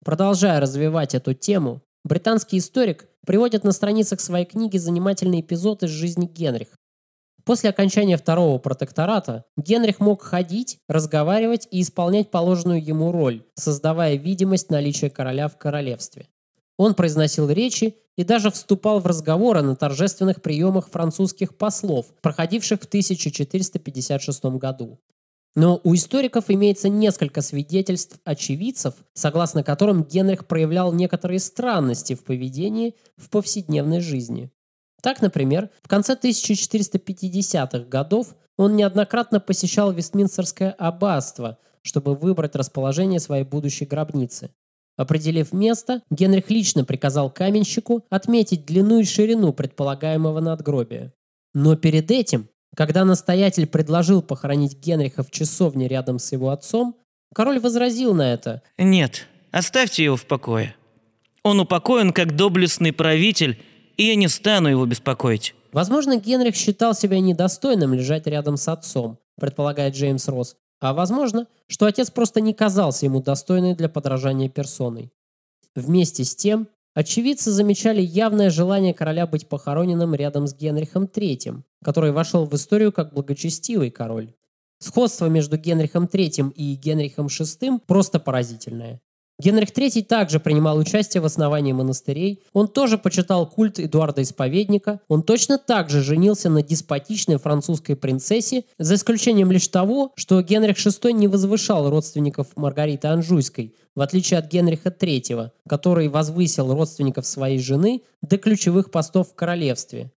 Продолжая 0.03 0.61
развивать 0.61 1.15
эту 1.15 1.35
тему, 1.35 1.83
Британский 2.05 2.57
историк 2.57 3.07
приводит 3.27 3.65
на 3.65 3.73
страницах 3.73 4.21
своей 4.21 4.47
книги 4.47 4.79
занимательный 4.79 5.41
эпизод 5.41 5.83
из 5.83 5.91
жизни 5.91 6.27
Генриха. 6.27 6.75
После 7.49 7.71
окончания 7.71 8.19
второго 8.19 8.59
протектората 8.59 9.47
Генрих 9.57 10.01
мог 10.01 10.21
ходить, 10.21 10.81
разговаривать 10.87 11.67
и 11.71 11.81
исполнять 11.81 12.31
положенную 12.31 12.85
ему 12.85 13.11
роль, 13.11 13.43
создавая 13.55 14.17
видимость 14.17 14.71
наличия 14.71 15.09
короля 15.09 15.49
в 15.49 15.57
королевстве. 15.57 16.29
Он 16.77 16.93
произносил 16.93 17.49
речи 17.49 17.97
и 18.19 18.25
даже 18.25 18.51
вступал 18.51 19.01
в 19.01 19.07
разговоры 19.07 19.63
на 19.63 19.77
торжественных 19.77 20.43
приемах 20.43 20.91
французских 20.91 21.57
послов, 21.57 22.13
проходивших 22.21 22.83
в 22.83 22.85
1456 22.85 24.45
году. 24.59 25.01
Но 25.57 25.81
у 25.85 25.95
историков 25.95 26.51
имеется 26.51 26.91
несколько 26.91 27.41
свидетельств 27.41 28.21
очевидцев, 28.25 28.93
согласно 29.15 29.65
которым 29.65 30.05
Генрих 30.05 30.47
проявлял 30.47 30.93
некоторые 30.93 31.41
странности 31.41 32.15
в 32.15 32.25
поведении 32.25 32.95
в 33.17 33.31
повседневной 33.31 34.01
жизни. 34.01 34.51
Так, 35.03 35.23
например, 35.23 35.71
в 35.83 35.89
конце 35.89 36.15
1450-х 36.15 37.89
годов 37.89 38.35
он 38.57 38.77
неоднократно 38.77 39.41
посещал 39.41 39.93
Вестминстерское 39.93 40.73
аббатство, 40.73 41.59
чтобы 41.83 42.15
выбрать 42.15 42.57
расположение 42.57 43.21
своей 43.21 43.45
будущей 43.45 43.85
гробницы. 43.85 44.51
Определив 44.97 45.53
место, 45.53 46.03
Генрих 46.11 46.51
лично 46.51 46.85
приказал 46.85 47.31
каменщику 47.31 48.05
отметить 48.11 48.67
длину 48.67 48.99
и 48.99 49.05
ширину 49.05 49.53
предполагаемого 49.53 50.41
надгробия. 50.41 51.13
Но 51.55 51.77
перед 51.77 52.11
этим 52.11 52.49
когда 52.79 53.05
настоятель 53.05 53.67
предложил 53.67 54.23
похоронить 54.23 54.79
Генриха 54.79 55.25
в 55.25 55.33
часовне 55.33 55.89
рядом 55.89 56.21
с 56.21 56.31
его 56.31 56.51
отцом, 56.51 56.95
король 57.35 57.59
возразил 57.59 58.15
на 58.15 58.33
это. 58.33 58.63
«Нет, 58.79 59.27
оставьте 59.51 60.05
его 60.05 60.15
в 60.15 60.27
покое. 60.27 60.77
Он 61.43 61.59
упокоен 61.59 62.13
как 62.13 62.37
доблестный 62.37 62.93
правитель, 62.93 63.61
и 63.99 64.05
я 64.05 64.15
не 64.15 64.29
стану 64.29 64.69
его 64.69 64.87
беспокоить». 64.87 65.55
Возможно, 65.73 66.17
Генрих 66.17 66.57
считал 66.57 66.95
себя 66.95 67.21
недостойным 67.21 67.93
лежать 67.93 68.27
рядом 68.27 68.57
с 68.57 68.69
отцом, 68.69 69.19
предполагает 69.39 69.95
Джеймс 69.95 70.27
Росс. 70.29 70.57
А 70.81 70.95
возможно, 70.95 71.47
что 71.67 71.85
отец 71.85 72.11
просто 72.11 72.41
не 72.41 72.55
казался 72.55 73.05
ему 73.05 73.21
достойной 73.21 73.75
для 73.75 73.91
подражания 73.91 74.49
персоной. 74.49 75.13
Вместе 75.75 76.25
с 76.25 76.35
тем, 76.35 76.69
Очевидцы 76.99 77.53
замечали 77.53 78.01
явное 78.01 78.51
желание 78.51 78.93
короля 78.93 79.29
быть 79.29 79.49
похороненным 79.49 80.17
рядом 80.17 80.49
с 80.49 80.53
Генрихом 80.53 81.05
III, 81.05 81.63
который 81.85 82.11
вошел 82.11 82.45
в 82.45 82.53
историю 82.55 82.91
как 82.91 83.15
благочестивый 83.15 83.93
король. 83.93 84.35
Сходство 84.81 85.27
между 85.27 85.57
Генрихом 85.59 86.07
III 86.07 86.53
и 86.55 86.75
Генрихом 86.75 87.27
VI 87.27 87.81
просто 87.87 88.19
поразительное. 88.19 89.01
Генрих 89.41 89.71
III 89.71 90.03
также 90.03 90.41
принимал 90.41 90.79
участие 90.79 91.21
в 91.21 91.25
основании 91.25 91.73
монастырей, 91.73 92.43
он 92.53 92.67
тоже 92.67 92.99
почитал 92.99 93.49
культ 93.49 93.79
Эдуарда 93.79 94.23
Исповедника, 94.23 95.01
он 95.07 95.23
точно 95.23 95.59
так 95.59 95.91
же 95.91 96.03
женился 96.03 96.51
на 96.51 96.61
деспотичной 96.61 97.39
французской 97.39 97.95
принцессе, 97.95 98.65
за 98.79 98.97
исключением 98.97 99.53
лишь 99.53 99.69
того, 99.69 100.13
что 100.17 100.43
Генрих 100.43 100.77
VI 100.77 101.13
не 101.13 101.29
возвышал 101.29 101.89
родственников 101.89 102.49
Маргариты 102.57 103.07
Анжуйской, 103.07 103.77
в 103.95 104.01
отличие 104.01 104.39
от 104.39 104.51
Генриха 104.51 104.89
III, 104.89 105.51
который 105.69 106.09
возвысил 106.09 106.75
родственников 106.75 107.25
своей 107.25 107.61
жены 107.61 108.03
до 108.23 108.39
ключевых 108.39 108.91
постов 108.91 109.31
в 109.31 109.35
королевстве. 109.37 110.11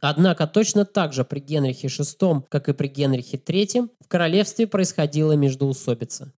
Однако 0.00 0.46
точно 0.46 0.84
так 0.84 1.14
же 1.14 1.24
при 1.24 1.40
Генрихе 1.40 1.88
VI, 1.88 2.42
как 2.50 2.68
и 2.68 2.74
при 2.74 2.88
Генрихе 2.88 3.38
III, 3.38 3.88
в 3.98 4.08
королевстве 4.08 4.66
происходила 4.66 5.32
междоусобица. 5.32 6.34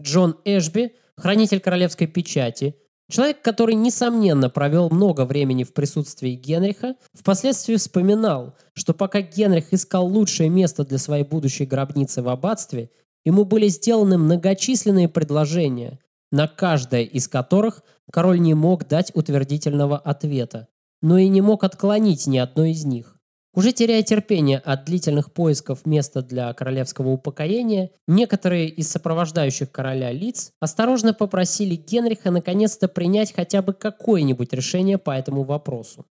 Джон 0.00 0.36
Эшби– 0.44 0.94
хранитель 1.18 1.60
королевской 1.60 2.06
печати, 2.06 2.76
человек, 3.10 3.42
который, 3.42 3.74
несомненно, 3.74 4.48
провел 4.48 4.88
много 4.90 5.24
времени 5.24 5.64
в 5.64 5.72
присутствии 5.72 6.32
Генриха, 6.32 6.94
впоследствии 7.12 7.76
вспоминал, 7.76 8.54
что 8.74 8.94
пока 8.94 9.20
Генрих 9.20 9.72
искал 9.72 10.06
лучшее 10.06 10.48
место 10.48 10.84
для 10.84 10.98
своей 10.98 11.24
будущей 11.24 11.66
гробницы 11.66 12.22
в 12.22 12.28
аббатстве, 12.28 12.90
ему 13.24 13.44
были 13.44 13.68
сделаны 13.68 14.16
многочисленные 14.18 15.08
предложения, 15.08 15.98
на 16.30 16.46
каждое 16.46 17.02
из 17.02 17.28
которых 17.28 17.82
король 18.10 18.40
не 18.40 18.54
мог 18.54 18.86
дать 18.86 19.10
утвердительного 19.14 19.98
ответа, 19.98 20.68
но 21.02 21.18
и 21.18 21.28
не 21.28 21.40
мог 21.40 21.64
отклонить 21.64 22.26
ни 22.26 22.38
одно 22.38 22.64
из 22.64 22.84
них. 22.84 23.17
Уже 23.58 23.72
теряя 23.72 24.04
терпение 24.04 24.58
от 24.58 24.84
длительных 24.84 25.32
поисков 25.32 25.84
места 25.84 26.22
для 26.22 26.52
королевского 26.52 27.08
упокоения, 27.08 27.90
некоторые 28.06 28.68
из 28.68 28.88
сопровождающих 28.88 29.72
короля 29.72 30.12
лиц 30.12 30.52
осторожно 30.60 31.12
попросили 31.12 31.74
Генриха 31.74 32.30
наконец-то 32.30 32.86
принять 32.86 33.34
хотя 33.34 33.60
бы 33.60 33.72
какое-нибудь 33.72 34.52
решение 34.52 34.96
по 34.96 35.10
этому 35.10 35.42
вопросу. 35.42 36.06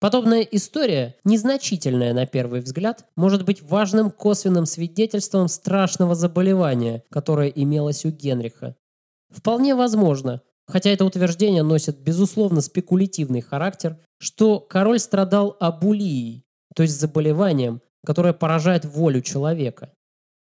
Подобная 0.00 0.40
история, 0.40 1.14
незначительная 1.22 2.12
на 2.12 2.26
первый 2.26 2.60
взгляд, 2.60 3.04
может 3.14 3.44
быть 3.44 3.62
важным 3.62 4.10
косвенным 4.10 4.66
свидетельством 4.66 5.46
страшного 5.46 6.16
заболевания, 6.16 7.04
которое 7.08 7.50
имелось 7.50 8.04
у 8.04 8.10
Генриха. 8.10 8.74
Вполне 9.30 9.76
возможно, 9.76 10.42
хотя 10.66 10.90
это 10.90 11.04
утверждение 11.04 11.62
носит 11.62 12.00
безусловно 12.00 12.60
спекулятивный 12.60 13.42
характер, 13.42 13.96
что 14.18 14.58
король 14.58 14.98
страдал 14.98 15.56
абулией, 15.60 16.44
то 16.74 16.82
есть 16.82 16.98
заболеванием, 17.00 17.80
которое 18.04 18.32
поражает 18.32 18.84
волю 18.84 19.20
человека. 19.20 19.92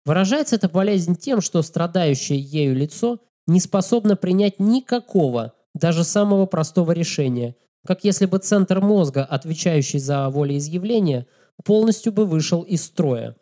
Выражается 0.05 0.57
эта 0.57 0.69
болезнь 0.69 1.16
тем, 1.16 1.41
что 1.41 1.62
страдающее 1.62 2.39
ею 2.39 2.75
лицо 2.75 3.21
не 3.47 3.61
способно 3.61 4.16
принять 4.16 4.59
никакого, 4.59 5.55
даже 5.75 6.05
самого 6.05 6.47
простого 6.47 6.93
решения, 6.93 7.57
как 7.87 8.05
если 8.05 8.27
бы 8.27 8.39
центр 8.39 8.81
мозга, 8.81 9.25
отвечающий 9.25 9.99
за 9.99 10.29
волеизъявление, 10.29 11.27
полностью 11.64 12.12
бы 12.12 12.27
вышел 12.27 12.62
из 12.62 12.85
строя. 12.85 13.37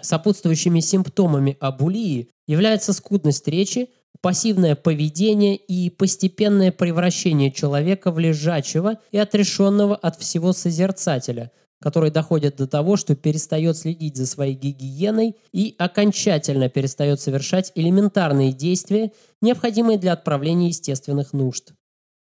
Сопутствующими 0.00 0.80
симптомами 0.80 1.56
абулии 1.60 2.30
является 2.46 2.92
скудность 2.92 3.46
речи, 3.48 3.90
пассивное 4.20 4.76
поведение 4.76 5.56
и 5.56 5.90
постепенное 5.90 6.72
превращение 6.72 7.50
человека 7.50 8.10
в 8.10 8.18
лежачего 8.18 8.98
и 9.10 9.18
отрешенного 9.18 9.96
от 9.96 10.18
всего 10.18 10.52
созерцателя– 10.52 11.50
который 11.82 12.10
доходит 12.10 12.56
до 12.56 12.66
того, 12.66 12.96
что 12.96 13.16
перестает 13.16 13.76
следить 13.76 14.16
за 14.16 14.26
своей 14.26 14.54
гигиеной 14.54 15.36
и 15.52 15.74
окончательно 15.78 16.68
перестает 16.68 17.20
совершать 17.20 17.72
элементарные 17.74 18.52
действия, 18.52 19.12
необходимые 19.40 19.98
для 19.98 20.12
отправления 20.12 20.68
естественных 20.68 21.32
нужд. 21.32 21.72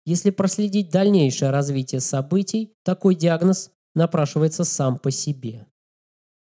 Если 0.05 0.31
проследить 0.31 0.89
дальнейшее 0.89 1.51
развитие 1.51 2.01
событий, 2.01 2.73
такой 2.83 3.15
диагноз 3.15 3.71
напрашивается 3.93 4.63
сам 4.63 4.99
по 4.99 5.11
себе. 5.11 5.65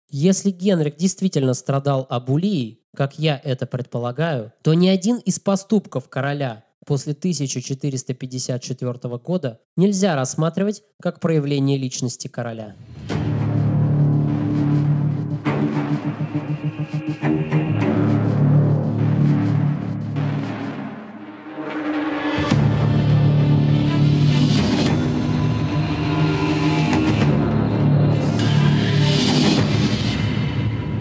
Если 0.08 0.50
Генрих 0.50 0.96
действительно 0.96 1.54
страдал 1.54 2.06
абулией, 2.08 2.80
как 2.94 3.18
я 3.18 3.40
это 3.42 3.66
предполагаю, 3.66 4.52
то 4.62 4.74
ни 4.74 4.88
один 4.88 5.18
из 5.18 5.38
поступков 5.40 6.08
короля 6.08 6.64
после 6.86 7.12
1454 7.12 9.18
года 9.18 9.60
нельзя 9.76 10.14
рассматривать 10.14 10.82
как 11.02 11.20
проявление 11.20 11.76
личности 11.76 12.28
короля. 12.28 12.74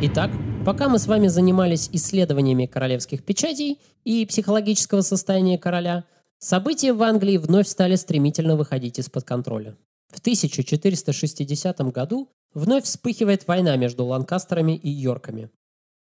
Итак, 0.02 0.30
пока 0.66 0.90
мы 0.90 0.98
с 0.98 1.06
вами 1.06 1.28
занимались 1.28 1.90
исследованиями 1.94 2.66
королевских 2.66 3.24
печатей 3.24 3.80
и 4.04 4.26
психологического 4.26 5.02
состояния 5.02 5.60
короля, 5.60 6.06
события 6.40 6.92
в 6.92 7.04
Англии 7.04 7.38
вновь 7.38 7.68
стали 7.68 7.96
стремительно 7.96 8.56
выходить 8.56 8.98
из-под 8.98 9.24
контроля. 9.26 9.78
В 10.12 10.20
1460 10.20 11.82
году 11.92 12.30
вновь 12.56 12.86
вспыхивает 12.86 13.48
война 13.48 13.76
между 13.76 14.06
Ланкастерами 14.06 14.76
и 14.76 14.90
Йорками. 14.90 15.52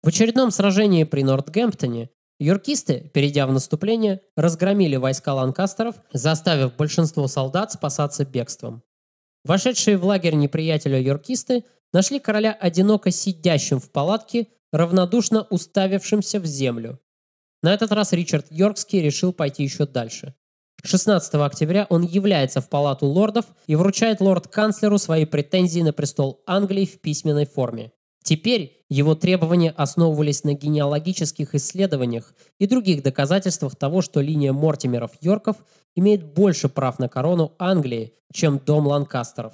В 0.04 0.10
очередном 0.10 0.51
сражении 0.51 1.04
при 1.04 1.24
Нортгемптоне 1.24 2.10
Йоркисты, 2.39 3.10
перейдя 3.14 3.47
в 3.47 3.51
наступление, 3.51 4.22
разгромили 4.36 4.97
войска 4.97 5.34
Ланкастеров, 5.34 5.95
заставив 6.12 6.76
большинство 6.76 7.28
солдат 7.28 7.72
спасаться 7.72 8.24
бегством. 8.24 8.84
Вошедшие 9.45 9.97
в 9.97 10.06
лагерь 10.06 10.36
неприятеля 10.36 10.99
йоркисты 10.99 11.64
нашли 11.94 12.20
короля 12.20 12.52
одиноко 12.52 13.12
сидящим 13.12 13.80
в 13.80 13.91
палатке, 13.91 14.48
равнодушно 14.72 15.44
уставившимся 15.50 16.39
в 16.39 16.46
землю. 16.46 17.00
На 17.62 17.74
этот 17.74 17.91
раз 17.91 18.12
Ричард 18.12 18.48
Йоркский 18.50 19.02
решил 19.02 19.32
пойти 19.32 19.64
еще 19.64 19.86
дальше. 19.86 20.36
16 20.84 21.36
октября 21.36 21.88
он 21.89 22.04
является 22.04 22.60
в 22.60 22.68
палату 22.68 23.06
лордов 23.06 23.46
и 23.68 23.76
вручает 23.76 24.20
лорд-канцлеру 24.20 24.98
свои 24.98 25.24
претензии 25.24 25.80
на 25.80 25.94
престол 25.94 26.44
Англии 26.46 26.86
в 26.86 27.00
письменной 27.00 27.46
форме. 27.46 27.94
Теперь 28.22 28.84
его 28.89 29.16
требования 29.16 29.72
основывались 29.72 30.44
на 30.44 30.54
генеалогических 30.54 31.50
ссledованиях 31.58 32.34
и 32.60 32.68
других 32.68 33.04
доказательствах 33.04 33.76
того, 33.76 34.02
что 34.02 34.20
линия 34.22 34.52
Мортимеров-Йорков 34.52 35.58
имеет 35.96 36.34
больше 36.34 36.68
прав 36.68 37.00
на 37.00 37.08
корону 37.08 37.54
Англии, 37.60 38.14
чем 38.34 38.60
дом 38.60 38.88
Ланкастеров. 38.88 39.54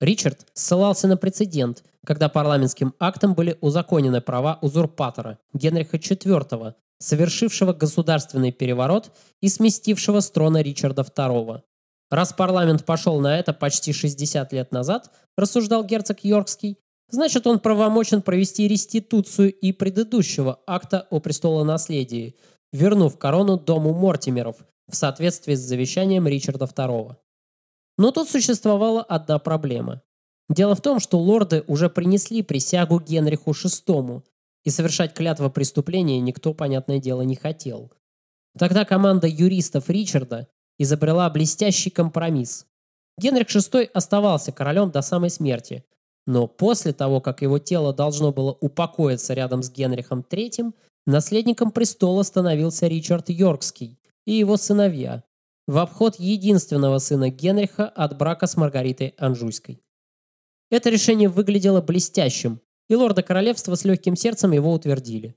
Ричард 0.00 0.46
ссылался 0.52 1.08
на 1.08 1.16
прецедент, 1.16 1.82
когда 2.04 2.28
парламентским 2.28 2.94
актом 3.00 3.34
были 3.34 3.56
узаконены 3.60 4.20
права 4.20 4.58
узурпатора 4.60 5.38
Генриха 5.54 5.96
IV, 5.96 6.74
совершившего 6.98 7.72
государственный 7.72 8.52
переворот 8.52 9.10
и 9.40 9.48
сместившего 9.48 10.20
с 10.20 10.30
трона 10.30 10.60
Ричарда 10.60 11.02
II. 11.02 11.62
Раз 12.10 12.32
парламент 12.32 12.84
пошел 12.84 13.20
на 13.20 13.38
это 13.38 13.52
почти 13.52 13.92
60 13.92 14.52
лет 14.52 14.70
назад, 14.70 15.10
рассуждал 15.36 15.84
герцог 15.84 16.24
Йоркский, 16.24 16.78
значит 17.10 17.46
он 17.46 17.58
правомочен 17.58 18.22
провести 18.22 18.68
реституцию 18.68 19.52
и 19.52 19.72
предыдущего 19.72 20.60
акта 20.66 21.06
о 21.10 21.20
престолонаследии, 21.20 22.36
вернув 22.72 23.18
корону 23.18 23.58
дому 23.58 23.92
Мортимеров 23.94 24.56
в 24.88 24.94
соответствии 24.94 25.54
с 25.54 25.60
завещанием 25.60 26.28
Ричарда 26.28 26.66
II. 26.66 27.16
Но 27.98 28.10
тут 28.10 28.28
существовала 28.28 29.02
одна 29.02 29.38
проблема. 29.38 30.02
Дело 30.48 30.74
в 30.74 30.80
том, 30.80 31.00
что 31.00 31.18
лорды 31.18 31.64
уже 31.66 31.90
принесли 31.90 32.42
присягу 32.42 33.00
Генриху 33.00 33.52
VI, 33.52 34.22
и 34.64 34.70
совершать 34.70 35.14
клятва 35.14 35.48
преступления 35.48 36.20
никто, 36.20 36.52
понятное 36.52 36.98
дело, 36.98 37.22
не 37.22 37.36
хотел. 37.36 37.92
Тогда 38.58 38.84
команда 38.84 39.28
юристов 39.28 39.88
Ричарда 39.88 40.48
изобрела 40.78 41.30
блестящий 41.30 41.88
компромисс. 41.88 42.66
Генрих 43.16 43.48
VI 43.48 43.84
оставался 43.94 44.50
королем 44.50 44.90
до 44.90 45.02
самой 45.02 45.30
смерти, 45.30 45.84
но 46.26 46.48
после 46.48 46.92
того, 46.92 47.20
как 47.20 47.42
его 47.42 47.58
тело 47.60 47.94
должно 47.94 48.32
было 48.32 48.52
упокоиться 48.60 49.34
рядом 49.34 49.62
с 49.62 49.70
Генрихом 49.70 50.24
III, 50.28 50.72
наследником 51.06 51.70
престола 51.70 52.24
становился 52.24 52.88
Ричард 52.88 53.30
Йоркский 53.30 53.98
и 54.26 54.32
его 54.32 54.56
сыновья, 54.56 55.22
в 55.66 55.78
обход 55.78 56.16
единственного 56.18 56.98
сына 56.98 57.30
Генриха 57.30 57.88
от 57.88 58.16
брака 58.16 58.46
с 58.46 58.56
Маргаритой 58.56 59.14
Анжуйской. 59.18 59.82
Это 60.70 60.90
решение 60.90 61.28
выглядело 61.28 61.80
блестящим, 61.80 62.60
и 62.88 62.94
лорда 62.94 63.22
королевства 63.22 63.74
с 63.74 63.84
легким 63.84 64.16
сердцем 64.16 64.52
его 64.52 64.72
утвердили. 64.72 65.36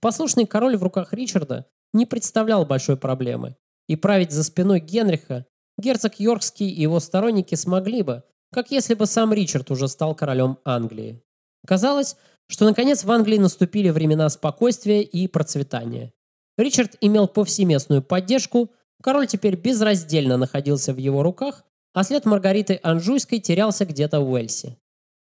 Послушный 0.00 0.46
король 0.46 0.76
в 0.76 0.82
руках 0.82 1.12
Ричарда 1.12 1.66
не 1.92 2.06
представлял 2.06 2.64
большой 2.64 2.96
проблемы, 2.96 3.56
и 3.88 3.96
править 3.96 4.32
за 4.32 4.44
спиной 4.44 4.80
Генриха 4.80 5.46
герцог 5.78 6.18
Йоркский 6.20 6.68
и 6.68 6.82
его 6.82 7.00
сторонники 7.00 7.54
смогли 7.54 8.02
бы, 8.02 8.24
как 8.52 8.70
если 8.70 8.94
бы 8.94 9.06
сам 9.06 9.32
Ричард 9.32 9.70
уже 9.70 9.88
стал 9.88 10.14
королем 10.14 10.58
Англии. 10.64 11.22
Казалось, 11.66 12.16
что 12.48 12.64
наконец 12.64 13.04
в 13.04 13.10
Англии 13.10 13.38
наступили 13.38 13.90
времена 13.90 14.28
спокойствия 14.28 15.02
и 15.02 15.26
процветания. 15.28 16.12
Ричард 16.56 16.96
имел 17.00 17.28
повсеместную 17.28 18.02
поддержку, 18.02 18.70
Король 19.02 19.28
теперь 19.28 19.56
безраздельно 19.56 20.36
находился 20.36 20.92
в 20.92 20.96
его 20.96 21.22
руках, 21.22 21.64
а 21.94 22.02
след 22.02 22.24
Маргариты 22.24 22.80
Анжуйской 22.82 23.38
терялся 23.38 23.84
где-то 23.84 24.20
в 24.20 24.30
Уэльсе. 24.30 24.76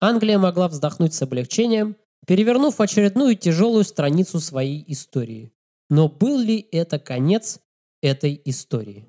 Англия 0.00 0.38
могла 0.38 0.68
вздохнуть 0.68 1.14
с 1.14 1.22
облегчением, 1.22 1.96
перевернув 2.26 2.80
очередную 2.80 3.36
тяжелую 3.36 3.84
страницу 3.84 4.40
своей 4.40 4.84
истории. 4.86 5.52
Но 5.90 6.08
был 6.08 6.38
ли 6.38 6.66
это 6.70 6.98
конец 6.98 7.60
этой 8.02 8.40
истории? 8.44 9.08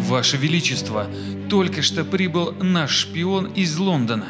Ваше 0.00 0.38
Величество, 0.38 1.06
только 1.50 1.82
что 1.82 2.04
прибыл 2.04 2.52
наш 2.52 2.92
шпион 2.92 3.52
из 3.52 3.78
Лондона. 3.78 4.28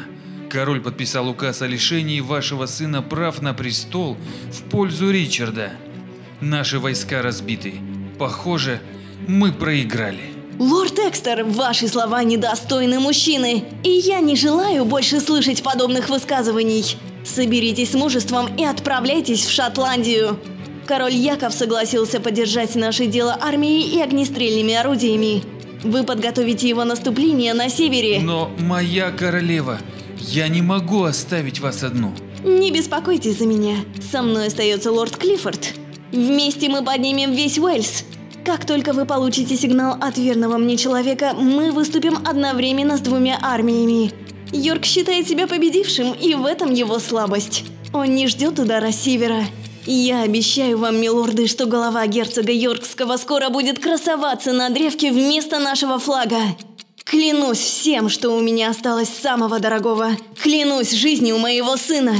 Король 0.49 0.81
подписал 0.81 1.29
указ 1.29 1.61
о 1.61 1.67
лишении 1.67 2.19
вашего 2.19 2.65
сына 2.65 3.01
прав 3.01 3.41
на 3.41 3.53
престол 3.53 4.17
в 4.51 4.63
пользу 4.69 5.11
Ричарда– 5.11 5.71
Наши 6.41 6.79
войска 6.79 7.21
разбиты. 7.21 7.75
Похоже, 8.17 8.81
мы 9.27 9.51
проиграли. 9.51 10.21
Лорд 10.57 10.99
Экстер, 10.99 11.45
ваши 11.45 11.87
слова 11.87 12.23
недостойны 12.23 12.99
мужчины, 12.99 13.63
и 13.83 13.89
я 13.89 14.19
не 14.19 14.35
желаю 14.35 14.83
больше 14.83 15.21
слышать 15.21 15.63
подобных 15.63 16.09
высказываний. 16.09 16.97
Соберитесь 17.25 17.91
с 17.91 17.93
мужеством 17.93 18.53
и 18.57 18.65
отправляйтесь 18.65 19.45
в 19.45 19.51
Шотландию. 19.51 20.37
Король 20.85 21.13
Яков 21.13 21.53
согласился 21.53 22.19
поддержать 22.19 22.75
наше 22.75 23.05
дело 23.05 23.37
армией 23.39 23.95
и 23.95 24.01
огнестрельными 24.01 24.73
орудиями. 24.73 25.43
Вы 25.83 26.03
подготовите 26.03 26.67
его 26.67 26.83
наступление 26.83 27.53
на 27.53 27.69
севере. 27.69 28.19
Но 28.21 28.51
моя 28.59 29.11
королева, 29.11 29.79
я 30.17 30.47
не 30.47 30.61
могу 30.61 31.03
оставить 31.03 31.59
вас 31.59 31.83
одну. 31.83 32.13
Не 32.43 32.71
беспокойтесь 32.71 33.37
за 33.39 33.45
меня. 33.45 33.75
Со 34.11 34.21
мной 34.21 34.47
остается 34.47 34.91
лорд 34.91 35.15
Клиффорд. 35.15 35.78
Вместе 36.11 36.69
мы 36.69 36.83
поднимем 36.83 37.31
весь 37.33 37.59
Уэльс. 37.59 38.03
Как 38.43 38.65
только 38.65 38.93
вы 38.93 39.05
получите 39.05 39.55
сигнал 39.55 39.97
от 40.01 40.17
верного 40.17 40.57
мне 40.57 40.75
человека, 40.75 41.33
мы 41.35 41.71
выступим 41.71 42.17
одновременно 42.25 42.97
с 42.97 43.01
двумя 43.01 43.37
армиями. 43.41 44.11
Йорк 44.51 44.85
считает 44.85 45.27
себя 45.27 45.45
победившим, 45.45 46.13
и 46.13 46.33
в 46.33 46.45
этом 46.45 46.73
его 46.73 46.97
слабость. 46.97 47.65
Он 47.93 48.15
не 48.15 48.27
ждет 48.27 48.57
удара 48.57 48.91
севера. 48.91 49.43
Я 49.85 50.23
обещаю 50.23 50.77
вам, 50.77 50.99
милорды, 50.99 51.47
что 51.47 51.65
голова 51.65 52.05
герцога 52.07 52.51
Йоркского 52.51 53.17
скоро 53.17 53.49
будет 53.49 53.79
красоваться 53.79 54.51
на 54.51 54.69
древке 54.69 55.11
вместо 55.11 55.59
нашего 55.59 55.99
флага. 55.99 56.39
Клянусь 57.03 57.59
всем, 57.59 58.09
что 58.09 58.31
у 58.31 58.39
меня 58.39 58.69
осталось 58.69 59.09
самого 59.09 59.59
дорогого. 59.59 60.11
Клянусь 60.41 60.91
жизнью 60.91 61.37
моего 61.37 61.77
сына. 61.77 62.15